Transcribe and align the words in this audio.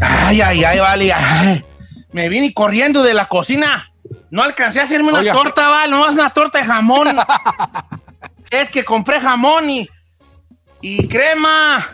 Ay, 0.00 0.40
ay, 0.40 0.64
ay, 0.64 0.78
vale. 0.78 1.12
ay. 1.12 1.64
Me 2.12 2.28
vine 2.28 2.52
corriendo 2.52 3.02
de 3.02 3.14
la 3.14 3.26
cocina. 3.26 3.90
No 4.30 4.42
alcancé 4.42 4.80
a 4.80 4.84
hacerme 4.84 5.10
una 5.10 5.20
Oiga. 5.20 5.32
torta, 5.32 5.68
vale. 5.68 5.90
No 5.90 6.08
es 6.08 6.14
una 6.14 6.30
torta 6.30 6.58
de 6.58 6.64
jamón. 6.64 7.16
es 8.50 8.70
que 8.70 8.84
compré 8.84 9.20
jamón 9.20 9.70
y, 9.70 9.88
y 10.80 11.08
crema. 11.08 11.86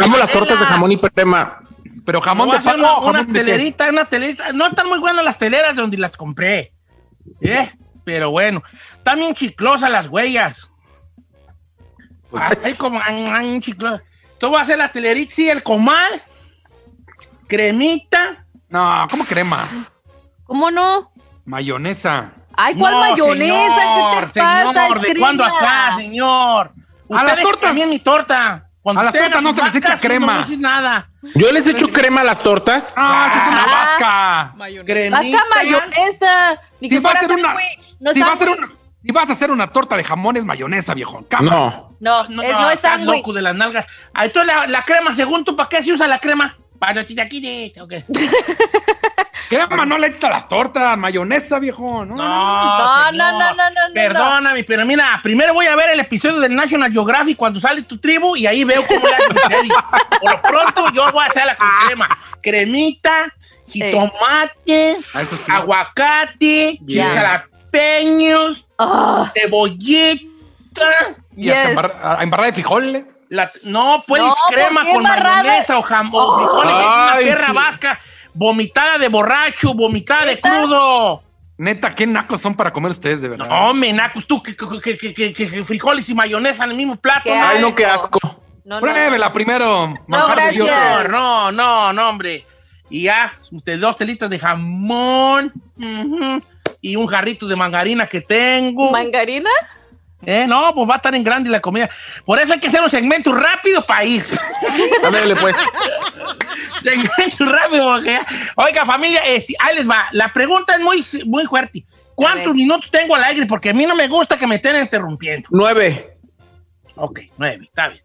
Amo 0.00 0.16
las 0.16 0.30
tortas 0.30 0.60
de 0.60 0.66
jamón 0.66 0.92
y 0.92 0.98
crema. 0.98 1.60
Pero 2.04 2.20
jamón 2.20 2.50
de 2.50 2.60
pavo, 2.60 2.76
una, 2.78 2.98
una 2.98 3.18
jamón 3.18 3.32
de 3.32 3.40
qué? 3.40 3.44
telerita, 3.44 3.88
una 3.88 4.04
telerita. 4.04 4.52
No 4.52 4.66
están 4.66 4.88
muy 4.88 4.98
buenas 4.98 5.24
las 5.24 5.38
teleras 5.38 5.74
de 5.74 5.80
donde 5.82 5.96
las 5.96 6.16
compré. 6.16 6.72
¿Eh? 7.40 7.70
Pero 8.04 8.30
bueno, 8.30 8.62
bien 9.16 9.34
chiclosas 9.34 9.90
las 9.90 10.06
huellas. 10.08 10.68
Ay, 12.62 12.74
como 12.74 13.00
ay, 13.02 13.26
ay, 13.32 13.60
chiclosas. 13.60 14.02
Tú 14.38 14.50
vas 14.50 14.60
a 14.60 14.62
hacer 14.62 14.78
la 14.78 14.92
telerita, 14.92 15.34
sí, 15.34 15.48
el 15.48 15.62
comal, 15.62 16.22
cremita. 17.54 18.44
No, 18.68 19.06
¿cómo 19.10 19.24
crema? 19.24 19.64
¿Cómo 20.44 20.70
no? 20.70 21.12
Mayonesa. 21.44 22.32
Ay, 22.56 22.74
¿cuál 22.76 22.94
No, 22.94 23.00
mayonesa? 23.00 23.76
Señor, 23.76 24.26
¿Qué 24.26 24.32
te 24.32 24.40
pasa? 24.40 24.72
señor, 24.72 25.00
¿de 25.00 25.08
Es 25.12 25.18
cuándo 25.18 25.44
acá, 25.44 25.96
señor? 25.96 26.70
A 27.10 27.24
las 27.24 27.38
tortas- 27.40 27.60
también 27.60 27.90
mi 27.90 27.98
torta. 27.98 28.68
Cuando 28.82 29.00
a 29.00 29.04
las 29.04 29.14
tortas 29.14 29.42
no 29.42 29.52
se 29.52 29.62
les 29.64 29.74
echa 29.76 29.98
crema. 29.98 30.32
No 30.34 30.38
dices 30.40 30.58
nada. 30.58 31.08
Yo 31.34 31.50
les 31.52 31.66
echo 31.66 31.88
crema 31.88 32.20
a 32.20 32.24
las 32.24 32.40
tortas. 32.42 32.92
Ah, 32.96 33.28
esa 33.30 33.42
es 33.42 33.48
una 33.48 33.64
Ah. 33.64 34.52
vasca. 34.56 34.84
Cremita. 34.84 35.16
Vasca 35.38 35.44
mayonesa. 35.54 36.60
Ni 36.80 36.88
Si 36.90 36.94
que 36.96 37.00
va 37.00 37.10
a 37.12 37.20
ser 37.20 37.32
una. 37.32 37.54
No 38.00 38.12
si 38.12 38.20
va 38.20 38.32
a 38.32 38.36
ser 38.36 38.48
sándwich. 38.48 38.68
una, 38.70 38.78
si 39.02 39.12
vas 39.12 39.30
a 39.30 39.32
hacer 39.32 39.50
una 39.50 39.66
torta 39.68 39.96
de 39.96 40.04
jamón 40.04 40.36
es 40.36 40.44
mayonesa, 40.44 40.92
viejo. 40.94 41.24
Cama. 41.28 41.50
No. 41.50 41.96
No, 42.00 42.28
No, 42.28 42.42
es, 42.42 42.52
no, 42.52 42.60
no 42.60 42.68
es 42.68 42.74
estás 42.76 42.90
sándwich. 42.92 43.16
loco 43.18 43.32
de 43.32 43.40
las 43.42 43.54
nalgas. 43.54 43.86
Ah, 44.12 44.26
entonces 44.26 44.54
la, 44.54 44.66
la 44.66 44.82
crema, 44.82 45.14
según 45.14 45.44
tú, 45.44 45.56
¿para 45.56 45.68
qué 45.70 45.82
se 45.82 45.92
usa 45.92 46.06
la 46.06 46.18
crema? 46.18 46.54
Para 46.78 46.94
los 46.94 47.06
chilaquiles, 47.06 47.76
¿o 47.78 47.86
qué? 47.88 48.04
Crema 49.48 49.84
no 49.86 49.98
le 49.98 50.06
echas 50.08 50.24
a 50.24 50.30
las 50.30 50.48
tortas, 50.48 50.96
mayonesa, 50.98 51.58
viejo. 51.58 52.04
No, 52.04 52.14
No, 52.16 53.12
No, 53.12 53.12
no, 53.12 53.32
no, 53.32 53.54
no, 53.54 53.54
no, 53.54 53.88
no. 53.88 53.94
Perdóname, 53.94 54.64
pero 54.64 54.84
mira, 54.86 55.20
primero 55.22 55.52
voy 55.54 55.66
a 55.66 55.76
ver 55.76 55.90
el 55.90 56.00
episodio 56.00 56.40
del 56.40 56.54
National 56.56 56.90
Geographic 56.92 57.36
cuando 57.36 57.60
sale 57.60 57.82
tu 57.82 57.98
tribu 57.98 58.36
y 58.36 58.46
ahí 58.46 58.64
veo 58.64 58.84
cómo 58.86 59.00
ustedes. 59.04 59.68
Por 60.20 60.30
lo 60.32 60.42
pronto, 60.42 60.90
yo 60.92 61.12
voy 61.12 61.24
a 61.24 61.26
hacerla 61.26 61.56
con 61.56 61.68
crema. 61.86 62.18
Cremita, 62.42 63.32
jitomates, 63.68 65.14
Ah, 65.14 65.56
aguacate, 65.56 66.80
jalapeños, 66.88 68.66
Ah, 68.78 69.30
cebollita. 69.34 70.26
Y 71.36 71.50
hasta 71.50 71.62
Yes. 71.62 71.70
embarra- 71.70 72.18
a- 72.18 72.22
embarrada 72.22 72.46
de 72.48 72.54
frijoles. 72.54 73.04
La- 73.34 73.50
no, 73.64 74.02
puedes 74.06 74.26
No, 74.26 74.34
crema 74.48 74.80
¿por 74.82 74.86
qué 74.86 74.92
con 74.94 75.02
mayonesa 75.02 75.78
o 75.78 75.82
jamón, 75.82 76.22
o 76.24 76.36
frijoles, 76.36 76.72
es 76.72 76.78
una 76.86 77.12
Ay, 77.12 77.24
perra 77.26 77.46
sí. 77.46 77.52
vasca, 77.52 78.00
vomitada 78.32 78.98
de 78.98 79.08
borracho, 79.08 79.74
vomitada 79.74 80.24
de 80.26 80.40
crudo. 80.40 81.22
Neta, 81.58 81.94
qué 81.94 82.06
nacos 82.06 82.40
son 82.40 82.54
para 82.54 82.72
comer 82.72 82.92
ustedes, 82.92 83.20
de 83.20 83.28
verdad. 83.28 83.48
No, 83.48 83.74
menacos, 83.74 84.24
tú, 84.26 84.42
que, 84.42 84.56
que- 84.56 84.80
que- 84.80 84.98
que- 85.14 85.32
que- 85.34 85.50
que 85.50 85.64
frijoles 85.64 86.08
y 86.08 86.14
mayonesa 86.14 86.64
en 86.64 86.70
el 86.70 86.76
mismo 86.76 86.96
plato. 86.96 87.28
No, 87.28 87.44
Ay, 87.46 87.60
no, 87.60 87.74
qué 87.74 87.86
asco. 87.86 88.18
no, 88.64 88.74
no. 88.76 88.78
Pruébela 88.80 89.32
primero. 89.32 89.94
gracias. 90.08 90.54
señor, 90.54 91.10
no, 91.10 91.50
no, 91.52 91.92
no, 91.92 92.08
hombre. 92.08 92.44
Y 92.90 93.02
ya, 93.04 93.32
dos 93.50 93.96
telitas 93.96 94.30
de 94.30 94.38
jamón 94.38 95.52
y 96.80 96.96
un 96.96 97.06
jarrito 97.06 97.46
de 97.48 97.56
mangarina 97.56 98.06
que 98.06 98.20
tengo. 98.20 98.90
¿Mangarina? 98.92 99.50
Eh, 100.26 100.46
no, 100.46 100.74
pues 100.74 100.88
va 100.88 100.94
a 100.94 100.96
estar 100.96 101.14
en 101.14 101.24
grande 101.24 101.50
la 101.50 101.60
comida. 101.60 101.88
Por 102.24 102.38
eso 102.38 102.52
hay 102.52 102.60
que 102.60 102.68
hacer 102.68 102.80
un 102.80 102.90
segmento 102.90 103.32
rápido 103.32 103.84
para 103.84 104.04
ir. 104.04 104.26
Ándale, 105.04 105.36
pues. 105.36 105.56
segmento 106.82 107.44
rápido. 107.44 107.94
porque 107.94 108.20
Oiga, 108.56 108.86
familia, 108.86 109.20
este, 109.26 109.54
ahí 109.58 109.76
les 109.76 109.88
va. 109.88 110.06
La 110.12 110.32
pregunta 110.32 110.74
es 110.74 110.80
muy, 110.80 111.04
muy 111.26 111.44
fuerte. 111.44 111.84
¿Cuántos 112.14 112.54
minutos 112.54 112.90
tengo 112.90 113.14
al 113.16 113.24
aire? 113.24 113.46
Porque 113.46 113.70
a 113.70 113.74
mí 113.74 113.86
no 113.86 113.94
me 113.94 114.08
gusta 114.08 114.36
que 114.36 114.46
me 114.46 114.56
estén 114.56 114.76
interrumpiendo. 114.76 115.48
Nueve. 115.50 116.16
Ok, 116.96 117.20
nueve, 117.36 117.64
está 117.64 117.88
bien. 117.88 118.04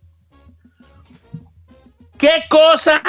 ¿Qué 2.18 2.44
cosa 2.50 3.02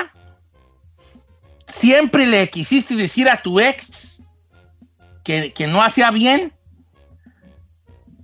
siempre 1.66 2.26
le 2.26 2.48
quisiste 2.50 2.94
decir 2.94 3.28
a 3.28 3.40
tu 3.40 3.58
ex 3.58 4.20
que, 5.24 5.52
que 5.52 5.66
no 5.66 5.82
hacía 5.82 6.10
bien 6.10 6.52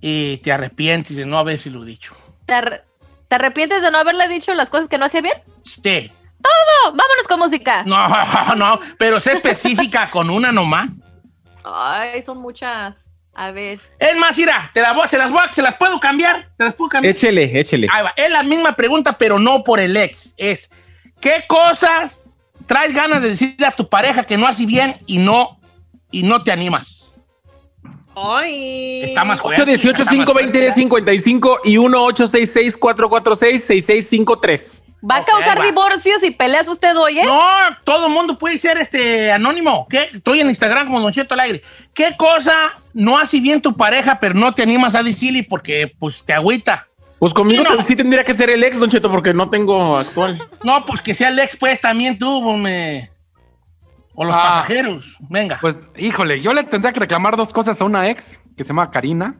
y 0.01 0.37
te 0.37 0.51
arrepientes 0.51 1.15
de 1.17 1.25
no 1.25 1.37
habérselo 1.37 1.83
dicho? 1.83 2.15
¿Te, 2.45 2.53
ar- 2.53 2.83
te 3.27 3.35
arrepientes 3.35 3.81
de 3.81 3.91
no 3.91 3.97
haberle 3.97 4.27
dicho 4.27 4.53
las 4.53 4.69
cosas 4.69 4.87
que 4.87 4.97
no 4.97 5.05
hacía 5.05 5.21
bien? 5.21 5.35
Sí. 5.63 6.11
No, 6.39 6.91
vámonos 6.91 7.27
con 7.27 7.39
música. 7.39 7.83
No, 7.85 8.07
no, 8.55 8.79
pero 8.97 9.19
sé 9.19 9.33
específica 9.33 10.09
con 10.09 10.29
una 10.29 10.51
nomás. 10.51 10.89
Ay, 11.63 12.23
son 12.23 12.37
muchas. 12.39 12.95
A 13.33 13.51
ver. 13.51 13.79
Es 13.99 14.15
más, 14.17 14.35
mira, 14.35 14.71
te 14.73 14.81
las 14.81 14.95
voy, 14.95 15.07
se 15.07 15.17
las 15.17 15.29
voy, 15.29 15.39
a- 15.43 15.53
se 15.53 15.61
las 15.61 15.75
puedo 15.75 15.99
cambiar, 15.99 16.49
se 16.57 16.63
las 16.63 16.73
puedo 16.73 16.89
cambiar. 16.89 17.15
Échele, 17.15 17.59
échele. 17.59 17.87
Ahí 17.91 18.03
va. 18.03 18.13
Es 18.15 18.31
la 18.31 18.41
misma 18.43 18.75
pregunta, 18.75 19.17
pero 19.17 19.37
no 19.37 19.63
por 19.63 19.79
el 19.79 19.95
ex. 19.95 20.33
Es, 20.37 20.69
¿qué 21.21 21.43
cosas 21.47 22.19
traes 22.65 22.93
ganas 22.95 23.21
de 23.21 23.29
decirle 23.29 23.67
a 23.67 23.71
tu 23.75 23.87
pareja 23.89 24.23
que 24.23 24.37
no 24.37 24.47
hace 24.47 24.65
bien 24.65 24.97
y 25.05 25.19
no, 25.19 25.59
y 26.09 26.23
no 26.23 26.43
te 26.43 26.51
animas? 26.51 26.96
Ay. 28.19 29.01
Está 29.03 29.23
más 29.23 29.39
fuerte. 29.39 29.61
818 29.61 30.03
está 30.03 30.03
más 30.05 30.25
520 30.25 30.59
fuerte. 30.59 30.73
55 30.73 31.59
y 31.65 31.77
1866 31.77 32.77
446 32.77 33.63
6653 33.63 34.83
¿Va 35.09 35.17
a 35.17 35.25
causar 35.25 35.59
va. 35.59 35.65
divorcios 35.65 36.23
y 36.23 36.31
peleas 36.31 36.67
usted 36.67 36.97
hoy, 36.97 37.19
eh? 37.19 37.23
No, 37.23 37.39
todo 37.83 38.07
el 38.07 38.11
mundo 38.13 38.37
puede 38.37 38.57
ser 38.57 38.77
este 38.79 39.31
anónimo. 39.31 39.85
¿Qué? 39.89 40.09
Estoy 40.13 40.39
en 40.39 40.49
Instagram 40.49 40.87
como 40.87 40.99
Don 40.99 41.13
Cheto 41.13 41.35
al 41.35 41.41
aire. 41.41 41.61
¿Qué 41.93 42.15
cosa 42.17 42.73
no 42.93 43.17
hace 43.17 43.39
bien 43.39 43.61
tu 43.61 43.77
pareja, 43.77 44.19
pero 44.19 44.33
no 44.33 44.53
te 44.55 44.63
animas 44.63 44.95
a 44.95 45.03
decirle 45.03 45.45
porque 45.47 45.93
pues 45.99 46.23
te 46.25 46.33
agüita? 46.33 46.87
Pues 47.19 47.33
conmigo 47.33 47.63
No. 47.63 47.81
sí 47.81 47.95
tendría 47.95 48.23
que 48.23 48.33
ser 48.33 48.49
el 48.49 48.63
ex, 48.63 48.79
Don 48.79 48.89
Cheto, 48.89 49.11
porque 49.11 49.33
no 49.33 49.49
tengo 49.49 49.97
actual. 49.97 50.39
No, 50.63 50.83
pues 50.85 51.01
que 51.01 51.13
sea 51.13 51.29
el 51.29 51.39
ex, 51.39 51.55
pues 51.55 51.79
también 51.79 52.17
tú, 52.17 52.41
me... 52.57 53.11
O 54.19 54.25
los 54.25 54.35
Ah. 54.35 54.41
pasajeros. 54.49 55.15
Venga. 55.29 55.59
Pues, 55.61 55.77
híjole, 55.95 56.41
yo 56.41 56.51
le 56.51 56.63
tendría 56.63 56.91
que 56.91 56.99
reclamar 56.99 57.37
dos 57.37 57.53
cosas 57.53 57.79
a 57.79 57.85
una 57.85 58.09
ex 58.09 58.39
que 58.57 58.63
se 58.63 58.69
llama 58.69 58.89
Karina. 58.89 59.35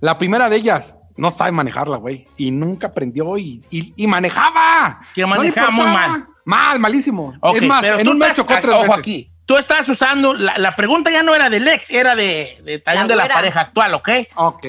La 0.00 0.16
primera 0.16 0.48
de 0.48 0.56
ellas, 0.56 0.96
no 1.18 1.30
sabe 1.30 1.52
manejarla, 1.52 1.98
güey. 1.98 2.26
Y 2.38 2.50
nunca 2.50 2.86
aprendió 2.88 3.36
y, 3.36 3.60
y- 3.70 3.92
y 3.94 4.06
manejaba. 4.06 5.00
Que 5.14 5.20
No 5.20 5.28
manejaba 5.28 5.70
muy 5.70 5.84
importaba. 5.84 6.08
mal. 6.08 6.26
Mal, 6.46 6.78
malísimo. 6.80 7.34
Ok, 7.40 7.56
es 7.56 7.62
más, 7.66 7.82
pero 7.82 7.98
en 7.98 8.08
un 8.08 8.18
mes 8.18 8.34
chocó 8.36 8.54
tres 8.60 8.72
ojo 8.74 8.82
veces. 8.84 8.98
aquí. 8.98 9.30
Tú 9.46 9.56
estás 9.58 9.88
usando, 9.88 10.32
la, 10.34 10.56
la 10.58 10.74
pregunta 10.76 11.10
ya 11.10 11.22
no 11.22 11.34
era 11.34 11.48
del 11.50 11.66
ex, 11.68 11.90
era 11.90 12.16
de, 12.16 12.58
de- 12.64 12.78
también 12.80 13.06
La 13.08 13.14
de 13.22 13.28
la 13.28 13.34
pareja 13.34 13.60
actual, 13.60 13.94
¿ok? 13.94 14.08
Ok. 14.36 14.66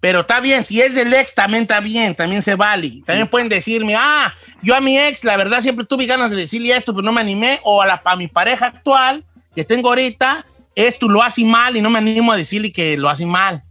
Pero 0.00 0.20
está 0.20 0.40
bien, 0.40 0.64
si 0.64 0.80
es 0.80 0.94
del 0.94 1.12
ex 1.12 1.34
también 1.34 1.62
está 1.62 1.80
bien, 1.80 2.14
también 2.14 2.42
se 2.42 2.54
vale. 2.54 3.00
También 3.04 3.26
pueden 3.26 3.48
decirme, 3.48 3.96
ah, 3.96 4.32
yo 4.62 4.74
a 4.74 4.80
mi 4.80 4.98
ex, 4.98 5.24
la 5.24 5.36
verdad 5.36 5.60
siempre 5.60 5.84
tuve 5.84 6.06
ganas 6.06 6.30
de 6.30 6.36
decirle 6.36 6.76
esto, 6.76 6.94
pero 6.94 7.04
no 7.04 7.12
me 7.12 7.20
animé. 7.20 7.60
O 7.64 7.82
a, 7.82 7.86
la, 7.86 8.00
a 8.04 8.16
mi 8.16 8.28
pareja 8.28 8.66
actual, 8.66 9.24
que 9.54 9.64
tengo 9.64 9.88
ahorita, 9.88 10.44
esto 10.74 11.08
lo 11.08 11.22
hace 11.22 11.44
mal 11.44 11.76
y 11.76 11.80
no 11.80 11.90
me 11.90 11.98
animo 11.98 12.30
a 12.30 12.36
decirle 12.36 12.70
que 12.72 12.96
lo 12.96 13.08
hace 13.08 13.26
mal. 13.26 13.62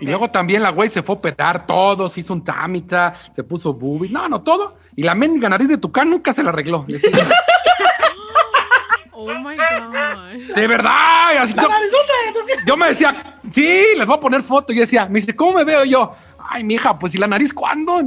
Y 0.00 0.06
luego 0.06 0.30
también 0.30 0.62
la 0.62 0.70
güey 0.70 0.88
se 0.88 1.02
fue 1.02 1.16
a 1.16 1.18
operar 1.18 1.66
todo, 1.66 2.08
se 2.08 2.20
hizo 2.20 2.32
un 2.32 2.44
tamita, 2.44 3.14
se 3.34 3.42
puso 3.42 3.74
boobies, 3.74 4.12
no, 4.12 4.28
no, 4.28 4.40
todo. 4.40 4.76
Y 4.96 5.02
la 5.02 5.14
mendiga 5.14 5.48
nariz 5.48 5.68
de 5.68 5.78
Tucán 5.78 6.08
nunca 6.08 6.32
se 6.32 6.42
la 6.42 6.50
arregló. 6.50 6.86
Oh 9.30 9.34
my 9.38 9.56
God. 9.56 10.54
de 10.54 10.66
verdad. 10.66 11.38
así 11.40 11.54
yo, 11.54 11.68
yo 12.66 12.76
me 12.76 12.88
decía, 12.88 13.36
sí, 13.52 13.84
les 13.96 14.06
voy 14.06 14.16
a 14.16 14.20
poner 14.20 14.42
foto. 14.42 14.72
Y 14.72 14.76
yo 14.76 14.80
decía, 14.82 15.06
me 15.06 15.20
dice, 15.20 15.34
¿cómo 15.36 15.54
me 15.58 15.64
veo 15.64 15.84
yo? 15.84 16.14
Ay, 16.48 16.64
mija, 16.64 16.98
pues, 16.98 17.14
¿y 17.14 17.18
la 17.18 17.26
nariz 17.26 17.52
cuándo? 17.52 18.00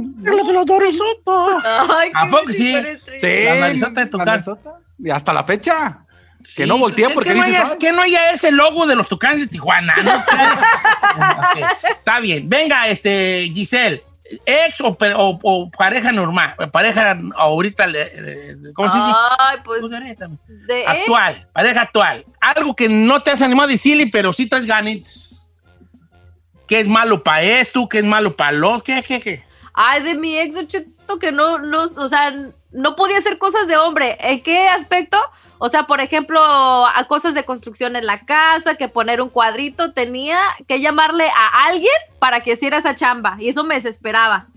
Ay, 1.64 2.10
¿A 2.14 2.28
poco 2.28 2.52
sí? 2.52 2.74
Sí. 3.20 3.44
La 3.44 3.54
narizota 3.56 4.04
de 4.04 4.18
narizota. 4.18 4.70
Y 4.98 5.10
hasta 5.10 5.32
la 5.32 5.44
fecha. 5.44 5.98
Sí, 6.44 6.56
que 6.58 6.66
no 6.66 6.78
voltea 6.78 7.08
que- 7.08 7.14
porque 7.14 7.30
que 7.30 7.34
no, 7.34 7.44
dices, 7.44 7.60
haya, 7.60 7.70
"Ay". 7.72 7.78
que 7.78 7.92
no 7.92 8.02
haya 8.02 8.30
ese 8.30 8.52
logo 8.52 8.86
de 8.86 8.94
los 8.94 9.08
tucanes 9.08 9.40
de 9.40 9.46
Tijuana. 9.48 9.94
¿no? 10.04 10.12
Está 11.98 12.20
bien. 12.20 12.48
Venga, 12.48 12.86
este, 12.88 13.50
Giselle. 13.52 14.02
¿Ex 14.44 14.80
o, 14.80 14.94
pe- 14.94 15.14
o- 15.14 15.38
o 15.42 15.70
pareja 15.70 16.10
normal? 16.12 16.54
Pareja 16.72 17.16
ahorita, 17.36 17.86
¿cómo 18.74 18.90
se 18.90 18.98
dice? 18.98 19.12
Ay, 19.38 19.58
pues 19.64 19.80
Pues 19.80 19.92
ex. 19.92 20.38
Actual, 20.86 21.46
pareja 21.52 21.80
actual. 21.82 22.24
Algo 22.40 22.74
que 22.74 22.88
no 22.88 23.22
te 23.22 23.30
has 23.30 23.42
animado 23.42 23.68
a 23.68 23.72
decirle, 23.72 24.08
pero 24.12 24.32
sí 24.32 24.48
traes 24.48 24.66
ganas. 24.66 25.40
¿Qué 26.66 26.80
es 26.80 26.88
malo 26.88 27.22
para 27.22 27.42
esto? 27.42 27.88
¿Qué 27.88 27.98
es 27.98 28.04
malo 28.04 28.36
para 28.36 28.52
lo? 28.52 28.82
¿Qué, 28.82 29.02
qué, 29.02 29.20
qué? 29.20 29.44
Ay, 29.72 30.02
de 30.02 30.14
mi 30.14 30.36
ex 30.38 30.66
Cheto, 30.66 31.18
que 31.20 31.30
no, 31.30 31.58
no, 31.58 31.82
o 31.84 32.08
sea, 32.08 32.34
no 32.76 32.94
podía 32.94 33.18
hacer 33.18 33.38
cosas 33.38 33.66
de 33.66 33.76
hombre. 33.76 34.16
¿En 34.20 34.42
qué 34.42 34.68
aspecto? 34.68 35.18
O 35.58 35.70
sea, 35.70 35.84
por 35.84 36.00
ejemplo, 36.00 36.40
a 36.40 37.04
cosas 37.08 37.32
de 37.32 37.44
construcción 37.44 37.96
en 37.96 38.04
la 38.04 38.26
casa, 38.26 38.74
que 38.74 38.88
poner 38.88 39.22
un 39.22 39.30
cuadrito, 39.30 39.92
tenía 39.92 40.38
que 40.68 40.80
llamarle 40.80 41.28
a 41.28 41.66
alguien 41.66 41.94
para 42.18 42.40
que 42.40 42.52
hiciera 42.52 42.76
esa 42.76 42.94
chamba. 42.94 43.36
Y 43.40 43.48
eso 43.48 43.64
me 43.64 43.76
desesperaba. 43.76 44.48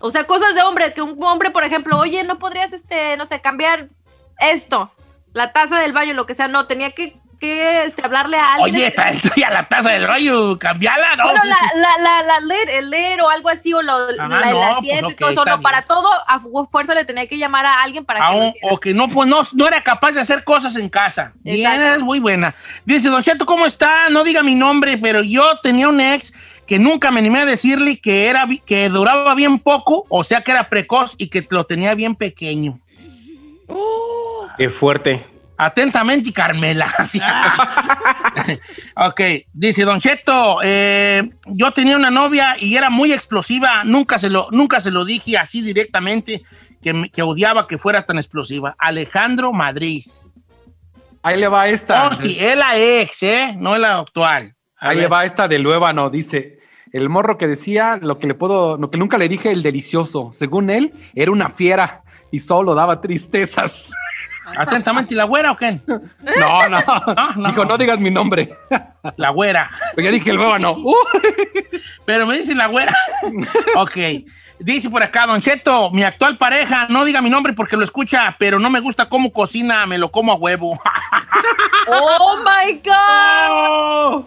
O 0.00 0.10
sea, 0.10 0.26
cosas 0.26 0.56
de 0.56 0.62
hombre, 0.62 0.92
que 0.92 1.02
un 1.02 1.22
hombre, 1.22 1.52
por 1.52 1.62
ejemplo, 1.62 1.96
oye, 1.96 2.24
no 2.24 2.38
podrías, 2.40 2.72
este, 2.72 3.16
no 3.16 3.24
sé, 3.24 3.40
cambiar 3.40 3.88
esto, 4.40 4.90
la 5.32 5.52
taza 5.52 5.78
del 5.78 5.92
baño, 5.92 6.12
lo 6.14 6.26
que 6.26 6.34
sea. 6.34 6.48
No, 6.48 6.66
tenía 6.66 6.90
que, 6.90 7.16
que 7.44 7.84
este, 7.84 8.02
hablarle 8.04 8.36
a 8.38 8.54
alguien. 8.54 8.74
Oye, 8.76 8.86
está 8.86 9.10
estoy 9.10 9.42
a 9.42 9.50
la 9.50 9.68
taza 9.68 9.90
del 9.90 10.06
rollo, 10.06 10.58
cambiala, 10.58 11.16
¿no? 11.16 11.24
Bueno, 11.24 11.40
Sí, 11.42 11.48
la, 11.48 11.56
sí. 11.56 11.64
la, 11.78 12.02
la, 12.02 12.22
la 12.22 12.40
leer, 12.40 12.70
el 12.70 12.90
leer 12.90 13.20
o 13.22 13.28
algo 13.30 13.48
así, 13.48 13.72
o 13.72 13.82
lo, 13.82 13.92
Ajá, 13.94 14.28
la- 14.28 14.48
el 14.48 14.54
no, 14.54 14.62
asiento 14.78 15.04
pues, 15.06 15.14
y 15.14 15.16
todo 15.18 15.30
eso, 15.30 15.44
no, 15.44 15.60
para 15.60 15.82
todo 15.82 16.08
a 16.26 16.40
fu- 16.40 16.66
fuerza 16.70 16.94
le 16.94 17.04
tenía 17.04 17.26
que 17.26 17.36
llamar 17.38 17.66
a 17.66 17.82
alguien 17.82 18.04
para 18.04 18.20
que 18.20 18.24
Aún- 18.26 18.48
hiciera. 18.48 18.68
o 18.74 18.80
que 18.80 18.94
no, 18.94 19.08
pues 19.08 19.28
no, 19.28 19.42
no 19.52 19.66
era 19.68 19.82
capaz 19.82 20.12
de 20.12 20.20
hacer 20.20 20.44
cosas 20.44 20.76
en 20.76 20.88
casa. 20.88 21.32
Bien, 21.42 21.80
es 21.82 22.00
muy 22.00 22.20
buena. 22.20 22.54
Dice, 22.84 23.08
Don 23.08 23.22
Cheto, 23.22 23.44
¿cómo 23.46 23.66
está? 23.66 24.08
No 24.08 24.24
diga 24.24 24.42
mi 24.42 24.54
nombre, 24.54 24.96
pero 24.98 25.22
yo 25.22 25.58
tenía 25.62 25.88
un 25.88 26.00
ex 26.00 26.32
que 26.66 26.78
nunca 26.78 27.10
me 27.10 27.20
animé 27.20 27.40
a 27.40 27.44
decirle 27.44 28.00
que, 28.00 28.28
era, 28.28 28.46
que 28.64 28.88
duraba 28.88 29.34
bien 29.34 29.58
poco, 29.58 30.06
o 30.08 30.24
sea 30.24 30.40
que 30.42 30.50
era 30.52 30.68
precoz 30.70 31.14
y 31.18 31.28
que 31.28 31.46
lo 31.50 31.64
tenía 31.64 31.94
bien 31.94 32.14
pequeño. 32.16 32.78
Qué 34.56 34.70
fuerte. 34.70 35.26
Atentamente, 35.56 36.32
Carmela. 36.32 36.92
ok, 38.96 39.20
dice 39.52 39.84
Don 39.84 40.00
Cheto, 40.00 40.58
eh, 40.62 41.30
yo 41.46 41.72
tenía 41.72 41.96
una 41.96 42.10
novia 42.10 42.56
y 42.58 42.76
era 42.76 42.90
muy 42.90 43.12
explosiva, 43.12 43.84
nunca 43.84 44.18
se 44.18 44.30
lo, 44.30 44.48
nunca 44.50 44.80
se 44.80 44.90
lo 44.90 45.04
dije 45.04 45.38
así 45.38 45.62
directamente, 45.62 46.42
que, 46.82 47.08
que 47.12 47.22
odiaba 47.22 47.68
que 47.68 47.78
fuera 47.78 48.04
tan 48.04 48.18
explosiva. 48.18 48.74
Alejandro 48.78 49.52
Madrid. 49.52 50.02
Ahí 51.22 51.40
le 51.40 51.48
va 51.48 51.68
esta. 51.68 52.08
Hostia, 52.08 52.52
es 52.52 52.58
la 52.58 52.76
ex, 52.78 53.22
¿eh? 53.22 53.54
No 53.56 53.74
es 53.74 53.80
la 53.80 53.98
actual. 53.98 54.54
A 54.76 54.90
Ahí 54.90 54.96
ver. 54.96 55.04
le 55.04 55.08
va 55.08 55.24
esta 55.24 55.48
de 55.48 55.58
Luébano, 55.58 56.10
dice. 56.10 56.58
El 56.92 57.08
morro 57.08 57.38
que 57.38 57.48
decía 57.48 57.98
lo 58.00 58.18
que 58.18 58.28
le 58.28 58.34
puedo, 58.34 58.76
lo 58.76 58.88
que 58.90 58.98
nunca 58.98 59.18
le 59.18 59.28
dije, 59.28 59.50
el 59.50 59.62
delicioso. 59.64 60.30
Según 60.32 60.70
él, 60.70 60.92
era 61.14 61.32
una 61.32 61.48
fiera 61.48 62.02
y 62.30 62.40
solo 62.40 62.74
daba 62.74 63.00
tristezas. 63.00 63.90
Atentamente, 64.44 65.14
¿la 65.14 65.24
güera 65.24 65.52
o 65.52 65.56
qué? 65.56 65.80
No, 65.86 66.68
no. 66.68 66.78
no. 67.36 67.48
Dijo, 67.48 67.64
no 67.64 67.78
digas 67.78 67.98
mi 67.98 68.10
nombre. 68.10 68.50
La 69.16 69.30
güera. 69.30 69.70
Pero 69.94 70.06
ya 70.06 70.12
dije 70.12 70.30
el 70.30 70.36
Luébano. 70.36 70.72
Uh, 70.72 70.94
Pero 72.04 72.26
me 72.26 72.38
dice 72.38 72.54
la 72.54 72.66
güera. 72.66 72.94
ok. 73.76 73.96
Dice 74.58 74.88
por 74.88 75.02
acá, 75.02 75.26
Don 75.26 75.40
Cheto, 75.40 75.90
mi 75.90 76.04
actual 76.04 76.38
pareja, 76.38 76.86
no 76.88 77.04
diga 77.04 77.20
mi 77.20 77.28
nombre 77.28 77.52
porque 77.52 77.76
lo 77.76 77.82
escucha, 77.82 78.36
pero 78.38 78.60
no 78.60 78.70
me 78.70 78.78
gusta 78.78 79.08
cómo 79.08 79.32
cocina, 79.32 79.84
me 79.84 79.98
lo 79.98 80.12
como 80.12 80.32
a 80.32 80.36
huevo. 80.36 80.80
¡Oh, 81.88 82.36
my 82.38 82.80
God! 82.84 84.24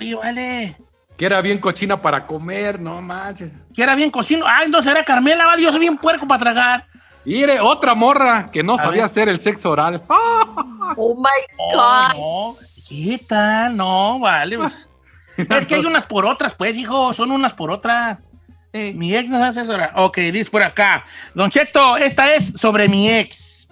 Oye, 0.00 0.14
vale. 0.14 0.76
que 1.18 1.26
era 1.26 1.42
bien 1.42 1.58
cochina 1.58 2.00
para 2.00 2.26
comer, 2.26 2.80
no 2.80 3.00
manches. 3.02 3.52
Que 3.74 3.82
era 3.82 3.94
bien 3.94 4.10
cocino. 4.10 4.46
Ay, 4.48 4.70
no 4.70 4.80
será 4.82 5.04
Carmela, 5.04 5.46
vale, 5.46 5.62
yo 5.62 5.70
soy 5.70 5.80
bien 5.80 5.98
puerco 5.98 6.26
para 6.26 6.40
tragar. 6.40 6.86
Era 7.26 7.62
otra 7.64 7.94
morra 7.94 8.50
que 8.52 8.62
no 8.62 8.74
A 8.74 8.78
sabía 8.78 9.02
ver. 9.02 9.04
hacer 9.04 9.28
el 9.28 9.40
sexo 9.40 9.70
oral. 9.70 10.00
¡Oh, 10.08 11.14
my 11.16 11.28
Oh, 11.58 11.72
God! 11.74 12.14
no. 12.16 12.66
¿Qué 12.88 13.20
tal? 13.28 13.76
No, 13.76 14.18
vale. 14.20 14.56
pues. 14.58 14.72
es 15.36 15.66
que 15.66 15.74
hay 15.74 15.84
unas 15.84 16.04
por 16.04 16.24
otras, 16.24 16.54
pues, 16.54 16.76
hijo. 16.76 17.12
Son 17.14 17.30
unas 17.30 17.52
por 17.54 17.70
otras. 17.70 18.18
Mi 18.72 19.16
ex 19.16 19.28
nos 19.30 19.40
hace 19.42 19.60
asesorar. 19.60 19.92
Ok, 19.94 20.18
dice 20.18 20.50
por 20.50 20.62
acá. 20.62 21.04
Don 21.34 21.50
Cheto, 21.50 21.96
esta 21.96 22.34
es 22.34 22.52
sobre 22.56 22.88
mi 22.90 23.08
ex. 23.10 23.66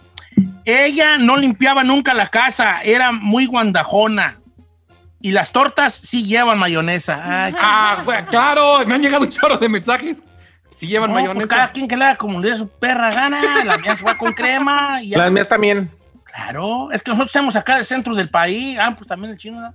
Ella 0.64 1.18
no 1.18 1.36
limpiaba 1.36 1.84
nunca 1.84 2.14
la 2.14 2.28
casa, 2.28 2.80
era 2.82 3.12
muy 3.12 3.44
guandajona. 3.44 4.38
Y 5.20 5.32
las 5.32 5.52
tortas 5.52 5.92
sí 5.94 6.24
llevan 6.24 6.58
mayonesa. 6.58 7.20
Ay, 7.44 7.52
sí. 7.52 7.58
Ah, 7.62 8.24
claro, 8.30 8.78
me 8.86 8.94
han 8.94 9.02
llegado 9.02 9.24
un 9.24 9.30
chorro 9.30 9.58
de 9.58 9.68
mensajes. 9.68 10.18
Si 10.76 10.86
llevan 10.86 11.10
No, 11.10 11.14
pues 11.14 11.24
mayonesa. 11.26 11.48
cada 11.48 11.72
quien 11.72 11.86
que 11.88 11.96
le 11.96 12.04
haga 12.04 12.16
como 12.16 12.40
le 12.40 12.50
dé 12.50 12.56
su 12.56 12.68
perra 12.68 13.10
gana. 13.12 13.64
La 13.64 13.78
mía 13.78 13.96
se 13.96 14.04
va 14.04 14.16
con 14.18 14.32
crema. 14.32 15.02
Y. 15.02 15.10
Las 15.10 15.30
mías 15.30 15.48
también. 15.48 15.90
Claro, 16.24 16.90
es 16.90 17.02
que 17.02 17.10
nosotros 17.12 17.28
estamos 17.30 17.54
acá 17.56 17.76
del 17.76 17.86
centro 17.86 18.14
del 18.14 18.28
país. 18.28 18.76
Ah, 18.80 18.94
pues 18.96 19.06
también 19.08 19.32
el 19.32 19.38
chino. 19.38 19.60
¿no? 19.60 19.74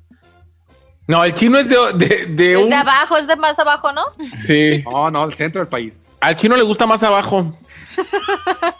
No, 1.08 1.24
el 1.24 1.34
chino 1.34 1.58
es 1.58 1.68
de, 1.70 1.76
de, 1.96 2.26
de 2.28 2.52
Es 2.54 2.58
un. 2.64 2.70
de 2.70 2.76
abajo, 2.76 3.18
es 3.18 3.26
de 3.28 3.36
más 3.36 3.58
abajo, 3.58 3.92
¿no? 3.94 4.04
Sí. 4.34 4.84
No, 4.86 5.10
no, 5.10 5.24
el 5.24 5.34
centro 5.34 5.62
del 5.62 5.70
país. 5.70 6.08
Al 6.20 6.36
chino 6.36 6.56
le 6.58 6.64
gusta 6.64 6.86
más 6.86 7.02
abajo. 7.02 7.58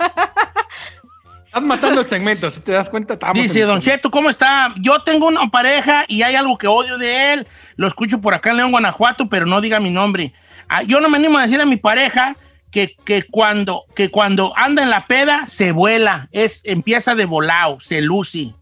Estás 1.46 1.64
matando 1.64 2.02
el 2.02 2.08
segmento, 2.08 2.52
si 2.52 2.60
te 2.60 2.74
das 2.74 2.90
cuenta. 2.92 3.14
estamos 3.16 3.42
Dice 3.42 3.62
Don 3.62 3.82
Cheto, 3.82 4.12
¿cómo 4.12 4.30
está? 4.30 4.72
Yo 4.80 5.02
tengo 5.02 5.26
una 5.28 5.48
pareja 5.48 6.06
y 6.08 6.22
hay 6.22 6.36
algo 6.36 6.58
que 6.60 6.68
odio 6.68 7.00
de 7.00 7.34
él. 7.34 7.48
Lo 7.76 7.88
escucho 7.88 8.22
por 8.22 8.36
acá 8.36 8.52
en 8.52 8.58
León, 8.58 8.72
Guanajuato, 8.72 9.28
pero 9.28 9.48
no 9.48 9.60
diga 9.60 9.80
mi 9.80 9.90
nombre. 9.90 10.32
Ah, 10.70 10.84
yo 10.84 11.02
no 11.02 11.10
me 11.10 11.18
animo 11.18 11.38
a 11.38 11.42
decir 11.42 11.60
a 11.60 11.66
mi 11.66 11.78
pareja 11.78 12.36
que, 12.72 12.96
que 13.04 13.24
cuando, 13.24 13.86
que 13.96 14.10
cuando 14.10 14.54
anda 14.56 14.84
en 14.84 14.90
la 14.90 15.08
peda 15.08 15.48
se 15.48 15.72
vuela, 15.72 16.30
es, 16.32 16.62
empieza 16.64 17.16
de 17.16 17.26
volado, 17.26 17.80
se 17.80 18.02
luce. 18.02 18.54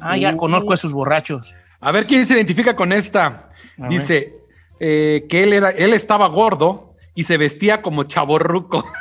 Ah, 0.00 0.16
ya 0.16 0.36
conozco 0.36 0.72
a 0.72 0.74
esos 0.74 0.92
borrachos. 0.92 1.54
A 1.80 1.90
ver 1.90 2.06
quién 2.06 2.26
se 2.26 2.34
identifica 2.34 2.76
con 2.76 2.92
esta. 2.92 3.48
A 3.80 3.88
Dice 3.88 4.34
eh, 4.78 5.26
que 5.28 5.44
él, 5.44 5.52
era, 5.52 5.70
él 5.70 5.94
estaba 5.94 6.28
gordo 6.28 6.94
y 7.14 7.24
se 7.24 7.36
vestía 7.36 7.82
como 7.82 8.04
chaborruco. 8.04 8.84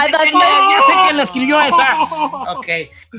Ya, 0.00 0.12
that's 0.12 0.32
ya 0.32 0.80
sé 0.86 0.92
quién 1.04 1.16
lo 1.16 1.22
escribió 1.24 1.60
esa. 1.60 2.02
Ok. 2.56 2.66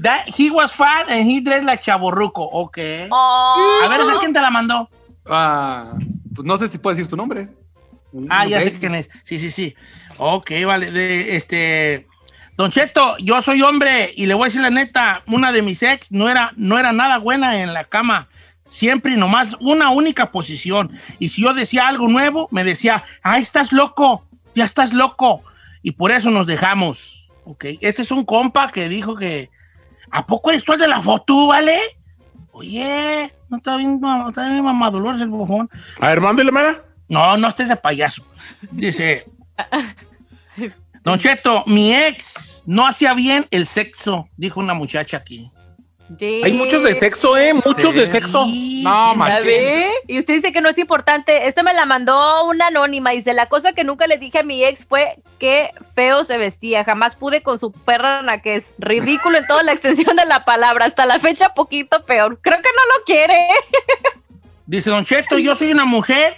That- 0.02 0.28
he 0.28 0.50
was 0.50 0.72
fat 0.72 1.10
and 1.10 1.30
he 1.30 1.42
dressed 1.42 1.66
like 1.66 1.84
chaborruco. 1.84 2.44
Ok. 2.52 2.78
Oh. 3.12 3.82
A 3.84 3.88
ver, 3.90 4.00
¿esa 4.02 4.20
quién 4.20 4.34
te 4.34 4.40
la 4.40 4.50
mandó? 4.50 4.90
Ah, 5.30 5.92
pues 6.40 6.48
no 6.48 6.58
sé 6.58 6.70
si 6.70 6.78
puedo 6.78 6.96
decir 6.96 7.10
su 7.10 7.18
nombre. 7.18 7.50
Ah, 8.30 8.48
ya 8.48 8.62
sé 8.62 8.72
quién 8.72 8.96
es. 8.96 9.10
Sí, 9.26 9.40
sí, 9.40 9.52
sí. 9.52 9.76
Ok, 10.18 10.52
vale. 10.66 10.90
De, 10.90 11.36
este. 11.36 12.08
Don 12.56 12.72
Cheto, 12.72 13.18
yo 13.18 13.42
soy 13.42 13.62
hombre 13.62 14.14
y 14.16 14.26
le 14.26 14.36
voy 14.36 14.44
a 14.44 14.46
decir 14.46 14.62
la 14.62 14.70
neta, 14.70 15.22
una 15.28 15.52
de 15.52 15.62
mis 15.62 15.84
ex 15.84 16.14
no 16.14 16.30
era, 16.30 16.54
no 16.56 16.80
era 16.80 16.94
nada 16.94 17.18
buena 17.18 17.62
en 17.62 17.74
la 17.74 17.84
cama. 17.84 18.30
Siempre 18.70 19.16
y 19.16 19.18
nomás 19.18 19.58
una 19.60 19.90
única 19.90 20.32
posición. 20.32 20.98
Y 21.20 21.28
si 21.28 21.42
yo 21.42 21.54
decía 21.54 21.90
algo 21.90 22.08
nuevo, 22.08 22.48
me 22.52 22.64
decía, 22.64 23.04
ah, 23.22 23.38
estás 23.38 23.74
loco, 23.74 24.26
ya 24.56 24.64
estás 24.64 24.94
loco. 24.94 25.44
Y 25.82 25.92
por 25.92 26.12
eso 26.12 26.32
nos 26.32 26.48
dejamos. 26.48 27.28
Ok, 27.44 27.66
este 27.82 28.04
es 28.04 28.12
un 28.12 28.24
compa 28.24 28.72
que 28.72 28.88
dijo 28.88 29.18
que, 29.18 29.50
¿a 30.10 30.26
poco 30.26 30.52
eres 30.52 30.64
tú 30.64 30.72
el 30.72 30.80
de 30.80 30.88
la 30.88 31.02
foto, 31.02 31.48
vale? 31.48 31.99
Oye, 32.60 33.34
no 33.50 33.58
está 33.58 33.78
bien, 33.78 34.02
mam- 34.02 34.28
está 34.30 34.50
bien 34.50 34.64
mamadolores 34.64 35.22
el 35.22 35.30
bujón. 35.30 35.70
A 36.02 36.08
ver, 36.10 36.20
mándele, 36.20 36.52
Mara. 36.52 36.82
No, 37.08 37.38
no 37.38 37.48
estés 37.48 37.70
de 37.70 37.76
payaso. 37.78 38.22
Dice, 38.70 39.26
Don 41.04 41.18
Cheto, 41.18 41.64
mi 41.68 41.94
ex 41.96 42.64
no 42.66 42.86
hacía 42.86 43.14
bien 43.14 43.48
el 43.52 43.66
sexo, 43.66 44.28
dijo 44.36 44.60
una 44.60 44.74
muchacha 44.74 45.18
aquí. 45.18 45.50
Sí. 46.18 46.42
Hay 46.44 46.54
muchos 46.54 46.84
de 46.84 46.96
sexo, 46.96 47.38
¿eh? 47.38 47.54
Muchos 47.54 47.94
de 47.94 48.08
sexo. 48.08 48.46
No, 48.46 48.52
sí, 48.52 48.84
man. 48.84 49.14
¿Ya 49.14 49.16
Machín. 49.16 49.46
ve? 49.46 49.92
Y 50.08 50.20
usted 50.20 50.36
dice 50.36 50.52
que 50.52 50.62
no 50.62 50.70
es 50.70 50.78
importante. 50.78 51.48
Esta 51.48 51.62
me 51.62 51.74
la 51.74 51.86
mandó 51.86 52.46
una 52.46 52.68
anónima. 52.68 53.12
Dice, 53.12 53.34
la 53.34 53.48
cosa 53.48 53.74
que 53.74 53.84
nunca 53.84 54.08
le 54.08 54.18
dije 54.18 54.40
a 54.40 54.44
mi 54.44 54.64
ex 54.64 54.86
fue 54.86 55.18
que 55.38 55.70
feo 55.94 56.24
se 56.24 56.38
vestía. 56.38 56.84
Jamás 56.84 57.16
pude 57.16 57.44
con 57.44 57.60
su 57.60 57.72
perra 57.72 58.22
naquez. 58.22 58.74
Ridículo 58.80 59.38
en 59.38 59.46
toda 59.46 59.62
la 59.64 59.74
extensión 59.74 60.16
de 60.16 60.26
la 60.26 60.46
palabra. 60.46 60.86
Hasta 60.86 61.06
la 61.06 61.20
fecha, 61.20 61.50
poquito 61.54 62.04
peor. 62.06 62.40
Creo 62.42 62.58
que 62.58 62.70
no 62.76 62.98
lo 62.98 63.04
quiere. 63.06 63.48
Dice 64.66 64.90
Don 64.90 65.06
Cheto, 65.06 65.38
yo 65.38 65.56
soy 65.56 65.72
una 65.72 65.86
mujer 65.86 66.38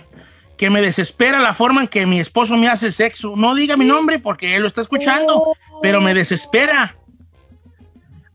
que 0.58 0.70
me 0.70 0.82
desespera 0.82 1.40
la 1.40 1.54
forma 1.54 1.82
en 1.82 1.88
que 1.88 2.06
mi 2.06 2.20
esposo 2.20 2.56
me 2.56 2.68
hace 2.68 2.92
sexo. 2.92 3.34
No 3.36 3.56
diga 3.56 3.78
mi 3.78 3.86
nombre 3.86 4.20
porque 4.20 4.56
él 4.56 4.62
lo 4.62 4.68
está 4.68 4.82
escuchando, 4.82 5.54
pero 5.82 6.02
me 6.02 6.14
desespera. 6.14 6.96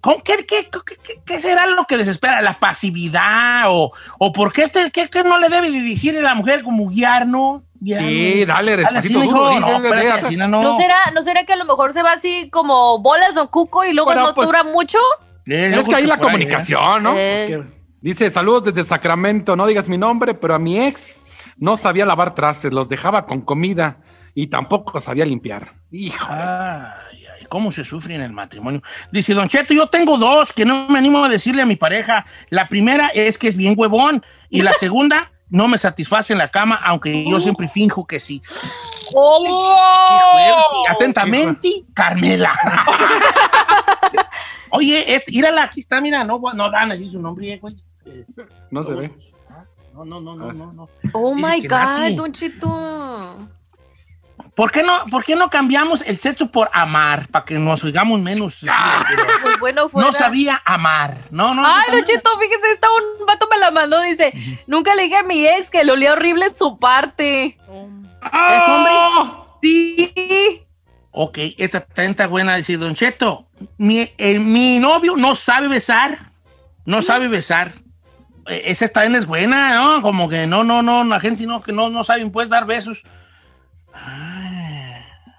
¿Con 0.07 0.21
qué, 0.23 0.47
qué, 0.47 0.69
qué- 0.71 0.97
qué- 1.05 1.21
qué 1.27 1.39
será 1.41 1.67
lo 1.67 1.85
que 1.85 1.97
desespera? 1.97 2.41
¿La 2.41 2.59
pasividad? 2.59 3.65
¿O, 3.67 3.93
o 4.19 4.33
por 4.33 4.53
qué, 4.53 4.69
te- 4.69 4.91
qué- 4.93 5.09
qué 5.09 5.25
no 5.25 5.37
le 5.39 5.49
debe 5.49 5.71
de 5.71 5.81
decir 5.81 6.17
a 6.17 6.21
la 6.23 6.35
mujer 6.37 6.63
como 6.63 6.89
guiar, 6.89 7.27
no? 7.27 7.65
Guiar, 7.81 8.01
Sí, 8.03 8.45
no? 8.47 8.55
dale, 8.55 8.77
despacito, 8.77 9.21
duro, 9.21 9.61
No, 9.61 9.67
sí, 9.81 9.87
espérate, 9.87 10.21
sí, 10.21 10.27
así 10.27 10.37
no, 10.37 10.47
no. 10.49 10.63
¿No 10.63 10.77
será, 10.77 10.97
¿No 11.13 11.23
será 11.25 11.43
que 11.45 11.53
a 11.53 11.57
lo 11.57 11.65
mejor 11.65 11.93
se 11.93 12.03
va 12.05 12.13
así 12.13 12.49
como 12.51 13.01
bolas 13.01 13.35
Don 13.35 13.49
Cuco 13.49 13.85
y 13.85 13.93
luego 13.93 14.07
Bueno, 14.11 14.29
no 14.29 14.35
pues, 14.35 14.47
dura 14.47 14.63
mucho? 14.65 14.99
Eh, 15.45 15.75
Es 15.77 15.89
que 15.89 15.97
ahí 15.97 16.07
la 16.07 16.15
ahí, 16.15 16.21
comunicación, 16.21 17.03
¿no? 17.03 17.15
Eh. 17.17 17.45
Que 17.49 17.63
dice, 18.01 18.31
saludos 18.31 18.65
desde 18.65 18.85
Sacramento, 18.85 19.57
no 19.57 19.67
digas 19.67 19.89
mi 19.89 19.99
nombre, 19.99 20.35
pero 20.35 20.55
a 20.55 20.59
mi 20.59 20.81
ex 20.81 21.21
no 21.57 21.77
sabía 21.77 22.07
lavar 22.07 22.35
trastes, 22.35 22.73
los 22.73 22.89
dejaba 22.89 23.27
con 23.27 23.41
comida 23.43 23.99
y 24.35 24.47
tampoco 24.47 25.01
sabía 25.01 25.25
limpiar. 25.25 25.73
Hijo. 25.91 26.33
Cómo 27.49 27.73
se 27.73 27.85
sufre 27.85 28.15
en 28.15 28.23
el 28.23 28.33
matrimonio. 28.33 28.83
Dice 29.11 29.35
Don 29.35 29.49
Cheto, 29.49 29.75
yo 29.75 29.88
tengo 29.88 30.19
dos 30.19 30.53
que 30.53 30.65
no 30.65 30.88
me 30.88 30.99
animo 30.99 31.25
a 31.25 31.29
decirle 31.29 31.62
a 31.62 31.67
mi 31.67 31.76
pareja. 31.76 32.26
La 32.50 32.69
primera 32.69 33.09
es 33.09 33.38
que 33.38 33.49
es 33.49 33.57
bien 33.57 33.75
huevón 33.76 34.25
y 34.50 34.62
la 34.62 34.73
segunda 34.75 35.31
no 35.49 35.69
me 35.69 35.79
satisface 35.79 36.33
en 36.33 36.41
la 36.41 36.50
cama, 36.50 36.75
aunque 36.83 37.25
yo 37.29 37.41
siempre 37.41 37.69
finjo 37.69 38.05
que 38.07 38.19
sí. 38.19 38.43
Fuerte. 39.11 40.91
Atentamente, 40.91 41.85
Carmela. 41.95 42.53
Oye, 44.71 45.15
et- 45.15 45.29
mírala, 45.31 45.65
aquí 45.65 45.81
está, 45.81 46.00
mira, 46.00 46.25
no, 46.25 46.41
no 46.55 46.71
dan 46.71 46.93
así 46.93 47.09
su 47.09 47.21
nombre, 47.21 47.55
eh, 47.55 47.59
güey. 47.59 47.76
Eh, 48.07 48.25
No 48.71 48.83
se 48.83 48.95
ve. 48.95 49.11
No, 49.95 50.05
no, 50.05 50.21
no, 50.21 50.37
no, 50.37 50.53
no, 50.53 50.73
no. 50.73 50.88
Oh 51.12 51.35
Dice 51.35 51.49
my 51.49 51.67
God. 51.67 52.17
Don 52.17 52.33
Chito. 52.33 53.49
¿Por 54.57 54.73
qué 54.73 54.83
no, 54.83 55.05
por 55.11 55.23
qué 55.23 55.37
no 55.37 55.51
cambiamos 55.51 56.01
el 56.01 56.19
sexo 56.19 56.51
por 56.51 56.71
amar? 56.73 57.29
Para 57.29 57.45
que 57.45 57.59
nos 57.59 57.85
oigamos 57.85 58.19
menos. 58.21 58.65
Pues 59.43 59.61
bueno, 59.61 59.89
fuera. 59.91 60.11
No 60.11 60.17
sabía 60.17 60.63
amar. 60.65 61.19
No, 61.31 61.55
no. 61.55 61.65
Ay, 61.65 61.85
no, 61.89 61.93
Don 61.93 62.01
no. 62.01 62.07
Chito, 62.07 62.31
fíjese, 62.41 62.73
está 62.73 62.89
un 62.91 63.27
vato 63.27 63.47
me 63.51 63.59
la 63.59 63.71
mandó, 63.71 64.01
dice, 64.01 64.33
nunca 64.67 64.95
le 64.95 65.05
dije 65.05 65.17
a 65.17 65.23
mi 65.23 65.47
ex 65.47 65.71
que 65.71 65.85
le 65.85 65.93
olía 65.93 66.15
horrible 66.15 66.47
su 66.57 66.79
parte. 66.79 67.59
¿Es 67.69 68.69
hombre? 68.69 68.93
Sí. 69.63 70.63
Ok, 71.11 71.39
esta 71.59 71.81
tenta 71.83 72.27
buena 72.27 72.57
dice 72.57 72.79
Don 72.79 72.95
Cheto. 72.95 73.47
Mi, 73.77 74.11
eh, 74.17 74.39
mi 74.39 74.79
novio 74.79 75.17
no 75.17 75.35
sabe 75.35 75.69
besar. 75.69 76.31
No 76.87 77.03
sabe 77.03 77.29
besar. 77.29 77.73
Eh, 78.47 78.63
esa 78.65 78.89
también 78.89 79.17
es 79.17 79.27
buena, 79.27 79.75
¿no? 79.75 80.01
Como 80.01 80.31
que 80.31 80.47
no, 80.47 80.65
no, 80.65 80.81
no, 80.81 81.05
la 81.05 81.21
gente 81.21 81.47
no, 81.47 81.63
que 81.63 81.73
no, 81.73 81.91
no 81.91 82.05
saben 82.05 82.33
pues 82.33 82.49
dar 82.49 82.65
besos. 82.65 83.03
Ay. 83.93 84.36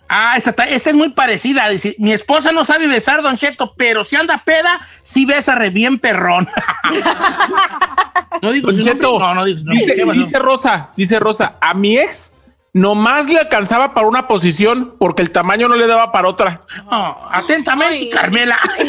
Ah, 0.10 0.36
esta, 0.38 0.54
ta- 0.54 0.68
esta 0.68 0.90
es 0.90 0.96
muy 0.96 1.10
parecida. 1.10 1.68
Dice, 1.70 1.96
mi 2.00 2.14
esposa 2.14 2.52
no 2.52 2.64
sabe 2.66 2.88
besar, 2.88 3.22
Don 3.22 3.38
Cheto, 3.38 3.74
pero 3.76 4.06
si 4.06 4.16
anda 4.16 4.42
peda, 4.46 4.80
sí 5.04 5.26
besa 5.26 5.56
re 5.56 5.70
bien 5.70 6.00
perrón. 6.00 6.48
no 8.42 8.52
digo 8.52 8.72
Don. 8.72 8.82
Cheto, 8.82 9.20
No, 9.20 9.34
no 9.34 9.46
digo 9.46 9.60
dice, 9.72 9.96
dice 10.14 10.40
Rosa, 10.40 10.90
dice 10.96 11.20
Rosa, 11.20 11.56
a 11.60 11.74
mi 11.74 11.98
ex 11.98 12.34
nomás 12.74 13.26
le 13.28 13.40
alcanzaba 13.40 13.94
para 13.94 14.08
una 14.08 14.28
posición 14.28 14.96
porque 15.00 15.22
el 15.24 15.32
tamaño 15.32 15.68
no 15.68 15.76
le 15.76 15.88
daba 15.88 16.12
para 16.12 16.28
otra. 16.28 16.62
No, 16.90 17.28
atentamente, 17.32 17.96
Ay. 17.96 18.10
Carmela. 18.10 18.60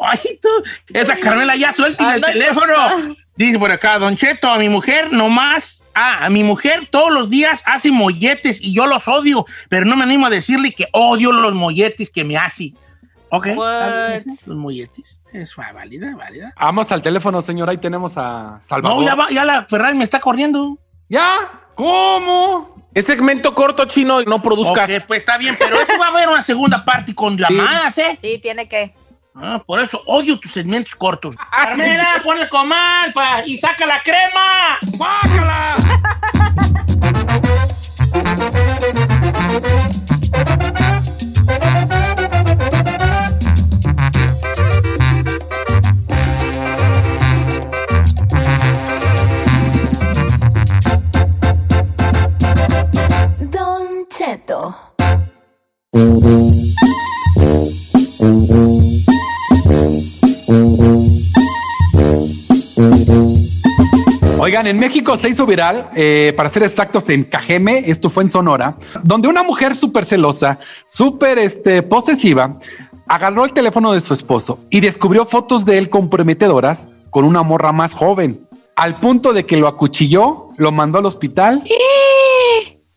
Ay, 0.00 0.38
tú, 0.42 0.48
esa 0.92 1.16
Carmela 1.16 1.54
ya 1.56 1.72
suelta 1.72 2.14
el 2.16 2.22
teléfono. 2.22 2.74
Dice 3.36 3.58
por 3.58 3.70
acá, 3.70 3.98
Don 3.98 4.16
Cheto, 4.16 4.48
a 4.48 4.58
mi 4.58 4.68
mujer 4.68 5.12
nomás, 5.12 5.79
ah, 5.94 6.24
a 6.24 6.30
mi 6.30 6.42
mujer 6.42 6.88
todos 6.90 7.12
los 7.12 7.30
días 7.30 7.62
hace 7.66 7.90
molletes 7.90 8.60
y 8.60 8.74
yo 8.74 8.86
los 8.86 9.08
odio, 9.08 9.46
pero 9.68 9.86
no 9.86 9.96
me 9.96 10.04
animo 10.04 10.26
a 10.26 10.30
decirle 10.30 10.72
que 10.72 10.88
odio 10.92 11.32
los 11.32 11.54
molletes 11.54 12.10
que 12.10 12.24
me 12.24 12.36
hace. 12.36 12.72
Ok, 13.30 13.46
los 14.46 14.56
molletes. 14.56 15.22
Es 15.32 15.54
válida, 15.54 16.16
válida. 16.16 16.52
Vamos 16.58 16.90
al 16.90 17.00
teléfono, 17.00 17.40
señor. 17.40 17.70
Ahí 17.70 17.78
tenemos 17.78 18.14
a 18.16 18.58
Salvador. 18.60 18.98
No, 18.98 19.06
ya, 19.06 19.14
va, 19.14 19.30
ya 19.30 19.44
la 19.44 19.64
Ferrari 19.66 19.96
me 19.96 20.04
está 20.04 20.18
corriendo. 20.18 20.76
¿Ya? 21.08 21.36
¿Cómo? 21.76 22.80
Es 22.92 23.06
segmento 23.06 23.54
corto 23.54 23.84
chino 23.84 24.20
y 24.20 24.24
no 24.24 24.42
produzcas. 24.42 24.90
Ok, 24.90 25.04
pues 25.06 25.20
está 25.20 25.38
bien, 25.38 25.54
pero 25.56 25.80
esto 25.80 25.96
va 25.98 26.06
a 26.06 26.10
haber 26.10 26.28
una 26.28 26.42
segunda 26.42 26.84
parte 26.84 27.14
con 27.14 27.36
llamadas, 27.36 27.96
¿eh? 27.98 28.18
Sí, 28.20 28.38
tiene 28.42 28.68
que. 28.68 28.92
Ah, 29.34 29.62
por 29.64 29.80
eso 29.80 30.02
odio 30.06 30.38
tus 30.38 30.52
segmentos 30.52 30.94
cortos. 30.94 31.36
Carmela, 31.50 32.20
ponle 32.24 32.48
comal 32.48 33.12
pa, 33.12 33.42
y 33.46 33.58
saca 33.58 33.86
la 33.86 34.02
crema. 34.02 34.78
¡Sácala! 34.98 35.76
Don 53.50 54.06
Cheto. 54.08 54.74
Oigan, 64.50 64.66
en 64.66 64.80
México 64.80 65.16
se 65.16 65.28
hizo 65.28 65.46
viral, 65.46 65.90
eh, 65.94 66.32
para 66.36 66.48
ser 66.48 66.64
exactos, 66.64 67.08
en 67.08 67.22
Cajeme, 67.22 67.84
esto 67.86 68.08
fue 68.08 68.24
en 68.24 68.32
Sonora, 68.32 68.74
donde 69.04 69.28
una 69.28 69.44
mujer 69.44 69.76
súper 69.76 70.04
celosa, 70.04 70.58
súper 70.88 71.38
este, 71.38 71.84
posesiva, 71.84 72.54
agarró 73.06 73.44
el 73.44 73.52
teléfono 73.52 73.92
de 73.92 74.00
su 74.00 74.12
esposo 74.12 74.58
y 74.68 74.80
descubrió 74.80 75.24
fotos 75.24 75.64
de 75.64 75.78
él 75.78 75.88
comprometedoras 75.88 76.88
con 77.10 77.26
una 77.26 77.44
morra 77.44 77.70
más 77.70 77.94
joven, 77.94 78.44
al 78.74 78.98
punto 78.98 79.32
de 79.32 79.46
que 79.46 79.56
lo 79.56 79.68
acuchilló, 79.68 80.48
lo 80.56 80.72
mandó 80.72 80.98
al 80.98 81.06
hospital. 81.06 81.62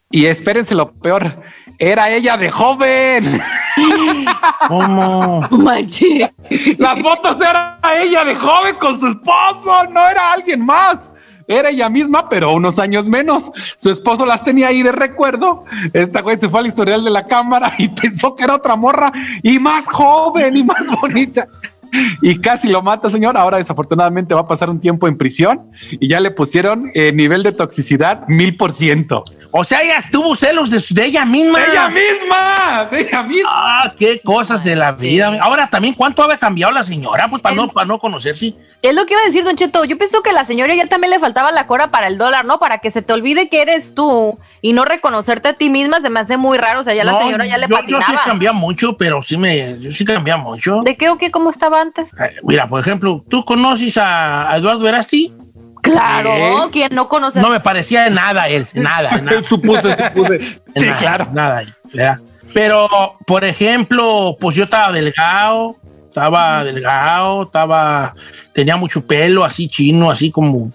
Y 0.10 0.26
espérense 0.26 0.74
lo 0.74 0.92
peor, 0.92 1.36
era 1.78 2.10
ella 2.10 2.36
de 2.36 2.50
joven. 2.50 3.40
¿Cómo? 4.68 5.48
Manche. 5.52 6.34
Las 6.80 7.00
fotos 7.00 7.38
era 7.40 7.78
ella 8.02 8.26
de 8.26 8.36
joven 8.36 8.76
con 8.78 9.00
su 9.00 9.06
esposo, 9.06 9.84
no 9.92 10.10
era 10.10 10.34
alguien 10.34 10.66
más. 10.66 11.13
Era 11.48 11.70
ella 11.70 11.90
misma, 11.90 12.30
pero 12.30 12.54
unos 12.54 12.80
años 12.80 13.10
menos. 13.10 13.52
Su 13.78 13.92
esposo 13.92 14.26
las 14.26 14.44
tenía 14.44 14.68
ahí 14.68 14.84
de 14.84 14.92
recuerdo. 14.92 15.66
Esta 15.94 16.22
güey 16.22 16.38
se 16.38 16.50
fue 16.50 16.60
al 16.60 16.68
historial 16.68 17.04
de 17.04 17.10
la 17.10 17.24
cámara 17.24 17.74
y 17.78 17.88
pensó 18.02 18.36
que 18.36 18.44
era 18.44 18.56
otra 18.56 18.76
morra 18.76 19.12
y 19.42 19.60
más 19.60 19.86
joven 19.86 20.58
y 20.58 20.64
más 20.64 20.86
bonita. 21.02 21.48
Y 22.22 22.40
casi 22.40 22.70
lo 22.70 22.82
mata, 22.82 23.10
señor. 23.10 23.38
Ahora 23.38 23.58
desafortunadamente 23.58 24.34
va 24.34 24.42
a 24.42 24.48
pasar 24.48 24.70
un 24.70 24.80
tiempo 24.80 25.08
en 25.08 25.18
prisión 25.18 25.72
y 25.92 26.08
ya 26.08 26.20
le 26.20 26.32
pusieron 26.32 26.90
eh, 26.94 27.12
nivel 27.14 27.44
de 27.44 27.52
toxicidad 27.52 28.28
mil 28.28 28.58
por 28.58 28.72
ciento. 28.72 29.24
O 29.52 29.64
sea, 29.64 29.82
ella 29.82 30.04
tuvo 30.12 30.36
celos 30.36 30.70
de, 30.70 30.84
de 30.90 31.06
ella 31.06 31.26
misma. 31.26 31.64
¡Ella 31.64 31.90
misma! 31.90 32.88
¡De 32.92 33.02
ella 33.02 33.24
misma! 33.24 33.50
Ah, 33.52 33.94
qué 33.98 34.20
cosas 34.20 34.64
de 34.64 34.76
la 34.76 34.94
vida. 34.94 35.38
Ahora 35.42 35.70
también, 35.70 35.94
¿cuánto 35.94 36.24
había 36.24 36.38
cambiado 36.38 36.74
la 36.74 36.84
señora? 36.84 37.28
Pues 37.30 37.42
para 37.42 37.56
no, 37.56 37.68
para 37.68 37.86
no 37.86 38.00
conocerse. 38.00 38.56
Es 38.82 38.94
lo 38.94 39.06
que 39.06 39.14
iba 39.14 39.22
a 39.22 39.26
decir, 39.26 39.44
Don 39.44 39.56
Cheto. 39.56 39.86
Yo 39.86 39.98
pienso 39.98 40.22
que 40.24 40.32
a 40.32 40.34
la 40.34 40.46
señora 40.46 40.74
ya 40.74 40.88
también 40.88 41.12
le 41.12 41.20
faltaba 41.20 41.52
la 41.52 41.68
cora 41.68 41.92
para 41.92 42.08
el 42.08 42.18
dólar, 42.18 42.46
¿no? 42.46 42.60
Para 42.60 42.80
que 42.80 42.90
se 42.90 43.02
te 43.02 43.14
olvide 43.14 43.48
que 43.48 43.62
eres 43.62 43.94
tú 43.94 44.40
y 44.62 44.74
no 44.74 44.86
reconocerte 44.86 45.50
a 45.50 45.54
ti 45.54 45.70
misma 45.70 46.02
se 46.02 46.10
me 46.10 46.20
hace 46.20 46.36
muy 46.38 46.58
raro. 46.58 46.80
O 46.80 46.84
sea, 46.84 46.96
ya 46.96 47.04
la 47.04 47.20
señora 47.20 47.46
ya 47.46 47.58
le 47.60 47.68
yo, 47.68 47.78
yo 47.82 47.86
sí 47.86 47.94
patinaba. 47.94 48.24
cambié 48.26 48.52
mucho, 48.52 48.98
pero 48.98 49.22
sí 49.22 49.38
me, 49.38 49.80
yo 49.80 49.92
sí 49.92 50.04
cambié 50.04 50.36
mucho. 50.36 50.82
¿De 50.84 50.98
qué 50.98 51.10
o 51.10 51.18
qué? 51.18 51.30
¿Cómo 51.30 51.52
estaba 51.52 51.83
antes? 51.84 52.10
Eh, 52.14 52.36
Mira, 52.44 52.68
por 52.68 52.82
ejemplo, 52.82 53.24
¿tú 53.30 53.46
conoces 53.46 53.98
a, 53.98 54.52
Eduardo 54.58 54.88
Erasti? 54.88 55.34
Claro, 55.82 56.32
¿Eh? 56.34 56.70
¿quién 56.72 56.96
no 56.96 57.08
conoce? 57.10 57.40
No 57.42 57.50
me 57.50 57.60
parecía 57.60 58.04
de 58.06 58.10
nada 58.10 58.48
él, 58.48 58.68
nada, 58.74 59.18
nada. 59.22 59.44
supuse, 59.44 59.94
supuse. 59.94 60.40
Sí, 60.76 60.86
Nada, 60.86 60.98
claro. 60.98 61.28
Nada, 61.32 61.64
¿verdad? 61.94 62.20
Pero, 62.54 62.88
por 63.26 63.44
ejemplo, 63.44 64.36
pues 64.40 64.56
yo 64.56 64.66
estaba 64.66 64.92
delgado, 64.92 65.76
estaba 66.08 66.64
delgado, 66.64 67.44
estaba, 67.44 68.14
tenía 68.54 68.78
mucho 68.78 69.06
pelo 69.06 69.44
así 69.44 69.68
chino, 69.68 70.10
así 70.12 70.30
como, 70.32 70.72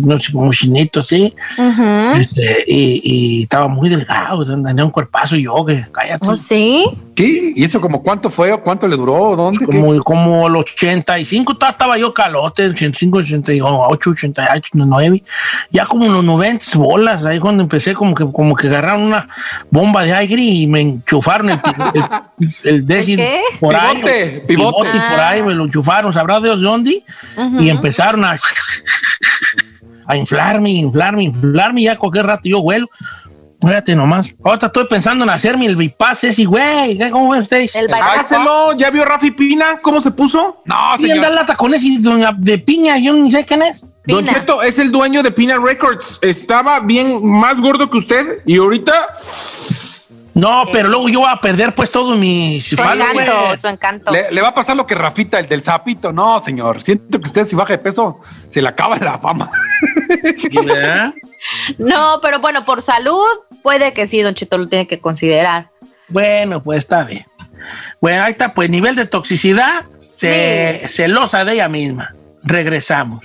no 0.00 0.18
sé, 0.18 0.32
como 0.32 0.52
chinito, 0.52 1.00
así. 1.00 1.32
Este, 2.20 2.64
y, 2.66 3.00
y 3.38 3.42
estaba 3.44 3.68
muy 3.68 3.88
delgado, 3.88 4.44
tenía 4.44 4.84
un 4.84 4.90
cuerpazo 4.90 5.36
yo, 5.36 5.64
que 5.64 5.84
cállate. 5.92 6.28
¿Oh, 6.28 6.36
sí? 6.36 6.86
¿Qué? 7.14 7.52
¿Y 7.56 7.64
eso 7.64 7.80
como 7.80 8.02
cuánto 8.02 8.28
fue 8.28 8.52
o 8.52 8.62
cuánto 8.62 8.86
le 8.86 8.94
duró? 8.96 9.34
¿Dónde? 9.36 9.64
¿Qué? 9.66 9.78
Como, 9.80 10.02
como 10.04 10.48
el 10.48 10.56
85 10.56 11.56
ta- 11.56 11.70
estaba 11.70 11.96
yo 11.96 12.12
calote, 12.12 12.66
85, 12.66 13.18
88, 13.18 13.64
88, 13.88 14.50
89. 14.50 15.22
Ya 15.70 15.86
como 15.86 16.04
en 16.04 16.12
los 16.12 16.24
90 16.24 16.64
bolas, 16.76 17.24
ahí 17.24 17.38
cuando 17.38 17.62
empecé 17.62 17.94
como 17.94 18.14
que 18.14 18.24
como 18.30 18.54
que 18.54 18.66
agarraron 18.66 19.02
una 19.04 19.26
bomba 19.70 20.02
de 20.04 20.12
aire 20.12 20.42
y 20.42 20.66
me 20.66 20.80
enchufaron 20.82 21.50
el, 21.50 21.60
el, 21.94 22.04
el 22.64 22.86
décimo 22.86 23.22
qué? 23.22 23.40
por 23.60 23.74
ahí. 23.74 23.96
Pivote, 23.96 24.44
pivote. 24.46 24.90
por 24.90 25.20
ahí, 25.20 25.42
me 25.42 25.54
lo 25.54 25.64
enchufaron, 25.64 26.12
sabrá 26.12 26.38
Dios 26.40 26.60
de 26.60 26.66
dónde. 26.66 26.95
Y 27.60 27.68
empezaron 27.68 28.24
a... 28.24 28.38
a 30.06 30.16
inflarme, 30.16 30.70
inflarme, 30.70 31.24
inflarme, 31.24 31.80
y 31.80 31.84
ya 31.84 31.98
cualquier 31.98 32.26
rato 32.26 32.48
yo 32.48 32.60
vuelo. 32.62 32.88
Fíjate 33.60 33.96
nomás. 33.96 34.28
Ahorita 34.44 34.66
estoy 34.66 34.86
pensando 34.86 35.24
en 35.24 35.30
hacerme 35.30 35.66
el 35.66 35.76
bypass 35.76 36.24
ese, 36.24 36.44
güey. 36.44 36.96
¿Qué- 36.98 37.10
¿Cómo 37.10 37.30
ustedes? 37.30 37.74
El 37.74 37.86
bypass. 37.88 38.02
Hágaselo, 38.12 38.76
¿ya 38.76 38.90
vio 38.90 39.04
Rafi 39.04 39.30
Pina 39.30 39.80
cómo 39.82 40.00
se 40.00 40.10
puso? 40.10 40.62
No, 40.66 40.74
¿Quién 40.98 41.12
señor. 41.16 41.32
lata 41.32 41.56
con 41.56 41.72
ese 41.74 41.96
doña 42.00 42.32
de 42.36 42.58
piña? 42.58 42.98
Yo 42.98 43.14
ni 43.14 43.30
sé 43.30 43.44
quién 43.46 43.62
es. 43.62 43.82
Don 44.06 44.20
Pina. 44.24 44.34
Cheto 44.34 44.62
es 44.62 44.78
el 44.78 44.92
dueño 44.92 45.22
de 45.22 45.32
Pina 45.32 45.58
Records. 45.58 46.18
Estaba 46.22 46.78
bien 46.80 47.26
más 47.26 47.58
gordo 47.58 47.90
que 47.90 47.96
usted 47.96 48.42
y 48.44 48.58
ahorita 48.58 48.92
No, 50.36 50.64
pero 50.70 50.88
luego 50.90 51.08
yo 51.08 51.20
voy 51.20 51.30
a 51.32 51.40
perder 51.40 51.74
pues 51.74 51.90
todo 51.90 52.14
mi... 52.14 52.60
Su 52.60 52.74
encanto, 52.74 53.60
su 53.60 53.68
encanto. 53.68 54.12
Le, 54.12 54.30
le 54.30 54.42
va 54.42 54.48
a 54.48 54.54
pasar 54.54 54.76
lo 54.76 54.86
que 54.86 54.94
Rafita, 54.94 55.38
el 55.38 55.48
del 55.48 55.62
sapito. 55.62 56.12
No, 56.12 56.40
señor. 56.40 56.82
Siento 56.82 57.18
que 57.18 57.24
usted 57.26 57.44
si 57.44 57.56
baja 57.56 57.72
de 57.72 57.78
peso, 57.78 58.20
se 58.50 58.60
le 58.60 58.68
acaba 58.68 58.98
la 58.98 59.18
fama. 59.18 59.50
No, 61.78 62.18
pero 62.20 62.38
bueno, 62.40 62.64
por 62.64 62.82
salud, 62.82 63.24
puede 63.62 63.92
que 63.94 64.06
sí, 64.06 64.20
Don 64.20 64.34
Cheto 64.34 64.58
lo 64.58 64.68
tiene 64.68 64.86
que 64.86 65.00
considerar. 65.00 65.70
Bueno, 66.08 66.62
pues 66.62 66.80
está 66.80 67.04
bien. 67.04 67.24
Bueno, 68.00 68.22
ahí 68.22 68.32
está, 68.32 68.52
pues 68.52 68.68
nivel 68.70 68.94
de 68.94 69.06
toxicidad, 69.06 69.84
ce- 70.18 70.82
celosa 70.88 71.44
de 71.44 71.54
ella 71.54 71.68
misma. 71.68 72.10
Regresamos. 72.44 73.24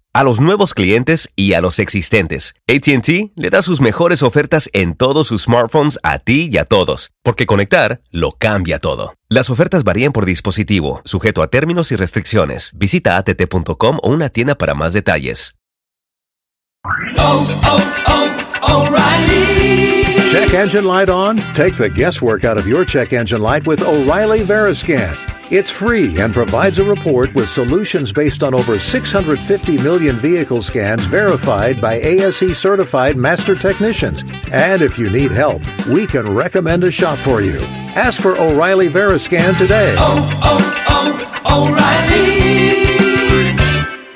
A 0.13 0.25
los 0.25 0.41
nuevos 0.41 0.73
clientes 0.73 1.31
y 1.37 1.53
a 1.53 1.61
los 1.61 1.79
existentes. 1.79 2.55
ATT 2.67 3.31
le 3.33 3.49
da 3.49 3.61
sus 3.61 3.79
mejores 3.79 4.23
ofertas 4.23 4.69
en 4.73 4.93
todos 4.93 5.27
sus 5.27 5.43
smartphones 5.43 5.99
a 6.03 6.19
ti 6.19 6.49
y 6.51 6.57
a 6.57 6.65
todos. 6.65 7.11
Porque 7.23 7.45
conectar 7.45 8.01
lo 8.11 8.33
cambia 8.33 8.79
todo. 8.79 9.13
Las 9.29 9.49
ofertas 9.49 9.85
varían 9.85 10.11
por 10.11 10.25
dispositivo, 10.25 11.01
sujeto 11.05 11.41
a 11.41 11.47
términos 11.47 11.93
y 11.93 11.95
restricciones. 11.95 12.71
Visita 12.75 13.15
att.com 13.15 13.99
o 14.03 14.09
una 14.09 14.27
tienda 14.27 14.55
para 14.55 14.73
más 14.73 14.91
detalles. 14.91 15.55
Check 20.31 20.53
engine 20.53 20.85
light 20.85 21.09
on? 21.09 21.37
Take 21.55 21.77
the 21.77 21.89
guesswork 21.89 22.43
out 22.43 22.57
of 22.57 22.67
your 22.67 22.85
check 22.85 23.13
engine 23.13 23.41
light 23.41 23.65
with 23.65 23.81
O'Reilly 23.81 24.43
Veriscan. 24.43 25.30
It's 25.51 25.69
free 25.69 26.19
and 26.21 26.33
provides 26.33 26.79
a 26.79 26.85
report 26.85 27.35
with 27.35 27.49
solutions 27.49 28.13
based 28.13 28.41
on 28.41 28.53
over 28.53 28.79
650 28.79 29.77
million 29.83 30.15
vehicle 30.15 30.61
scans 30.61 31.03
verified 31.03 31.81
by 31.81 31.99
ASE 31.99 32.57
certified 32.57 33.17
master 33.17 33.53
technicians. 33.53 34.23
And 34.53 34.81
if 34.81 34.97
you 34.97 35.09
need 35.09 35.29
help, 35.29 35.61
we 35.87 36.07
can 36.07 36.33
recommend 36.33 36.85
a 36.85 36.91
shop 36.91 37.17
for 37.17 37.41
you. 37.41 37.59
Ask 37.99 38.21
for 38.21 38.39
O'Reilly 38.39 38.87
Veriscan 38.87 39.57
today. 39.57 39.93
Oh, 39.97 40.39
oh, 40.45 40.61
oh, 41.43 41.67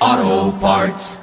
Auto 0.00 0.58
Parts. 0.58 1.20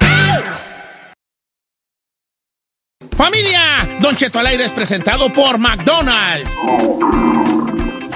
Familia, 3.18 3.88
Don 4.00 4.16
Cheto 4.16 4.38
al 4.38 4.46
aire 4.46 4.66
es 4.66 4.72
presentado 4.74 5.34
por 5.34 5.58
McDonald's. 5.58 6.48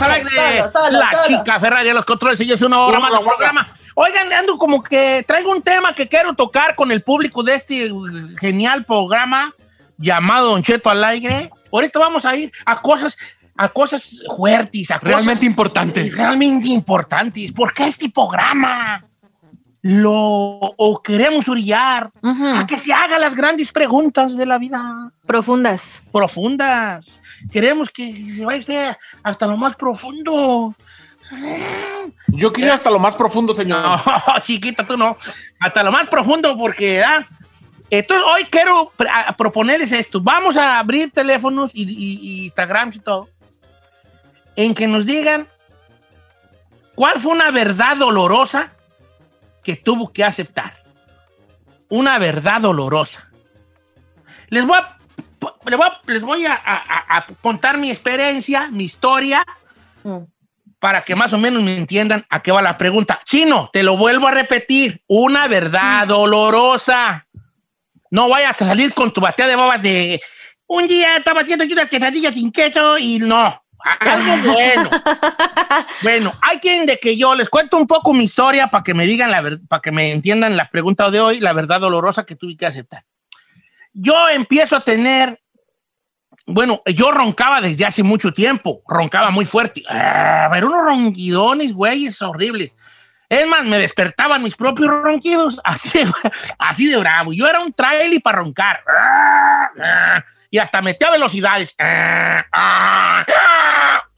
¡Vamos 0.00 0.02
al 0.02 0.10
aire! 0.12 0.58
Solo, 0.58 0.70
solo, 0.70 0.90
la 0.98 1.10
solo. 1.10 1.22
chica 1.26 1.60
Ferrari 1.60 1.88
de 1.88 1.94
los 1.94 2.04
controles 2.04 2.40
y 2.40 2.52
es 2.52 2.62
una 2.62 2.80
hora 2.80 3.00
más 3.00 3.12
del 3.12 3.20
programa. 3.22 3.74
Oigan, 3.94 4.32
ando 4.32 4.56
como 4.58 4.82
que 4.82 5.24
traigo 5.26 5.50
un 5.50 5.60
tema 5.62 5.94
que 5.94 6.08
quiero 6.08 6.34
tocar 6.34 6.74
con 6.76 6.92
el 6.92 7.02
público 7.02 7.42
de 7.42 7.54
este 7.56 7.90
genial 8.38 8.84
programa 8.84 9.52
llamado 9.96 10.50
Don 10.50 10.62
Cheto 10.62 10.88
al 10.90 11.02
aire. 11.02 11.50
Ahorita 11.72 11.98
vamos 11.98 12.24
a 12.24 12.36
ir 12.36 12.52
a 12.64 12.80
cosas, 12.80 13.16
a 13.56 13.68
cosas 13.68 14.22
fuertes, 14.36 14.90
a 14.92 14.98
Realmente 14.98 15.32
cosas 15.32 15.42
importante. 15.44 16.10
realmente 16.10 16.68
importantes. 16.68 17.50
Porque 17.52 17.86
este 17.86 18.08
programa 18.08 19.02
lo 19.90 20.20
o 20.76 21.00
queremos 21.02 21.48
orillar 21.48 22.10
a 22.22 22.66
que 22.66 22.76
se 22.76 22.92
haga 22.92 23.18
las 23.18 23.34
grandes 23.34 23.72
preguntas 23.72 24.36
de 24.36 24.44
la 24.44 24.58
vida 24.58 25.10
Profundas. 25.26 26.02
profundas. 26.12 27.20
Queremos 27.50 27.88
que 27.88 28.14
se 28.36 28.44
vaya 28.44 28.60
usted 28.60 28.96
hasta 29.22 29.46
lo 29.46 29.56
más 29.56 29.74
profundo. 29.76 30.74
yo 32.26 32.52
quiero 32.52 32.74
hasta 32.74 32.90
lo 32.90 32.98
más 32.98 33.16
profundo, 33.16 33.54
señor. 33.54 33.82
No, 34.26 34.38
chiquita, 34.42 34.86
tú 34.86 34.98
no. 34.98 35.16
Hasta 35.58 35.82
lo 35.82 35.90
más 35.90 36.06
profundo, 36.10 36.56
porque 36.58 37.02
¿ah? 37.02 37.26
Entonces, 37.90 38.26
hoy 38.30 38.44
quiero 38.44 38.92
proponerles 39.38 39.92
esto. 39.92 40.20
Vamos 40.20 40.58
a 40.58 40.78
abrir 40.78 41.10
teléfonos 41.10 41.70
y, 41.72 41.84
y- 41.84 42.18
y 42.20 42.44
Instagrams 42.44 42.96
y 42.96 42.98
todo. 42.98 43.30
En 44.54 44.74
que 44.74 44.86
nos 44.86 45.06
digan 45.06 45.48
cuál 46.94 47.18
fue 47.20 47.32
una 47.32 47.50
verdad 47.50 47.96
dolorosa 47.96 48.72
que 49.68 49.76
tuvo 49.76 50.10
que 50.14 50.24
aceptar. 50.24 50.82
Una 51.90 52.18
verdad 52.18 52.62
dolorosa. 52.62 53.28
Les 54.48 54.64
voy 54.64 54.78
a, 54.78 54.96
les 55.66 55.76
voy 55.76 55.86
a- 55.86 56.00
les 56.10 56.22
voy 56.22 56.46
a- 56.46 56.54
a- 56.54 57.18
a 57.18 57.26
contar 57.42 57.76
mi 57.76 57.90
experiencia, 57.90 58.68
mi 58.70 58.84
historia, 58.84 59.44
Mm. 60.04 60.20
para 60.78 61.02
que 61.02 61.14
más 61.14 61.34
o 61.34 61.38
menos 61.38 61.62
me 61.62 61.76
entiendan 61.76 62.24
a 62.30 62.40
qué 62.42 62.50
va 62.50 62.62
la 62.62 62.78
pregunta. 62.78 63.20
Chino, 63.26 63.68
te 63.70 63.82
lo 63.82 63.98
vuelvo 63.98 64.26
a 64.28 64.30
repetir. 64.30 65.02
Una 65.06 65.48
verdad 65.48 66.06
dolorosa. 66.06 67.26
No 68.10 68.30
vayas 68.30 68.62
a 68.62 68.64
salir 68.64 68.94
con 68.94 69.12
tu 69.12 69.20
batea 69.20 69.48
de 69.48 69.56
babas 69.56 69.82
de 69.82 70.18
un 70.66 70.86
día 70.86 71.18
estaba 71.18 71.42
haciendo 71.42 71.64
yo 71.66 71.74
una 71.74 71.90
quesadilla 71.90 72.32
sin 72.32 72.50
queso 72.50 72.96
y 72.96 73.18
no. 73.18 73.62
Algo 74.00 74.52
bueno. 74.52 74.90
bueno, 76.02 76.34
hay 76.40 76.58
quien 76.58 76.86
de 76.86 76.98
que 76.98 77.16
yo 77.16 77.34
les 77.34 77.48
cuento 77.48 77.76
un 77.76 77.86
poco 77.86 78.12
mi 78.12 78.24
historia 78.24 78.68
para 78.68 78.84
que 78.84 78.94
me 78.94 79.06
digan 79.06 79.30
la 79.30 79.40
verdad, 79.40 79.60
para 79.68 79.82
que 79.82 79.92
me 79.92 80.12
entiendan 80.12 80.56
la 80.56 80.68
pregunta 80.70 81.10
de 81.10 81.20
hoy, 81.20 81.40
la 81.40 81.52
verdad 81.52 81.80
dolorosa 81.80 82.24
que 82.24 82.36
tuve 82.36 82.56
que 82.56 82.66
aceptar. 82.66 83.04
Yo 83.92 84.28
empiezo 84.28 84.76
a 84.76 84.84
tener 84.84 85.40
bueno, 86.50 86.80
yo 86.86 87.10
roncaba 87.10 87.60
desde 87.60 87.84
hace 87.84 88.02
mucho 88.02 88.32
tiempo, 88.32 88.82
roncaba 88.88 89.30
muy 89.30 89.44
fuerte. 89.44 89.82
Ah, 89.86 90.48
pero 90.50 90.68
unos 90.68 90.82
ronquidones, 90.82 91.74
güeyes, 91.74 92.22
horribles. 92.22 92.72
Es 93.28 93.46
más, 93.46 93.66
me 93.66 93.78
despertaban 93.78 94.42
mis 94.42 94.56
propios 94.56 94.88
ronquidos, 94.88 95.60
así 95.64 95.98
de, 95.98 96.10
así 96.58 96.86
de 96.86 96.96
bravo. 96.96 97.34
Yo 97.34 97.46
era 97.46 97.60
un 97.60 97.74
trailer 97.74 98.22
para 98.22 98.38
roncar. 98.38 98.80
Ah, 98.88 99.70
ah, 99.82 100.24
Y 100.50 100.56
hasta 100.56 100.80
metía 100.80 101.10
velocidades. 101.10 101.76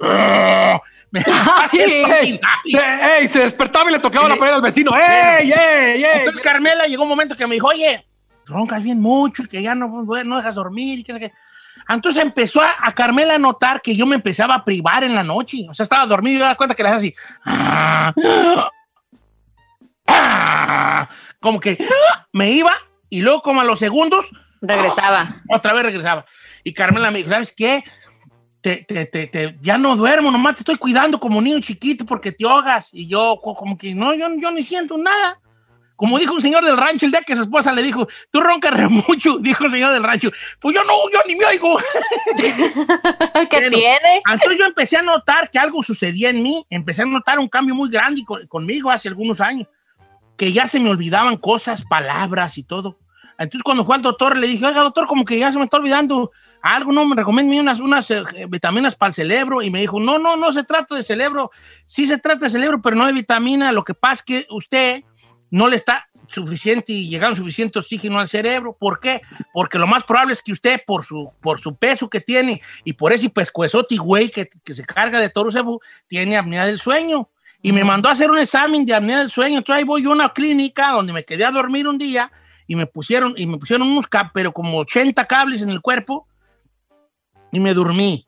¡Ey! 1.72 2.40
Se, 2.64 2.78
ey, 3.18 3.28
se 3.28 3.40
despertaba 3.40 3.90
y 3.90 3.94
le 3.94 3.98
tocaba 3.98 4.28
la 4.28 4.36
pared 4.36 4.52
al 4.54 4.62
vecino. 4.62 4.92
¡Ey, 4.96 5.50
ey, 5.52 6.04
ey! 6.04 6.18
Entonces 6.20 6.42
Carmela 6.42 6.84
llegó 6.84 7.02
un 7.02 7.08
momento 7.08 7.36
que 7.36 7.46
me 7.46 7.54
dijo, 7.54 7.66
oye, 7.68 8.06
roncas 8.46 8.82
bien 8.82 9.00
mucho 9.00 9.42
y 9.42 9.48
que 9.48 9.62
ya 9.62 9.74
no, 9.74 9.88
no 10.02 10.36
dejas 10.36 10.54
dormir 10.54 11.00
y 11.00 11.04
que, 11.04 11.18
que- 11.18 11.32
Entonces 11.88 12.22
empezó 12.22 12.60
a, 12.62 12.76
a 12.80 12.92
Carmela 12.94 13.34
a 13.34 13.38
notar 13.38 13.82
que 13.82 13.96
yo 13.96 14.06
me 14.06 14.14
empezaba 14.16 14.54
a 14.54 14.64
privar 14.64 15.02
en 15.04 15.14
la 15.14 15.24
noche. 15.24 15.66
O 15.68 15.74
sea, 15.74 15.84
estaba 15.84 16.06
dormido 16.06 16.34
y 16.36 16.38
me 16.38 16.42
daba 16.44 16.56
cuenta 16.56 16.74
que 16.74 16.82
le 16.82 16.88
hacía 16.90 16.98
así. 16.98 17.14
Ah, 17.44 18.12
ah, 20.06 21.08
como 21.40 21.60
que 21.60 21.78
me 22.32 22.50
iba 22.50 22.72
y 23.08 23.22
luego 23.22 23.42
como 23.42 23.60
a 23.60 23.64
los 23.64 23.78
segundos 23.78 24.26
Regresaba. 24.62 25.36
otra 25.48 25.72
vez 25.72 25.84
regresaba. 25.84 26.26
Y 26.62 26.74
Carmela 26.74 27.10
me 27.10 27.18
dijo, 27.20 27.30
¿sabes 27.30 27.54
qué? 27.56 27.82
Te, 28.60 28.76
te, 28.86 29.06
te, 29.06 29.26
te- 29.26 29.56
ya 29.62 29.78
no 29.78 29.96
duermo, 29.96 30.30
nomás 30.30 30.54
te 30.56 30.60
estoy 30.60 30.76
cuidando 30.76 31.18
como 31.18 31.40
niño 31.40 31.60
chiquito 31.60 32.04
porque 32.04 32.30
te 32.32 32.44
ahogas. 32.46 32.90
Y 32.92 33.06
yo 33.08 33.38
co- 33.42 33.54
como 33.54 33.78
que 33.78 33.94
no, 33.94 34.12
yo, 34.14 34.26
yo 34.38 34.50
ni 34.50 34.62
siento 34.62 34.98
nada. 34.98 35.38
Como 35.96 36.18
dijo 36.18 36.32
un 36.34 36.40
señor 36.42 36.64
del 36.64 36.78
rancho 36.78 37.04
el 37.04 37.12
día 37.12 37.20
que 37.22 37.36
su 37.36 37.42
esposa 37.42 37.72
le 37.72 37.82
dijo, 37.82 38.08
tú 38.30 38.40
roncas 38.40 38.72
re 38.74 38.88
mucho, 38.88 39.38
dijo 39.40 39.64
el 39.64 39.72
señor 39.72 39.92
del 39.92 40.02
rancho. 40.02 40.30
Pues 40.60 40.74
yo 40.74 40.82
no, 40.84 40.92
yo 41.12 41.20
ni 41.26 41.36
me 41.36 41.44
oigo. 41.46 41.76
¿Qué 42.36 43.60
tiene? 43.70 44.22
Entonces 44.32 44.58
yo 44.58 44.64
empecé 44.66 44.96
a 44.96 45.02
notar 45.02 45.50
que 45.50 45.58
algo 45.58 45.82
sucedía 45.82 46.30
en 46.30 46.42
mí, 46.42 46.64
empecé 46.70 47.02
a 47.02 47.06
notar 47.06 47.38
un 47.38 47.48
cambio 47.48 47.74
muy 47.74 47.88
grande 47.90 48.22
con- 48.24 48.46
conmigo 48.46 48.90
hace 48.90 49.08
algunos 49.08 49.40
años, 49.40 49.68
que 50.36 50.52
ya 50.52 50.66
se 50.66 50.80
me 50.80 50.90
olvidaban 50.90 51.36
cosas, 51.36 51.82
palabras 51.84 52.56
y 52.58 52.62
todo. 52.62 52.98
Entonces 53.38 53.62
cuando 53.62 53.84
fue 53.86 53.96
al 53.96 54.02
doctor 54.02 54.36
le 54.36 54.46
dije, 54.46 54.66
oiga 54.66 54.80
doctor, 54.82 55.06
como 55.06 55.24
que 55.24 55.38
ya 55.38 55.50
se 55.50 55.58
me 55.58 55.64
está 55.64 55.78
olvidando 55.78 56.30
algo, 56.62 56.92
no, 56.92 57.06
me 57.06 57.16
recomienda 57.16 57.60
unas, 57.60 57.80
unas 57.80 58.10
eh, 58.10 58.22
vitaminas 58.48 58.96
para 58.96 59.08
el 59.08 59.14
cerebro 59.14 59.62
y 59.62 59.70
me 59.70 59.80
dijo, 59.80 59.98
no, 60.00 60.18
no, 60.18 60.36
no 60.36 60.52
se 60.52 60.64
trata 60.64 60.94
de 60.94 61.02
cerebro, 61.02 61.50
sí 61.86 62.06
se 62.06 62.18
trata 62.18 62.46
de 62.46 62.50
cerebro, 62.50 62.80
pero 62.82 62.96
no 62.96 63.06
de 63.06 63.12
vitamina, 63.12 63.72
lo 63.72 63.84
que 63.84 63.94
pasa 63.94 64.14
es 64.14 64.22
que 64.22 64.46
usted 64.50 65.02
no 65.50 65.68
le 65.68 65.76
está 65.76 66.10
suficiente 66.26 66.92
y 66.92 67.08
llegando 67.08 67.36
suficiente 67.36 67.78
oxígeno 67.78 68.20
al 68.20 68.28
cerebro. 68.28 68.76
¿Por 68.78 69.00
qué? 69.00 69.20
Porque 69.52 69.78
lo 69.78 69.86
más 69.86 70.04
probable 70.04 70.32
es 70.32 70.42
que 70.42 70.52
usted, 70.52 70.80
por 70.86 71.04
su, 71.04 71.32
por 71.40 71.58
su 71.60 71.74
peso 71.74 72.08
que 72.08 72.20
tiene 72.20 72.62
y 72.84 72.92
por 72.92 73.12
ese 73.12 73.28
pescuezote 73.28 73.96
güey 73.96 74.30
que, 74.30 74.48
que 74.64 74.74
se 74.74 74.84
carga 74.84 75.20
de 75.20 75.28
toro 75.28 75.50
cebú, 75.50 75.80
tiene 76.06 76.36
apnea 76.36 76.66
del 76.66 76.78
sueño. 76.78 77.28
Y 77.62 77.72
me 77.72 77.84
mandó 77.84 78.08
a 78.08 78.12
hacer 78.12 78.30
un 78.30 78.38
examen 78.38 78.86
de 78.86 78.94
apnea 78.94 79.18
del 79.18 79.30
sueño. 79.30 79.58
Entonces 79.58 79.80
ahí 79.80 79.84
voy 79.84 80.02
yo 80.02 80.10
a 80.10 80.14
una 80.14 80.32
clínica 80.32 80.92
donde 80.92 81.12
me 81.12 81.24
quedé 81.24 81.44
a 81.44 81.50
dormir 81.50 81.86
un 81.88 81.98
día 81.98 82.30
y 82.66 82.76
me 82.76 82.86
pusieron, 82.86 83.34
y 83.36 83.46
me 83.46 83.58
pusieron 83.58 83.88
unos 83.88 84.06
cables, 84.06 84.30
pero 84.32 84.52
como 84.52 84.78
80 84.78 85.26
cables 85.26 85.62
en 85.62 85.70
el 85.70 85.80
cuerpo 85.80 86.28
y 87.52 87.60
me 87.60 87.74
dormí. 87.74 88.26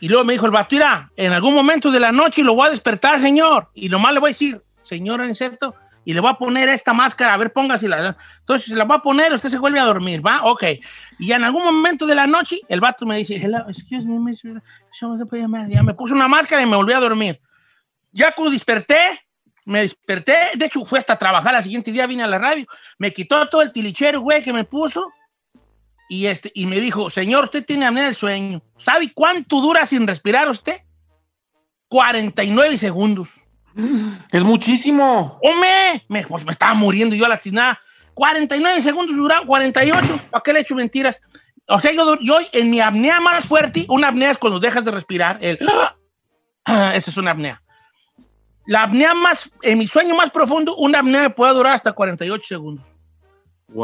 Y 0.00 0.08
luego 0.08 0.24
me 0.24 0.34
dijo 0.34 0.46
el 0.46 0.52
vato, 0.52 0.68
mira, 0.72 1.10
en 1.16 1.32
algún 1.32 1.54
momento 1.54 1.90
de 1.90 2.00
la 2.00 2.12
noche 2.12 2.42
lo 2.42 2.54
voy 2.54 2.68
a 2.68 2.70
despertar, 2.70 3.20
señor. 3.20 3.70
Y 3.74 3.88
nomás 3.88 4.12
le 4.12 4.20
voy 4.20 4.28
a 4.28 4.32
decir, 4.32 4.62
señor 4.82 5.20
Aniceto, 5.20 5.74
y 6.04 6.14
le 6.14 6.20
voy 6.20 6.30
a 6.30 6.34
poner 6.34 6.68
esta 6.68 6.92
máscara, 6.92 7.34
a 7.34 7.36
ver, 7.36 7.52
póngasela. 7.52 8.16
Entonces, 8.38 8.68
se 8.68 8.76
la 8.76 8.84
va 8.84 8.96
a 8.96 9.02
poner, 9.02 9.32
usted 9.32 9.48
se 9.48 9.58
vuelve 9.58 9.80
a 9.80 9.84
dormir, 9.84 10.24
¿va? 10.24 10.44
Ok. 10.44 10.64
Y 11.18 11.32
en 11.32 11.42
algún 11.42 11.64
momento 11.64 12.06
de 12.06 12.14
la 12.14 12.28
noche, 12.28 12.60
el 12.68 12.80
vato 12.80 13.04
me 13.04 13.16
dice, 13.16 13.36
hello, 13.36 13.64
excuse 13.68 14.06
me, 14.06 14.18
miss, 14.20 14.42
ya 15.68 15.82
me 15.82 15.94
puso 15.94 16.14
una 16.14 16.28
máscara 16.28 16.62
y 16.62 16.66
me 16.66 16.76
volví 16.76 16.92
a 16.92 17.00
dormir. 17.00 17.40
Ya 18.12 18.32
cuando 18.32 18.52
desperté, 18.52 19.20
me 19.64 19.80
desperté, 19.80 20.52
de 20.54 20.66
hecho 20.66 20.84
fue 20.84 21.00
hasta 21.00 21.18
trabajar, 21.18 21.56
al 21.56 21.64
siguiente 21.64 21.90
día 21.90 22.06
vine 22.06 22.22
a 22.22 22.28
la 22.28 22.38
radio, 22.38 22.66
me 22.98 23.12
quitó 23.12 23.48
todo 23.48 23.62
el 23.62 23.72
tilichero, 23.72 24.20
güey, 24.20 24.44
que 24.44 24.52
me 24.52 24.62
puso, 24.62 25.10
y, 26.08 26.26
este, 26.26 26.50
y 26.54 26.66
me 26.66 26.80
dijo, 26.80 27.10
señor, 27.10 27.44
usted 27.44 27.64
tiene 27.64 27.86
apnea 27.86 28.04
del 28.04 28.14
sueño. 28.14 28.62
¿Sabe 28.76 29.12
cuánto 29.12 29.60
dura 29.60 29.86
sin 29.86 30.06
respirar 30.06 30.48
usted? 30.48 30.82
49 31.88 32.78
segundos. 32.78 33.28
Es 34.32 34.42
muchísimo. 34.42 35.38
¡Hombre! 35.42 36.04
Me, 36.08 36.26
pues 36.26 36.44
me 36.44 36.52
estaba 36.52 36.74
muriendo 36.74 37.14
yo 37.14 37.26
a 37.26 37.28
la 37.28 37.38
tinada. 37.38 37.78
49 38.14 38.80
segundos 38.80 39.16
duraron, 39.16 39.46
48. 39.46 40.20
¿Para 40.30 40.42
qué 40.42 40.52
le 40.52 40.60
he 40.60 40.62
hecho 40.62 40.74
mentiras? 40.74 41.20
O 41.68 41.78
sea, 41.80 41.92
yo, 41.92 42.18
yo 42.20 42.38
en 42.52 42.70
mi 42.70 42.80
apnea 42.80 43.20
más 43.20 43.44
fuerte, 43.44 43.84
una 43.88 44.08
apnea 44.08 44.30
es 44.30 44.38
cuando 44.38 44.60
dejas 44.60 44.84
de 44.84 44.90
respirar. 44.90 45.38
El, 45.40 45.58
Ah, 46.68 46.96
esa 46.96 47.10
es 47.10 47.16
una 47.16 47.30
apnea. 47.30 47.62
La 48.66 48.82
apnea 48.82 49.14
más, 49.14 49.48
en 49.62 49.78
mi 49.78 49.86
sueño 49.86 50.16
más 50.16 50.30
profundo, 50.30 50.74
una 50.76 50.98
apnea 50.98 51.30
puede 51.30 51.54
durar 51.54 51.74
hasta 51.74 51.92
48 51.92 52.44
segundos. 52.44 52.84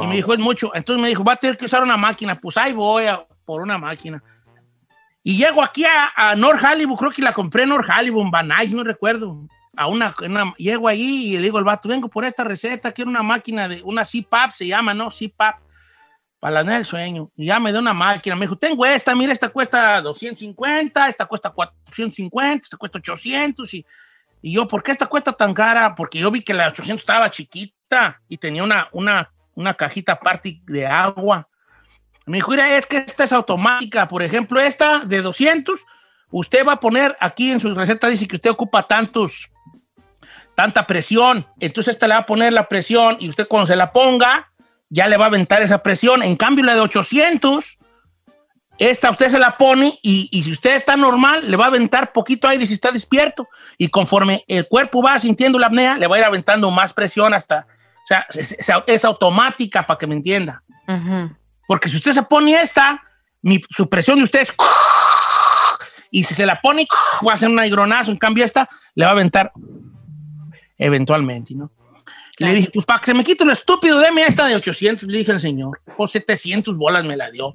Y 0.05 0.07
me 0.07 0.17
dijo, 0.17 0.33
es 0.33 0.39
mucho. 0.39 0.73
Entonces 0.75 1.03
me 1.03 1.09
dijo, 1.09 1.25
va 1.25 1.33
a 1.35 1.37
tener 1.37 1.57
que 1.59 1.65
usar 1.65 1.83
una 1.83 1.97
máquina. 1.97 2.39
Pues 2.39 2.57
ahí 2.57 2.73
voy 2.73 3.05
a, 3.07 3.25
por 3.45 3.63
una 3.63 3.79
máquina. 3.79 4.23
Y 5.25 5.37
llego 5.37 5.63
aquí 5.63 5.85
a, 5.85 6.13
a 6.17 6.35
North 6.37 6.63
Hollywood, 6.65 6.99
creo 6.99 7.11
que 7.13 7.23
la 7.23 7.33
compré 7.33 7.63
en 7.63 7.69
North 7.71 7.89
Hollywood, 7.89 8.27
en 8.41 8.49
Nuys, 8.49 8.75
no 8.75 8.83
recuerdo. 8.85 9.47
A 9.77 9.87
una, 9.87 10.15
una- 10.21 10.53
llego 10.59 10.89
allí 10.89 11.29
y 11.29 11.33
le 11.37 11.43
digo 11.43 11.59
al 11.59 11.65
vato, 11.65 11.89
vengo 11.89 12.09
por 12.09 12.25
esta 12.25 12.45
receta, 12.45 12.93
quiero 12.93 13.11
una 13.11 13.23
máquina 13.23 13.69
de, 13.69 13.83
una 13.83 14.05
CPAP 14.05 14.53
se 14.53 14.67
llama, 14.67 14.93
¿no? 14.95 15.09
CPAP, 15.11 15.61
para 16.41 16.63
la 16.63 16.73
del 16.75 16.85
sueño. 16.85 17.31
Y 17.37 17.47
ya 17.47 17.59
me 17.61 17.71
dio 17.71 17.79
una 17.81 17.95
máquina, 17.95 18.35
me 18.37 18.43
dijo, 18.47 18.57
tengo 18.57 18.85
esta, 18.85 19.15
mira, 19.15 19.33
esta 19.33 19.49
cuesta 19.49 20.01
250, 20.03 21.09
esta 21.09 21.25
cuesta 21.27 21.51
450, 21.51 22.65
esta 22.67 22.77
cuesta 22.77 22.99
800. 22.99 23.75
Y, 23.75 23.87
y 24.43 24.53
yo, 24.55 24.67
¿por 24.67 24.83
qué 24.83 24.91
esta 24.93 25.07
cuesta 25.07 25.33
tan 25.33 25.55
cara? 25.55 25.95
Porque 25.95 26.19
yo 26.19 26.31
vi 26.33 26.43
que 26.43 26.53
la 26.53 26.69
800 26.69 27.01
estaba 27.01 27.31
chiquita 27.31 28.21
y 28.29 28.39
tenía 28.39 28.65
una, 28.65 28.89
una, 28.93 29.31
una 29.55 29.75
cajita 29.75 30.13
aparte 30.13 30.61
de 30.67 30.87
agua. 30.87 31.49
Me 32.27 32.39
dijo, 32.39 32.51
mira, 32.51 32.77
es 32.77 32.87
que 32.87 32.99
esta 32.99 33.25
es 33.25 33.33
automática. 33.33 34.09
Por 34.09 34.23
ejemplo, 34.23 34.61
esta 34.61 35.01
de 35.01 35.23
200, 35.23 35.81
usted 36.31 36.67
va 36.67 36.75
a 36.75 36.81
poner 36.81 37.17
aquí 37.21 37.51
en 37.51 37.61
su 37.61 37.75
receta, 37.75 38.09
dice 38.09 38.29
que 38.29 38.37
usted 38.37 38.51
ocupa 38.51 38.87
tantos, 38.87 39.51
tanta 40.55 40.87
presión. 40.87 41.47
Entonces 41.59 41.95
esta 41.95 42.07
le 42.07 42.15
va 42.15 42.21
a 42.21 42.27
poner 42.27 42.53
la 42.53 42.69
presión 42.69 43.17
y 43.19 43.29
usted 43.29 43.49
cuando 43.49 43.67
se 43.67 43.77
la 43.77 43.93
ponga, 43.93 44.51
ya 44.89 45.09
le 45.09 45.17
va 45.17 45.25
a 45.25 45.29
aventar 45.29 45.63
esa 45.63 45.83
presión. 45.83 46.23
En 46.23 46.37
cambio, 46.37 46.65
la 46.65 46.75
de 46.75 46.81
800, 46.81 47.79
esta 48.79 49.11
usted 49.11 49.29
se 49.31 49.39
la 49.39 49.57
pone 49.57 49.99
y, 50.03 50.29
y 50.31 50.43
si 50.45 50.53
usted 50.53 50.77
está 50.77 50.97
normal, 50.97 51.51
le 51.51 51.57
va 51.57 51.65
a 51.65 51.69
aventar 51.69 52.13
poquito 52.13 52.47
aire 52.47 52.67
si 52.67 52.75
está 52.75 52.93
despierto. 52.93 53.49
Y 53.79 53.89
conforme 53.89 54.45
el 54.47 54.69
cuerpo 54.69 55.03
va 55.03 55.19
sintiendo 55.19 55.59
la 55.59 55.67
apnea, 55.67 55.97
le 55.97 56.07
va 56.07 56.17
a 56.17 56.19
ir 56.21 56.25
aventando 56.25 56.71
más 56.71 56.93
presión 56.93 57.35
hasta... 57.35 57.67
O 58.05 58.07
sea, 58.07 58.27
es, 58.35 58.53
es- 58.53 58.69
es 58.87 59.05
automática 59.05 59.87
para 59.87 59.99
que 59.99 60.07
me 60.07 60.15
entienda. 60.15 60.63
Porque 61.67 61.89
si 61.89 61.97
usted 61.97 62.13
se 62.13 62.23
pone 62.23 62.61
esta, 62.61 63.01
mi, 63.43 63.61
su 63.71 63.89
presión 63.89 64.19
de 64.19 64.25
usted 64.25 64.41
es... 64.41 64.53
Y 66.11 66.25
si 66.25 66.35
se 66.35 66.45
la 66.45 66.61
pone, 66.61 66.87
va 67.27 67.33
a 67.33 67.35
hacer 67.37 67.49
un 67.49 67.59
aigronazo. 67.59 68.11
En 68.11 68.19
cambio, 68.19 68.45
esta 68.45 68.69
le 68.95 69.05
va 69.05 69.11
a 69.13 69.15
aventar 69.15 69.53
eventualmente, 70.79 71.55
¿no? 71.55 71.71
Le 72.39 72.55
dije, 72.55 72.71
pues 72.73 72.85
para 72.87 72.99
que 72.99 73.07
se 73.07 73.15
me 73.15 73.23
quite 73.25 73.45
lo 73.45 73.53
estúpido, 73.53 73.99
deme 74.01 74.25
esta 74.27 74.47
de 74.47 74.57
800. 74.57 75.09
Le 75.09 75.19
dije 75.19 75.33
al 75.33 75.41
señor, 75.41 75.81
por 75.97 76.11
700 76.11 76.77
bolas 76.77 77.05
me 77.05 77.17
la 77.17 77.31
dio. 77.31 77.55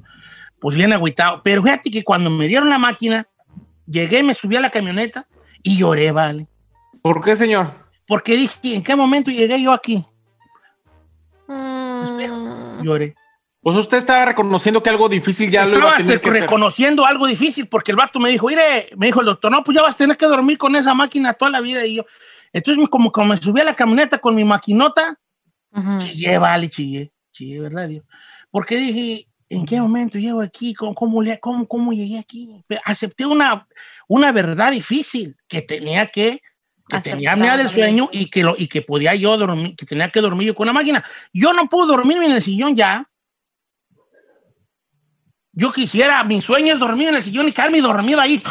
Pues 0.59 0.75
bien 0.75 0.93
agüitado. 0.93 1.41
Pero 1.43 1.61
fíjate 1.63 1.91
que 1.91 2.03
cuando 2.03 2.29
me 2.29 2.47
dieron 2.47 2.69
la 2.69 2.77
máquina, 2.77 3.27
llegué, 3.85 4.23
me 4.23 4.33
subí 4.33 4.55
a 4.55 4.61
la 4.61 4.69
camioneta 4.69 5.27
y 5.61 5.77
lloré, 5.77 6.11
¿vale? 6.11 6.47
¿Por 7.01 7.23
qué, 7.23 7.35
señor? 7.35 7.73
Porque 8.07 8.35
dije, 8.37 8.57
¿en 8.63 8.83
qué 8.83 8.95
momento 8.95 9.29
llegué 9.31 9.61
yo 9.61 9.71
aquí? 9.71 10.05
Lloré. 12.83 13.15
Pues 13.61 13.75
usted 13.75 13.97
estaba 13.97 14.25
reconociendo 14.25 14.81
que 14.81 14.89
algo 14.89 15.09
difícil 15.09 15.51
ya 15.51 15.65
lo 15.65 15.71
iba 15.77 15.77
Estaba 15.79 15.95
a 15.95 15.97
tener 15.97 16.21
que 16.21 16.29
hacer. 16.29 16.41
reconociendo 16.43 17.05
algo 17.05 17.25
difícil 17.27 17.67
porque 17.67 17.91
el 17.91 17.97
vato 17.97 18.19
me 18.19 18.29
dijo, 18.29 18.47
mire, 18.47 18.89
me 18.95 19.07
dijo 19.07 19.19
el 19.19 19.25
doctor, 19.25 19.51
no, 19.51 19.63
pues 19.63 19.75
ya 19.75 19.81
vas 19.81 19.95
a 19.95 19.97
tener 19.97 20.15
que 20.15 20.25
dormir 20.25 20.57
con 20.57 20.75
esa 20.75 20.93
máquina 20.93 21.33
toda 21.33 21.51
la 21.51 21.59
vida. 21.59 21.85
Y 21.85 21.95
yo, 21.95 22.05
entonces 22.53 22.87
como, 22.89 23.11
como 23.11 23.33
me 23.33 23.37
subí 23.37 23.59
a 23.59 23.65
la 23.65 23.75
camioneta 23.75 24.19
con 24.19 24.35
mi 24.35 24.45
maquinota, 24.45 25.19
chillé, 25.99 26.37
vale, 26.37 26.69
chillé, 26.69 27.11
chillé, 27.33 27.59
¿verdad? 27.59 27.89
Dios? 27.89 28.05
Porque 28.51 28.77
dije, 28.77 29.27
¿en 29.49 29.65
qué 29.65 29.81
momento 29.81 30.17
llego 30.17 30.41
aquí? 30.41 30.73
¿Cómo, 30.73 30.95
cómo, 30.95 31.21
cómo, 31.41 31.67
cómo 31.67 31.91
llegué 31.91 32.19
aquí? 32.19 32.63
Acepté 32.85 33.25
una, 33.25 33.67
una 34.07 34.31
verdad 34.31 34.71
difícil 34.71 35.35
que 35.47 35.61
tenía 35.61 36.07
que, 36.07 36.41
que 36.87 36.99
tenía 37.01 37.33
apnea 37.33 37.57
del 37.57 37.69
sueño 37.69 38.09
y 38.11 38.29
que, 38.29 38.43
lo, 38.43 38.55
y 38.57 38.67
que 38.67 38.81
podía 38.81 39.13
yo 39.15 39.37
dormir, 39.37 39.75
que 39.75 39.85
tenía 39.85 40.09
que 40.09 40.21
dormir 40.21 40.47
yo 40.47 40.55
con 40.55 40.65
una 40.65 40.73
máquina. 40.73 41.03
Yo 41.33 41.53
no 41.53 41.67
puedo 41.67 41.87
dormirme 41.87 42.25
en 42.25 42.31
el 42.31 42.41
sillón 42.41 42.75
ya. 42.75 43.07
Yo 45.51 45.71
quisiera, 45.71 46.23
mi 46.23 46.41
sueño 46.41 46.73
es 46.73 46.79
dormir 46.79 47.09
en 47.09 47.15
el 47.15 47.23
sillón 47.23 47.47
y 47.47 47.51
quedarme 47.51 47.81
dormido 47.81 48.21
ahí 48.21 48.41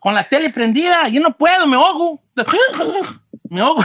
con 0.00 0.14
la 0.14 0.28
tele 0.28 0.50
prendida. 0.50 1.08
Yo 1.08 1.20
no 1.20 1.36
puedo, 1.36 1.66
me 1.66 1.76
ahogo. 1.76 2.20
Me 3.48 3.60
ahogo. 3.60 3.84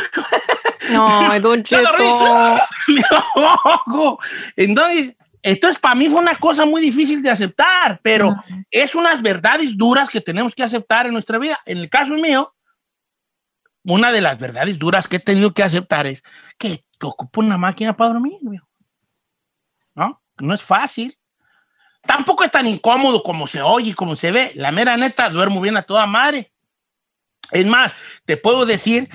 No, 0.89 1.39
Don. 1.41 1.63
Me 2.87 3.03
ahogo. 3.11 4.19
Entonces, 4.55 5.13
entonces 5.41 5.79
para 5.79 5.95
mí 5.95 6.07
fue 6.07 6.19
una 6.19 6.35
cosa 6.35 6.65
muy 6.65 6.81
difícil 6.81 7.21
de 7.21 7.29
aceptar, 7.29 7.99
pero 8.01 8.33
es 8.71 8.95
unas 8.95 9.21
verdades 9.21 9.77
duras 9.77 10.09
que 10.09 10.21
tenemos 10.21 10.55
que 10.55 10.63
aceptar 10.63 11.05
en 11.05 11.13
nuestra 11.13 11.37
vida. 11.37 11.59
En 11.65 11.79
el 11.79 11.89
caso 11.89 12.13
mío, 12.13 12.55
una 13.87 14.11
de 14.11 14.21
las 14.21 14.37
verdades 14.37 14.77
duras 14.77 15.07
que 15.07 15.15
he 15.15 15.19
tenido 15.19 15.53
que 15.53 15.63
aceptar 15.63 16.07
es 16.07 16.21
que 16.57 16.81
ocupo 17.01 17.39
una 17.39 17.57
máquina 17.57 17.95
para 17.95 18.13
dormir. 18.13 18.33
¿no? 19.95 20.21
No 20.39 20.53
es 20.53 20.61
fácil. 20.61 21.17
Tampoco 22.01 22.43
es 22.43 22.51
tan 22.51 22.67
incómodo 22.67 23.23
como 23.23 23.47
se 23.47 23.61
oye 23.61 23.91
y 23.91 23.93
como 23.93 24.15
se 24.15 24.31
ve. 24.31 24.51
La 24.55 24.71
mera 24.71 24.97
neta, 24.97 25.29
duermo 25.29 25.61
bien 25.61 25.77
a 25.77 25.83
toda 25.83 26.05
madre. 26.05 26.51
Es 27.51 27.65
más, 27.65 27.93
te 28.25 28.35
puedo 28.35 28.65
decir 28.65 29.09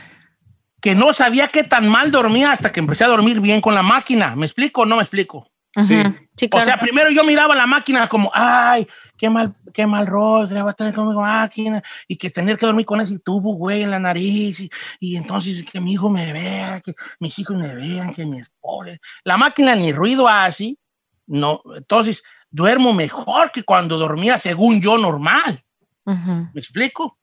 que 0.80 0.94
no 0.94 1.12
sabía 1.12 1.48
qué 1.48 1.64
tan 1.64 1.86
mal 1.88 2.10
dormía 2.10 2.52
hasta 2.52 2.72
que 2.72 2.80
empecé 2.80 3.04
a 3.04 3.08
dormir 3.08 3.40
bien 3.40 3.60
con 3.60 3.74
la 3.74 3.82
máquina. 3.82 4.34
¿Me 4.36 4.46
explico 4.46 4.82
o 4.82 4.86
no 4.86 4.96
me 4.96 5.02
explico? 5.02 5.51
Sí, 5.74 6.48
O 6.50 6.60
sea, 6.60 6.78
primero 6.78 7.10
yo 7.10 7.24
miraba 7.24 7.54
la 7.54 7.66
máquina 7.66 8.08
como, 8.08 8.30
ay, 8.34 8.86
qué 9.16 9.30
mal, 9.30 9.54
qué 9.72 9.86
mal 9.86 10.06
rol, 10.06 10.48
que 10.48 10.60
va 10.60 10.70
a 10.70 10.74
tener 10.74 10.94
conmigo 10.94 11.22
máquina, 11.22 11.82
y 12.06 12.16
que 12.16 12.30
tener 12.30 12.58
que 12.58 12.66
dormir 12.66 12.84
con 12.84 13.00
ese 13.00 13.18
tubo, 13.18 13.54
güey, 13.54 13.82
en 13.82 13.90
la 13.90 13.98
nariz, 13.98 14.60
y, 14.60 14.70
y 15.00 15.16
entonces 15.16 15.64
que 15.64 15.80
mi 15.80 15.92
hijo 15.92 16.10
me 16.10 16.32
vea, 16.32 16.80
que 16.80 16.94
mis 17.20 17.38
hijos 17.38 17.56
me 17.56 17.74
vean, 17.74 18.12
que 18.12 18.26
mi 18.26 18.38
esposa. 18.38 18.98
La 19.24 19.36
máquina 19.36 19.74
ni 19.74 19.92
ruido 19.92 20.28
hace, 20.28 20.76
no, 21.26 21.62
entonces 21.74 22.22
duermo 22.50 22.92
mejor 22.92 23.50
que 23.50 23.62
cuando 23.62 23.96
dormía 23.96 24.38
según 24.38 24.80
yo 24.80 24.98
normal. 24.98 25.62
¿Me 26.04 26.60
explico? 26.60 27.18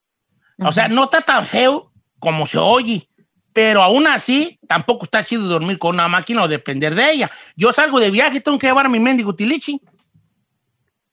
O 0.59 0.71
sea, 0.71 0.87
no 0.87 1.05
está 1.05 1.21
tan 1.21 1.45
feo 1.45 1.91
como 2.17 2.45
se 2.47 2.57
oye, 2.57 3.08
pero 3.59 3.83
aún 3.83 4.07
así 4.07 4.57
tampoco 4.69 5.03
está 5.03 5.25
chido 5.25 5.43
dormir 5.43 5.77
con 5.77 5.95
una 5.95 6.07
máquina 6.07 6.43
o 6.43 6.47
depender 6.47 6.95
de 6.95 7.11
ella. 7.11 7.31
Yo 7.57 7.73
salgo 7.73 7.99
de 7.99 8.09
viaje, 8.09 8.39
tengo 8.39 8.57
que 8.57 8.67
llevar 8.67 8.85
a 8.85 8.89
mi 8.89 9.01
mendigo 9.01 9.35
tilichi. 9.35 9.81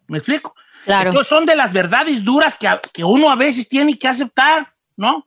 ¿Me 0.06 0.18
explico? 0.18 0.54
Claro. 0.85 1.11
Entonces 1.11 1.28
son 1.28 1.44
de 1.44 1.56
las 1.56 1.72
verdades 1.72 2.22
duras 2.22 2.54
que, 2.54 2.68
que 2.92 3.02
uno 3.02 3.28
a 3.28 3.35
veces 3.35 3.66
tiene 3.66 3.98
que 3.98 4.06
aceptar, 4.06 4.72
¿no? 4.96 5.26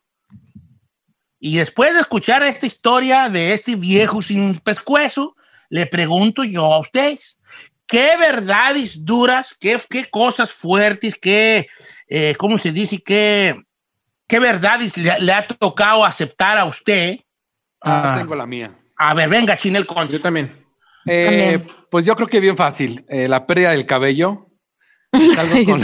Y 1.42 1.58
después 1.58 1.94
de 1.94 2.00
escuchar 2.00 2.42
esta 2.44 2.66
historia 2.66 3.28
de 3.28 3.52
este 3.52 3.76
viejo 3.76 4.22
sin 4.22 4.56
pescuezo, 4.56 5.36
le 5.68 5.88
pregunto 5.88 6.46
yo 6.46 6.74
a 6.74 6.80
ustedes, 6.80 7.38
¿qué 7.86 8.16
verdades 8.18 9.04
duras, 9.04 9.54
qué, 9.60 9.78
qué 9.90 10.10
cosas 10.10 10.54
fuertes, 10.54 11.16
qué, 11.22 11.68
eh, 12.08 12.34
¿cómo 12.38 12.58
se 12.58 12.72
dice? 12.72 12.98
¿Qué, 13.04 13.62
qué 14.30 14.40
verdades 14.40 14.96
le, 14.98 15.20
le 15.20 15.34
ha 15.34 15.46
tocado 15.46 16.06
aceptar 16.06 16.58
a 16.58 16.64
usted? 16.66 17.18
Ah, 17.82 18.14
Ah, 18.14 18.18
tengo 18.20 18.36
la 18.36 18.46
mía. 18.46 18.72
a 18.98 19.14
ver, 19.14 19.28
venga, 19.28 19.58
Chinel 19.58 19.86
Concha. 19.86 20.14
Yo 20.14 20.22
también. 20.22 20.66
Eh, 21.06 21.26
También. 21.26 21.68
pues 21.90 22.06
yo 22.06 22.16
creo 22.16 22.28
que 22.28 22.40
bien 22.40 22.56
fácil. 22.56 23.04
Eh, 23.10 23.28
la 23.28 23.46
pérdida 23.48 23.72
del 23.72 23.86
cabello. 23.86 24.48
Con- 25.66 25.84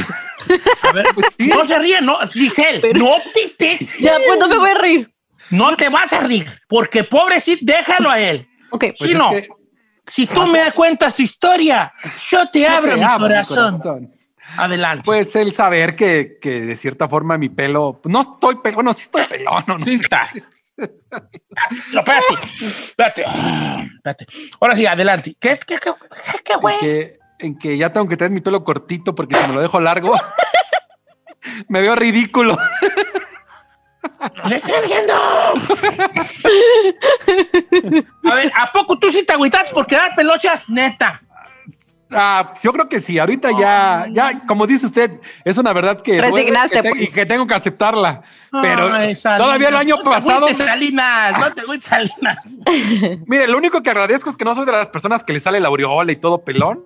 A 0.83 0.91
ver, 0.93 1.05
Pues 1.15 1.33
sí. 1.37 1.47
no 1.47 1.65
se 1.65 1.79
ríe, 1.79 1.99
no, 2.01 2.17
Giselle, 2.31 2.93
no 2.93 3.15
te, 3.33 3.49
te- 3.57 3.85
Ya, 3.99 4.17
pues 4.27 4.37
no 4.39 4.47
me 4.47 4.57
voy 4.57 4.69
a 4.69 4.75
reír. 4.75 5.11
no 5.49 5.75
te 5.75 5.89
vas 5.89 6.13
a 6.13 6.19
reír, 6.19 6.45
porque 6.67 7.03
pobrecito, 7.03 7.61
déjalo 7.65 8.09
a 8.11 8.19
él. 8.19 8.47
Ok. 8.69 8.85
Pues 8.99 9.11
es 9.11 9.17
no. 9.17 9.31
que- 9.31 9.47
Si 10.07 10.27
tú 10.27 10.45
me 10.45 10.71
cuentas 10.73 11.15
tu 11.15 11.23
historia, 11.23 11.91
yo 12.29 12.47
te 12.51 12.67
abro 12.67 12.91
te 12.91 12.97
mi 12.97 13.03
abro 13.03 13.15
mi 13.27 13.33
corazón. 13.33 13.79
corazón. 13.79 14.14
Adelante. 14.57 15.03
Pues 15.05 15.35
el 15.35 15.53
saber 15.53 15.95
que, 15.95 16.37
que 16.41 16.61
de 16.61 16.75
cierta 16.75 17.09
forma 17.09 17.37
mi 17.37 17.49
pelo, 17.49 18.01
no 18.05 18.21
estoy 18.21 18.55
pelón, 18.55 18.75
bueno, 18.75 18.93
sí 18.93 19.03
estoy 19.03 19.25
pelón, 19.25 19.63
no. 19.67 19.77
Sí 19.77 19.95
estás. 19.95 20.49
No, 20.77 21.99
espérate, 21.99 22.33
espérate, 22.61 23.25
espérate. 23.95 24.27
Ahora 24.59 24.75
sí, 24.75 24.85
adelante. 24.85 25.35
¿Qué, 25.39 25.57
qué, 25.65 25.77
qué, 25.77 25.91
qué, 25.93 26.43
qué 26.43 26.53
en, 26.53 26.59
güey? 26.59 26.77
que, 26.77 27.19
en 27.39 27.57
que 27.57 27.77
ya 27.77 27.93
tengo 27.93 28.07
que 28.07 28.17
tener 28.17 28.31
mi 28.31 28.41
pelo 28.41 28.63
cortito 28.63 29.15
porque 29.15 29.35
si 29.35 29.47
me 29.47 29.55
lo 29.55 29.61
dejo 29.61 29.79
largo, 29.79 30.15
me 31.69 31.81
veo 31.81 31.95
ridículo. 31.95 32.57
¡Nos 34.43 34.51
estoy 34.51 34.81
riendo! 34.87 35.13
A 38.23 38.35
ver, 38.35 38.51
¿a 38.55 38.71
poco 38.71 38.99
tú 38.99 39.11
sí 39.11 39.23
te 39.23 39.33
agüitaste 39.33 39.73
por 39.73 39.87
quedar 39.87 40.15
pelochas? 40.15 40.69
Neta. 40.69 41.21
Ah, 42.15 42.53
yo 42.63 42.71
creo 42.73 42.87
que 42.89 42.99
sí, 42.99 43.19
ahorita 43.19 43.49
ya, 43.59 44.07
ya, 44.11 44.45
como 44.47 44.65
dice 44.65 44.85
usted, 44.85 45.19
es 45.43 45.57
una 45.57 45.73
verdad 45.73 46.01
que, 46.01 46.17
duele, 46.17 46.31
Resignaste, 46.31 46.75
que 46.77 46.81
te- 46.83 46.89
pues. 46.89 47.01
y 47.03 47.07
que 47.13 47.25
tengo 47.25 47.45
que 47.47 47.53
aceptarla. 47.53 48.21
Pero 48.61 48.93
Ay, 48.93 49.15
todavía 49.15 49.67
el 49.69 49.75
año 49.75 49.97
no 49.97 50.03
te 50.03 50.09
pasado, 50.09 50.45
agüites, 50.45 50.65
Salinas, 50.65 51.41
no 51.41 51.53
te 51.53 51.61
agüites, 51.61 51.85
Salinas. 51.85 52.37
mire, 53.27 53.47
lo 53.47 53.57
único 53.57 53.81
que 53.83 53.89
agradezco 53.89 54.29
es 54.29 54.37
que 54.37 54.45
no 54.45 54.55
soy 54.55 54.65
de 54.65 54.71
las 54.71 54.87
personas 54.87 55.23
que 55.23 55.33
le 55.33 55.39
sale 55.39 55.59
la 55.59 55.67
aureola 55.67 56.11
y 56.11 56.15
todo 56.15 56.43
pelón. 56.43 56.85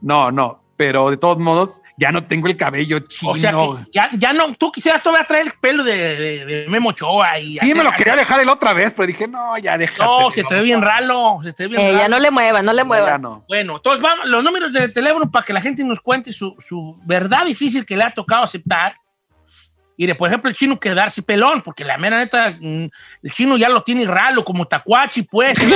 No, 0.00 0.30
no, 0.30 0.62
pero 0.76 1.10
de 1.10 1.16
todos 1.16 1.38
modos, 1.38 1.80
ya 1.98 2.12
no 2.12 2.24
tengo 2.24 2.46
el 2.48 2.56
cabello 2.56 2.98
chino. 2.98 3.32
O 3.32 3.36
sea 3.38 3.52
que 3.52 3.90
ya, 3.92 4.10
ya 4.12 4.32
no, 4.34 4.54
tú 4.54 4.70
quisieras 4.70 5.02
todavía 5.02 5.26
traer 5.26 5.46
el 5.46 5.52
pelo 5.52 5.82
de, 5.82 5.96
de, 6.16 6.44
de 6.44 6.68
Memo 6.68 6.90
Ochoa 6.90 7.38
y 7.38 7.52
sí, 7.52 7.58
hacer- 7.60 7.76
me 7.76 7.82
lo 7.84 7.92
quería 7.92 8.14
dejar 8.16 8.40
el 8.40 8.48
otra 8.50 8.74
vez, 8.74 8.92
pero 8.94 9.06
dije, 9.06 9.26
no, 9.26 9.56
ya 9.58 9.78
déjate. 9.78 10.02
No, 10.04 10.30
se 10.30 10.44
te 10.44 10.54
ve 10.56 10.62
bien 10.62 10.82
ralo, 10.82 11.38
se 11.42 11.52
te 11.54 11.62
ve 11.64 11.68
bien 11.70 11.80
Eh, 11.80 11.86
ralo. 11.92 11.98
ya 11.98 12.08
no 12.08 12.18
le 12.18 12.30
muevas, 12.30 12.62
no 12.62 12.72
le 12.74 12.84
no. 13.18 13.44
Bueno, 13.48 13.76
entonces 13.76 14.02
vamos, 14.02 14.26
los 14.28 14.44
números 14.44 14.72
de 14.72 14.88
teléfono 14.90 15.30
para 15.30 15.44
que 15.46 15.52
la 15.54 15.60
gente 15.62 15.82
nos 15.84 16.00
cuente 16.00 16.32
su, 16.32 16.54
su 16.58 16.98
verdad 17.04 17.46
difícil 17.46 17.86
que 17.86 17.96
le 17.96 18.04
ha 18.04 18.10
tocado 18.12 18.44
aceptar. 18.44 18.94
Y 19.98 20.06
de, 20.06 20.14
por 20.14 20.28
ejemplo, 20.28 20.50
el 20.50 20.56
chino 20.56 20.78
quedarse 20.78 21.22
pelón, 21.22 21.62
porque 21.62 21.82
la 21.84 21.96
mera 21.96 22.18
neta, 22.18 22.50
mm, 22.60 22.84
el 23.22 23.32
chino 23.32 23.56
ya 23.56 23.70
lo 23.70 23.82
tiene 23.82 24.04
ralo, 24.04 24.44
como 24.44 24.66
tacuachi, 24.66 25.22
pues. 25.22 25.56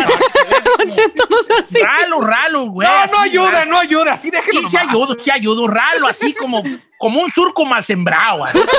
Ralo, 1.83 2.21
ralo, 2.21 2.67
güey. 2.67 2.87
No, 2.87 2.95
así, 2.95 3.13
no 3.13 3.21
ayuda, 3.21 3.51
ralo. 3.51 3.71
no 3.71 3.79
ayuda, 3.79 4.13
así 4.13 4.31
déjelo. 4.31 4.61
Sí, 4.63 4.69
sí 4.69 4.77
ayuda, 4.77 5.17
sí 5.19 5.31
ayuda, 5.31 5.63
un 5.63 5.71
ralo, 5.71 6.07
así 6.07 6.35
como, 6.35 6.63
como 6.99 7.21
un 7.21 7.31
surco 7.31 7.65
mal 7.65 7.85
sembrado. 7.85 8.45
así 8.45 8.59
como, 8.59 8.71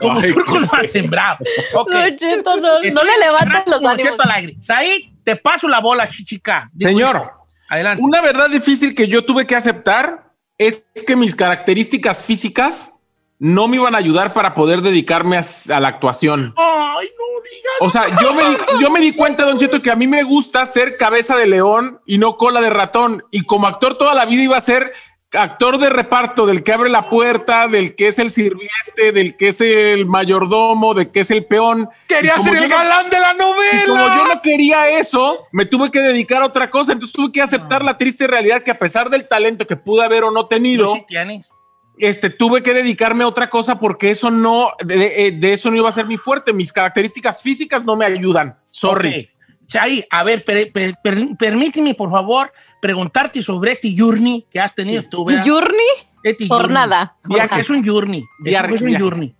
como 0.00 0.18
un 0.18 0.24
surco 0.28 0.60
mal 0.72 0.86
sembrado. 0.86 1.38
Ok. 1.74 1.90
No, 1.90 2.16
Cheto, 2.16 2.56
no, 2.56 2.80
no 2.80 3.02
le 3.04 3.18
levantes 3.18 3.62
los 3.66 3.84
ánimos. 3.84 4.12
Cheto 4.12 4.22
al 4.22 4.30
aire. 4.30 4.56
Saí, 4.60 5.14
te 5.24 5.36
paso 5.36 5.68
la 5.68 5.80
bola, 5.80 6.08
chichica. 6.08 6.70
Digo, 6.72 6.90
Señor, 6.90 7.32
Adelante. 7.68 8.02
una 8.02 8.20
verdad 8.20 8.48
difícil 8.48 8.94
que 8.94 9.08
yo 9.08 9.24
tuve 9.24 9.46
que 9.46 9.56
aceptar 9.56 10.30
es 10.58 10.84
que 11.06 11.16
mis 11.16 11.34
características 11.34 12.24
físicas 12.24 12.92
no 13.40 13.66
me 13.68 13.76
iban 13.76 13.94
a 13.94 13.98
ayudar 13.98 14.32
para 14.32 14.54
poder 14.54 14.82
dedicarme 14.82 15.36
a, 15.38 15.42
a 15.74 15.80
la 15.80 15.88
actuación. 15.88 16.54
Ay, 16.56 17.08
no 17.18 17.42
digas. 17.42 17.72
O 17.80 17.90
sea, 17.90 18.06
yo 18.22 18.34
me, 18.34 18.44
di, 18.50 18.56
yo 18.80 18.90
me 18.90 19.00
di 19.00 19.12
cuenta, 19.12 19.44
Don 19.44 19.58
Cheto, 19.58 19.82
que 19.82 19.90
a 19.90 19.96
mí 19.96 20.06
me 20.06 20.22
gusta 20.22 20.64
ser 20.66 20.96
cabeza 20.96 21.36
de 21.36 21.46
león 21.46 22.00
y 22.06 22.18
no 22.18 22.36
cola 22.36 22.60
de 22.60 22.70
ratón. 22.70 23.24
Y 23.30 23.44
como 23.46 23.66
actor 23.66 23.96
toda 23.98 24.14
la 24.14 24.26
vida 24.26 24.42
iba 24.42 24.56
a 24.56 24.60
ser 24.60 24.92
actor 25.32 25.78
de 25.78 25.88
reparto, 25.90 26.44
del 26.44 26.64
que 26.64 26.72
abre 26.72 26.90
la 26.90 27.08
puerta, 27.08 27.68
del 27.68 27.94
que 27.94 28.08
es 28.08 28.18
el 28.18 28.30
sirviente, 28.30 29.12
del 29.14 29.36
que 29.36 29.48
es 29.50 29.60
el 29.60 30.04
mayordomo, 30.06 30.92
del 30.92 31.10
que 31.12 31.20
es 31.20 31.30
el 31.30 31.44
peón. 31.46 31.88
Quería 32.08 32.36
ser 32.38 32.56
el 32.56 32.68
no- 32.68 32.76
galán 32.76 33.08
de 33.10 33.20
la 33.20 33.32
y 33.34 33.36
como 33.86 33.98
novela. 34.00 34.16
yo 34.16 34.34
no 34.34 34.42
quería 34.42 34.88
eso, 34.98 35.46
me 35.52 35.66
tuve 35.66 35.90
que 35.92 36.00
dedicar 36.00 36.42
a 36.42 36.46
otra 36.46 36.68
cosa. 36.68 36.92
Entonces 36.92 37.14
tuve 37.14 37.30
que 37.32 37.40
aceptar 37.42 37.84
la 37.84 37.96
triste 37.96 38.26
realidad 38.26 38.62
que 38.64 38.72
a 38.72 38.78
pesar 38.78 39.08
del 39.08 39.28
talento 39.28 39.66
que 39.68 39.76
pude 39.76 40.04
haber 40.04 40.24
o 40.24 40.30
no 40.32 40.46
tenido, 40.46 40.86
No, 40.86 40.94
sí 40.94 41.04
tienes. 41.06 41.46
Este, 42.00 42.30
tuve 42.30 42.62
que 42.62 42.74
dedicarme 42.74 43.24
a 43.24 43.28
otra 43.28 43.50
cosa 43.50 43.78
porque 43.78 44.10
eso 44.10 44.30
no, 44.30 44.72
de, 44.84 44.96
de- 44.96 45.32
de 45.32 45.52
eso 45.52 45.70
no 45.70 45.76
iba 45.76 45.88
a 45.88 45.92
ser 45.92 46.06
mi 46.06 46.16
fuerte. 46.16 46.52
Mis 46.52 46.72
características 46.72 47.42
físicas 47.42 47.84
no 47.84 47.96
me 47.96 48.04
ayudan. 48.04 48.56
Sorry. 48.70 49.30
Chay, 49.66 50.04
a 50.10 50.24
ver, 50.24 50.44
per- 50.44 50.72
per- 50.72 50.96
per- 51.02 51.36
permíteme, 51.38 51.94
por 51.94 52.10
favor, 52.10 52.52
preguntarte 52.82 53.42
sobre 53.42 53.72
este 53.72 53.94
journey 53.96 54.44
que 54.50 54.58
has 54.58 54.74
tenido 54.74 55.04
tú, 55.08 55.24
¿verdad? 55.24 55.44
¿Journey? 55.46 55.86
Este 56.22 56.46
Por 56.46 56.62
journey. 56.62 56.74
nada. 56.74 57.16
Porque 57.22 57.60
es 57.60 57.70
un 57.70 57.84
journey. 57.86 58.24
Viaje, 58.40 58.74
es 58.74 58.80
un 58.80 58.86
viaje. 58.88 59.04
journey. 59.04 59.34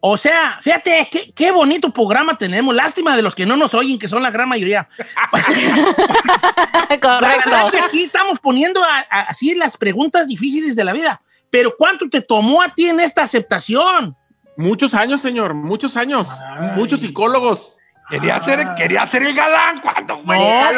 O 0.00 0.16
sea, 0.16 0.58
fíjate, 0.62 1.08
qué, 1.10 1.32
qué 1.34 1.50
bonito 1.50 1.90
programa 1.92 2.38
tenemos. 2.38 2.72
Lástima 2.72 3.16
de 3.16 3.22
los 3.22 3.34
que 3.34 3.46
no 3.46 3.56
nos 3.56 3.74
oyen, 3.74 3.98
que 3.98 4.06
son 4.06 4.22
la 4.22 4.30
gran 4.30 4.48
mayoría. 4.48 4.88
La 5.32 6.88
verdad 6.88 7.00
Correcto. 7.00 7.70
que 7.72 7.80
aquí 7.80 8.02
estamos 8.04 8.38
poniendo 8.38 8.82
a- 8.82 9.04
a- 9.10 9.20
así 9.22 9.54
las 9.54 9.76
preguntas 9.76 10.26
difíciles 10.26 10.76
de 10.76 10.84
la 10.84 10.92
vida. 10.92 11.20
Pero 11.50 11.74
¿cuánto 11.76 12.08
te 12.08 12.20
tomó 12.20 12.62
a 12.62 12.72
ti 12.74 12.88
en 12.88 13.00
esta 13.00 13.22
aceptación? 13.22 14.16
Muchos 14.56 14.92
años, 14.94 15.20
señor, 15.20 15.54
muchos 15.54 15.96
años. 15.96 16.28
Ay. 16.30 16.70
Muchos 16.76 17.00
psicólogos. 17.00 17.76
Quería 18.10 18.40
ser, 18.40 18.66
quería 18.76 19.04
ser 19.06 19.22
el 19.22 19.34
galán 19.34 19.80
cuando 19.82 20.16
No, 20.16 20.24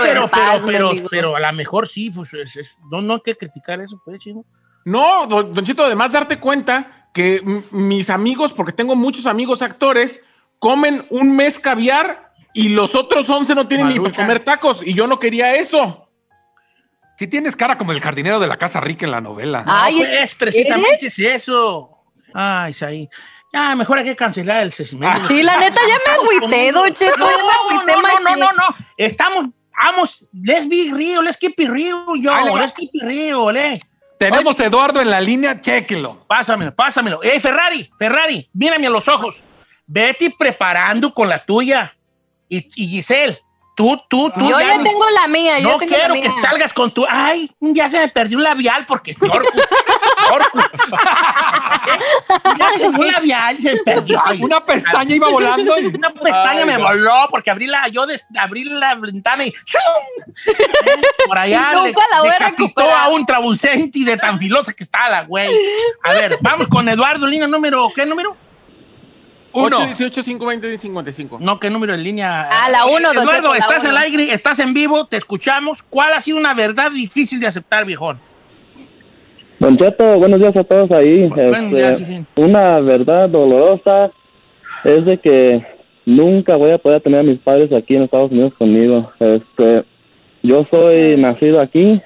pero, 0.03 0.29
pero, 0.29 0.67
pero, 0.67 0.91
pero 1.11 1.37
a 1.37 1.41
lo 1.41 1.53
mejor 1.53 1.87
sí, 1.87 2.11
pues 2.11 2.35
es- 2.35 2.57
es- 2.57 2.77
no, 2.91 3.01
no 3.01 3.15
hay 3.15 3.21
que 3.25 3.37
criticar 3.37 3.81
eso, 3.81 4.01
pues, 4.05 4.19
chino. 4.19 4.45
No, 4.85 5.27
don, 5.29 5.55
don 5.55 5.65
Chito, 5.65 5.85
además 5.85 6.11
darte 6.11 6.41
cuenta 6.41 7.07
que 7.15 7.41
mis 7.71 8.11
amigos, 8.11 8.53
porque 8.53 8.73
tengo 8.73 8.97
muchos 8.97 9.27
amigos 9.27 9.63
actores, 9.63 10.25
comen 10.59 11.07
un 11.11 11.35
mes 11.37 11.59
caviar 11.61 12.33
y 12.53 12.69
los 12.71 12.95
otros 12.97 13.31
11 13.31 13.55
no 13.55 13.69
tienen 13.69 13.89
ni 13.89 14.01
para 14.01 14.13
comer 14.17 14.41
tacos 14.41 14.83
y 14.85 14.95
yo 14.95 15.07
no 15.07 15.19
quería 15.21 15.55
eso. 15.55 16.09
Si 17.21 17.27
tienes 17.27 17.55
cara 17.55 17.77
como 17.77 17.93
el 17.93 18.01
jardinero 18.01 18.41
de 18.41 18.47
la 18.47 18.57
casa 18.57 18.81
rica 18.81 19.05
en 19.05 19.13
la 19.13 19.21
novela. 19.21 19.63
Ay, 19.67 19.99
No, 20.01 20.07
pues, 20.09 20.35
precisamente 20.37 21.09
es 21.09 21.19
eso. 21.19 21.99
Ay, 22.33 22.73
Saí. 22.73 23.11
Ya, 23.53 23.77
mejor 23.77 23.99
hay 23.99 24.05
que 24.05 24.17
cancelar 24.17 24.63
el 24.63 24.73
segmento. 24.73 25.29
Sí, 25.29 25.43
la 25.43 25.59
neta, 25.59 25.83
ya 25.87 25.99
me 26.07 26.15
agüité, 26.15 26.73
Don 26.73 26.91
Cheto, 26.95 27.19
No, 27.19 27.29
ya 27.29 27.37
me 27.37 27.53
agüité, 27.53 27.93
no, 27.93 28.01
no, 28.01 28.21
no, 28.21 28.37
no, 28.37 28.53
no. 28.53 28.77
Estamos, 28.97 29.49
vamos, 29.85 30.27
let's 30.33 30.67
be 30.67 30.91
real, 30.95 31.23
let's 31.23 31.37
keep 31.37 31.61
it 31.61 31.69
real, 31.69 32.07
yo, 32.19 32.33
Ahí 32.33 32.47
le 32.47 32.53
va. 32.53 32.61
let's 32.61 32.73
keep 32.73 32.89
it 32.91 33.03
real, 33.03 33.55
eh. 33.55 33.79
Tenemos 34.19 34.59
a 34.59 34.65
Eduardo 34.65 35.03
en 35.03 35.11
la 35.11 35.21
línea, 35.21 35.61
chéquelo. 35.61 36.25
Pásamelo, 36.27 36.75
pásamelo. 36.75 37.23
Eh, 37.23 37.39
Ferrari, 37.39 37.91
Ferrari, 37.99 38.49
mírame 38.55 38.87
a 38.87 38.91
los 38.91 39.07
ojos. 39.09 39.43
Vete 39.87 40.35
preparando 40.39 41.13
con 41.13 41.29
la 41.29 41.45
tuya. 41.45 41.95
Y, 42.49 42.67
y 42.83 42.89
Giselle, 42.89 43.39
Tú, 43.75 43.97
tú, 44.09 44.31
tú. 44.31 44.47
Yo 44.49 44.61
ya 44.61 44.83
tengo 44.83 45.09
la 45.11 45.27
mía, 45.27 45.59
yo 45.59 45.71
No 45.73 45.79
tengo 45.79 45.93
la 45.93 45.97
quiero 45.99 46.15
mía. 46.15 46.23
que 46.25 46.41
salgas 46.43 46.73
con 46.75 46.91
tu. 46.93 47.07
Ay, 47.09 47.51
ya 47.61 47.89
se 47.89 47.99
me 47.99 48.09
perdió 48.09 48.37
un 48.37 48.45
labial 48.45 48.85
porque. 48.87 49.17
Ya 52.59 52.69
tengo 52.79 52.99
un 53.01 53.07
labial 53.07 53.57
y 53.59 53.63
se 53.63 53.75
me 53.75 53.83
perdió. 53.83 54.23
Ay, 54.25 54.43
Una 54.43 54.65
pestaña 54.65 55.15
iba 55.15 55.29
volando 55.29 55.79
y 55.79 55.87
Una 55.87 56.11
pestaña 56.13 56.61
Ay, 56.61 56.65
me 56.65 56.75
no. 56.75 56.81
voló 56.85 57.27
porque 57.31 57.51
abrí 57.51 57.67
la, 57.67 57.89
yo 57.89 58.07
des- 58.07 58.25
abrí 58.39 58.65
la 58.65 58.95
ventana 58.95 59.45
y 59.45 59.53
¡chum! 59.65 59.81
por 61.27 61.39
allá 61.39 61.73
Nunca 61.73 61.87
le, 61.87 62.15
la 62.15 62.21
voy 62.21 62.29
a 62.29 62.33
decapitó 62.35 62.63
recuperar. 62.65 63.05
a 63.05 63.09
un 63.09 63.27
trabucenti 63.27 64.05
de 64.05 64.17
tan 64.17 64.39
filosa 64.39 64.73
que 64.73 64.85
estaba 64.85 65.09
la 65.09 65.23
güey. 65.25 65.51
A 66.05 66.13
ver, 66.15 66.39
vamos 66.41 66.69
con 66.69 66.89
Eduardo, 66.89 67.27
línea 67.27 67.47
número, 67.49 67.91
¿qué 67.95 68.07
número? 68.07 68.37
Uno. 69.53 69.77
818 69.79 70.23
520 70.23 70.79
55 70.79 71.39
No, 71.41 71.59
¿qué 71.59 71.71
número 71.71 71.95
en 71.95 72.03
línea? 72.03 72.49
Ah, 72.51 72.69
la 72.71 72.87
uno, 72.87 73.09
don 73.13 73.25
Eduardo, 73.25 73.33
Cheto, 73.33 73.53
la 73.53 73.59
estás 73.59 73.83
uno. 73.85 73.91
al 73.91 73.97
aire, 73.99 74.33
estás 74.33 74.59
en 74.61 74.73
vivo, 74.75 75.07
te 75.07 75.17
escuchamos. 75.17 75.83
¿Cuál 75.83 76.13
ha 76.13 76.21
sido 76.21 76.39
una 76.39 76.55
verdad 76.55 76.91
difícil 76.93 77.41
de 77.41 77.49
aceptar, 77.49 77.85
viejón? 77.85 78.19
Don 79.59 79.77
Cheto, 79.77 80.19
buenos 80.19 80.39
días 80.39 80.57
a 80.57 80.65
todos 80.65 80.91
ahí. 80.93 81.29
Buenos 81.29 81.55
Este, 81.55 81.77
días, 81.77 82.01
hijín. 82.01 82.27
una 82.37 82.81
verdad 82.81 83.29
dolorosa 83.29 84.11
es 84.85 85.05
de 85.05 85.19
que 85.19 85.67
nunca 86.07 86.57
voy 86.57 86.71
a 86.71 86.79
poder 86.79 87.03
tener 87.03 87.21
a 87.21 87.25
mis 87.25 87.39
padres 87.41 87.71
aquí 87.73 87.95
en 87.97 88.05
Estados 88.05 88.31
Unidos 88.31 88.55
conmigo. 88.57 89.13
Este, 89.21 89.85
yo 90.43 90.67
soy 90.71 91.17
nacido 91.19 91.61
aquí 91.61 92.01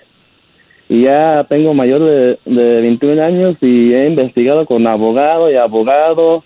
y 0.89 1.03
ya 1.03 1.45
tengo 1.49 1.73
mayor 1.75 2.03
de, 2.11 2.39
de 2.45 2.81
21 2.81 3.23
años 3.23 3.57
y 3.61 3.95
he 3.95 4.07
investigado 4.09 4.67
con 4.67 4.87
abogado 4.89 5.51
y 5.51 5.55
abogado 5.57 6.43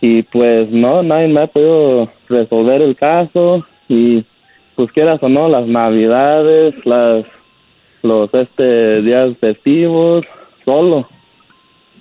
y 0.00 0.22
pues 0.22 0.70
no, 0.70 1.02
nadie 1.02 1.28
me 1.28 1.40
ha 1.40 1.46
podido 1.46 2.10
resolver 2.28 2.82
el 2.82 2.96
caso 2.96 3.66
y 3.88 4.24
pues 4.76 4.90
quieras 4.92 5.18
o 5.22 5.28
no, 5.28 5.48
las 5.48 5.66
navidades, 5.66 6.74
las 6.84 7.26
los 8.02 8.32
este 8.32 9.02
días 9.02 9.36
festivos 9.38 10.24
solo 10.64 11.06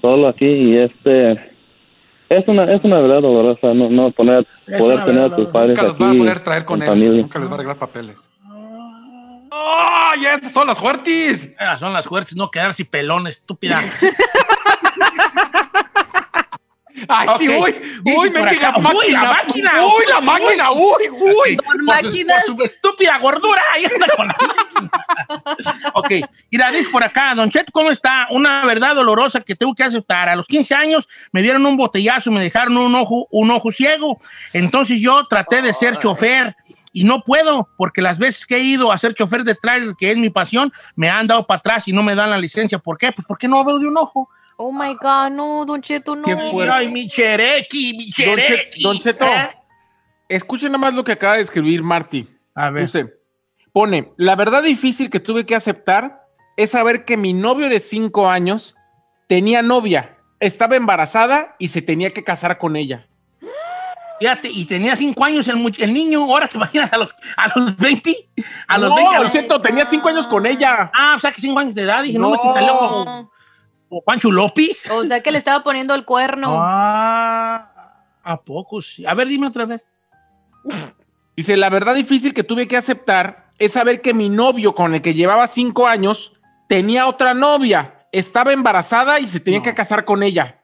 solo 0.02 0.30
aquí 0.30 0.46
y 0.46 0.78
este 0.78 1.34
es 2.30 2.48
una 2.48 2.74
es 2.74 2.82
una 2.86 3.00
verdad 3.00 3.22
dolorosa 3.22 3.74
no 3.74 3.90
no 3.90 4.12
poner 4.12 4.48
poder 4.78 5.04
tener 5.04 5.26
a 5.26 5.36
tus 5.36 5.48
padres 5.48 5.78
nunca 5.78 5.84
los 5.84 6.02
va 6.02 6.12
a 6.12 6.14
poder 6.14 6.40
traer 6.40 6.66
con 6.66 6.82
él. 6.82 6.88
familia 6.88 7.22
Nunca 7.22 7.40
les 7.40 7.48
va 7.50 7.52
a 7.52 7.56
arreglar 7.56 7.78
papeles. 7.78 8.30
¡Ay, 9.52 10.26
esas 10.26 10.52
son 10.52 10.68
las 10.68 10.78
fuertes! 10.78 11.50
Son 11.80 11.92
las 11.92 12.06
fuertes, 12.06 12.36
no 12.36 12.52
quedarse 12.52 12.86
pelón, 12.86 13.28
estúpida. 13.28 13.82
¡Ay, 17.08 17.28
sí, 17.40 17.48
Ok. 17.48 17.64
uy! 17.64 17.76
¡Uy, 18.16 18.30
mendiga 18.30 18.70
acá, 18.70 18.80
máquina! 18.80 18.98
¡Uy, 19.00 19.12
la 19.12 19.22
máquina! 19.22 19.72
¡Uy, 19.86 20.04
la 20.08 20.22
máquina! 20.22 20.72
¡Uy, 20.72 21.10
uy! 21.12 21.58
Por 21.58 21.86
Por 21.86 22.02
su, 22.02 22.26
por 22.28 22.42
su 22.58 22.64
estúpida 22.64 23.18
gordura. 23.20 23.62
Ahí 23.74 23.86
anda 23.86 24.08
con 24.16 24.28
la 24.28 24.36
máquina. 24.40 25.92
ok, 25.94 26.12
mira, 26.52 26.72
dice 26.72 26.90
por 26.90 27.04
acá, 27.04 27.36
Don 27.36 27.50
Cheto, 27.50 27.72
¿cómo 27.72 27.92
está? 27.92 28.28
Una 28.32 28.66
verdad 28.66 28.96
dolorosa 28.96 29.42
que 29.42 29.56
tengo 29.56 29.74
que 29.76 29.84
aceptar. 29.84 30.30
A 30.30 30.36
los 30.36 30.48
15 30.48 30.74
años 30.76 31.08
me 31.32 31.42
dieron 31.42 31.66
un 31.66 31.78
botellazo 31.78 32.30
me 32.32 32.42
dejaron 32.42 32.78
un 32.78 32.96
ojo, 32.96 33.28
un 33.32 33.52
ojo 33.52 33.72
ciego. 33.72 34.20
Entonces 34.54 35.00
yo 35.00 35.26
traté 35.28 35.62
de 35.62 35.74
ser 35.74 35.98
chofer 35.98 36.56
y 36.92 37.04
no 37.04 37.22
puedo, 37.22 37.70
porque 37.78 38.02
las 38.02 38.18
veces 38.18 38.46
que 38.46 38.56
he 38.58 38.62
ido 38.62 38.92
a 38.92 38.98
ser 38.98 39.14
chofer 39.14 39.44
de 39.44 39.56
trailer, 39.56 39.94
que 39.98 40.12
es 40.12 40.18
mi 40.18 40.30
pasión, 40.30 40.72
me 40.96 41.10
han 41.10 41.28
dado 41.28 41.46
para 41.46 41.60
atrás 41.60 41.88
y 41.88 41.94
no 41.94 42.02
me 42.04 42.16
dan 42.16 42.30
la 42.30 42.38
licencia. 42.38 42.80
¿Por 42.80 42.98
qué? 42.98 43.12
Pues 43.12 43.26
porque 43.28 43.48
no 43.48 43.64
veo 43.64 43.80
de 43.80 43.88
un 43.88 43.98
ojo. 43.98 44.30
Oh 44.62 44.74
my 44.74 44.94
God, 45.02 45.30
no, 45.32 45.64
Don 45.66 45.82
Cheto, 45.82 46.16
no. 46.18 46.24
Qué 46.26 46.36
fuerte. 46.36 46.74
Ay, 46.76 46.90
mi 46.92 47.08
cherequi, 47.08 47.94
mi 47.98 48.06
Don, 48.06 48.12
cherequi. 48.38 48.72
Che- 48.82 48.82
Don 48.84 49.00
Cheto, 49.00 49.26
¿Eh? 49.26 49.50
escuchen 50.28 50.72
nada 50.74 50.80
más 50.80 50.94
lo 50.94 51.04
que 51.06 51.14
acaba 51.14 51.36
de 51.38 51.42
escribir 51.44 51.82
Marty. 51.82 52.28
A 52.56 52.70
ver. 52.70 52.90
Pone, 53.72 54.12
la 54.18 54.36
verdad 54.36 54.62
difícil 54.64 55.10
que 55.10 55.22
tuve 55.22 55.46
que 55.46 55.56
aceptar 55.56 56.24
es 56.58 56.72
saber 56.72 57.06
que 57.06 57.16
mi 57.16 57.32
novio 57.32 57.70
de 57.70 57.80
cinco 57.80 58.30
años 58.30 58.76
tenía 59.28 59.62
novia, 59.62 60.18
estaba 60.42 60.76
embarazada 60.76 61.56
y 61.58 61.70
se 61.70 61.82
tenía 61.82 62.10
que 62.12 62.24
casar 62.26 62.58
con 62.58 62.76
ella. 62.76 63.08
Fíjate, 64.20 64.50
y 64.50 64.66
tenía 64.66 64.98
cinco 64.98 65.24
años 65.24 65.48
el, 65.48 65.94
niño, 65.94 66.24
ahora 66.26 66.50
te 66.50 66.58
imaginas 66.58 66.92
a 66.92 66.98
los, 66.98 67.16
a 67.38 67.58
los 67.58 67.78
20, 67.78 68.30
a 68.68 68.78
los 68.78 68.90
no, 68.90 68.96
20. 68.98 69.10
a 69.10 69.16
Don 69.16 69.24
los- 69.24 69.34
Cheto, 69.34 69.62
tenía 69.62 69.86
cinco 69.86 70.10
años 70.10 70.28
con 70.28 70.46
ella. 70.46 70.92
ah, 70.94 71.14
o 71.16 71.20
sea 71.22 71.32
que 71.32 71.40
cinco 71.40 71.60
años 71.60 71.74
de 71.74 71.84
edad, 71.84 72.04
dije, 72.04 72.20
no, 72.20 72.28
No. 72.30 72.36
este 72.36 72.48
salió 72.52 72.78
como, 72.78 73.32
como 73.90 74.02
Pancho 74.04 74.32
López. 74.32 74.90
O 74.92 75.04
sea 75.06 75.22
que 75.22 75.32
le 75.32 75.40
estaba 75.40 75.64
poniendo 75.64 75.96
el 75.96 76.06
cuerno. 76.06 76.56
Ah, 76.58 78.04
¿a 78.24 78.42
poco 78.42 78.82
sí? 78.82 79.06
A 79.06 79.14
ver, 79.16 79.28
dime 79.28 79.48
otra 79.48 79.66
vez. 79.66 79.86
Dice, 81.36 81.58
la 81.58 81.70
verdad 81.70 81.96
difícil 81.96 82.34
que 82.34 82.44
tuve 82.44 82.68
que 82.68 82.78
aceptar 82.78 83.52
es 83.58 83.74
saber 83.74 84.02
que 84.02 84.14
mi 84.14 84.30
novio 84.30 84.76
con 84.76 84.94
el 84.94 85.02
que 85.02 85.14
llevaba 85.14 85.48
cinco 85.48 85.88
años 85.88 86.34
tenía 86.68 87.08
otra 87.08 87.34
novia, 87.34 88.06
estaba 88.12 88.54
embarazada 88.54 89.20
y 89.20 89.28
se 89.28 89.40
tenía 89.40 89.60
No. 89.60 89.64
que 89.64 89.74
casar 89.74 90.06
con 90.06 90.22
ella. 90.22 90.62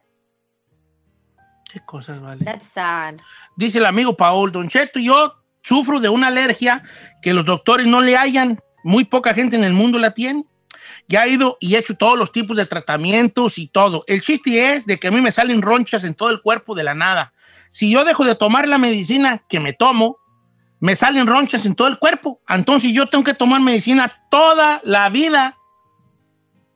¿Qué 1.72 1.80
cosas, 1.80 2.20
vale? 2.20 2.44
That's 2.44 2.66
sad. 2.68 3.16
Dice 3.56 3.78
el 3.78 3.86
amigo 3.86 4.16
Paul, 4.16 4.52
Don 4.52 4.68
Cheto, 4.68 4.98
yo 5.00 5.34
sufro 5.62 5.98
de 6.00 6.08
una 6.08 6.28
alergia 6.28 6.82
que 7.20 7.34
los 7.34 7.44
doctores 7.44 7.86
no 7.86 8.00
le 8.00 8.16
hayan. 8.16 8.60
Muy 8.84 9.04
poca 9.04 9.34
gente 9.34 9.56
en 9.56 9.64
el 9.64 9.72
mundo 9.72 9.98
la 9.98 10.12
tiene. 10.14 10.44
Ya 11.08 11.24
he 11.24 11.30
ido 11.30 11.56
y 11.60 11.74
he 11.74 11.78
hecho 11.78 11.96
todos 11.96 12.18
los 12.18 12.32
tipos 12.32 12.56
de 12.56 12.66
tratamientos 12.66 13.58
y 13.58 13.68
todo. 13.68 14.04
El 14.06 14.22
chiste 14.22 14.74
es 14.74 14.86
de 14.86 14.98
que 14.98 15.08
a 15.08 15.10
mí 15.10 15.20
me 15.20 15.32
salen 15.32 15.62
ronchas 15.62 16.04
en 16.04 16.14
todo 16.14 16.30
el 16.30 16.40
cuerpo 16.40 16.74
de 16.74 16.84
la 16.84 16.94
nada. 16.94 17.32
Si 17.70 17.90
yo 17.90 18.04
dejo 18.04 18.24
de 18.24 18.34
tomar 18.34 18.66
la 18.66 18.78
medicina 18.78 19.44
que 19.48 19.60
me 19.60 19.72
tomo, 19.72 20.18
me 20.80 20.96
salen 20.96 21.26
ronchas 21.26 21.64
en 21.66 21.74
todo 21.74 21.88
el 21.88 21.98
cuerpo. 21.98 22.40
Entonces 22.48 22.92
yo 22.92 23.06
tengo 23.06 23.24
que 23.24 23.34
tomar 23.34 23.60
medicina 23.60 24.24
toda 24.30 24.80
la 24.84 25.08
vida. 25.08 25.56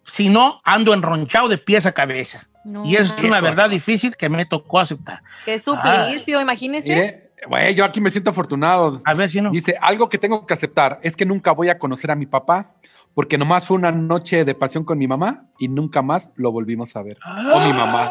Si 0.04 0.28
no, 0.28 0.60
ando 0.64 0.94
enronchado 0.94 1.48
de 1.48 1.58
pies 1.58 1.86
a 1.86 1.92
cabeza. 1.92 2.48
No, 2.64 2.84
y 2.84 2.96
eso 2.96 3.14
es 3.16 3.24
una 3.24 3.40
verdad 3.40 3.70
difícil 3.70 4.16
que 4.16 4.28
me 4.28 4.44
tocó 4.44 4.80
aceptar. 4.80 5.22
Qué 5.44 5.58
suplicio, 5.58 6.40
imagínese. 6.40 6.88
Mire, 6.94 7.29
güey, 7.48 7.74
yo 7.74 7.84
aquí 7.84 8.00
me 8.00 8.10
siento 8.10 8.30
afortunado. 8.30 9.00
A 9.04 9.14
ver 9.14 9.30
si 9.30 9.40
no. 9.40 9.50
Dice, 9.50 9.76
algo 9.80 10.08
que 10.08 10.18
tengo 10.18 10.46
que 10.46 10.54
aceptar 10.54 10.98
es 11.02 11.16
que 11.16 11.24
nunca 11.26 11.52
voy 11.52 11.68
a 11.68 11.78
conocer 11.78 12.10
a 12.10 12.14
mi 12.16 12.26
papá 12.26 12.72
porque 13.14 13.36
nomás 13.38 13.66
fue 13.66 13.76
una 13.76 13.90
noche 13.92 14.44
de 14.44 14.54
pasión 14.54 14.84
con 14.84 14.98
mi 14.98 15.08
mamá 15.08 15.44
y 15.58 15.68
nunca 15.68 16.00
más 16.02 16.30
lo 16.36 16.52
volvimos 16.52 16.94
a 16.96 17.02
ver. 17.02 17.18
O 17.52 17.60
mi 17.60 17.72
mamá. 17.72 18.10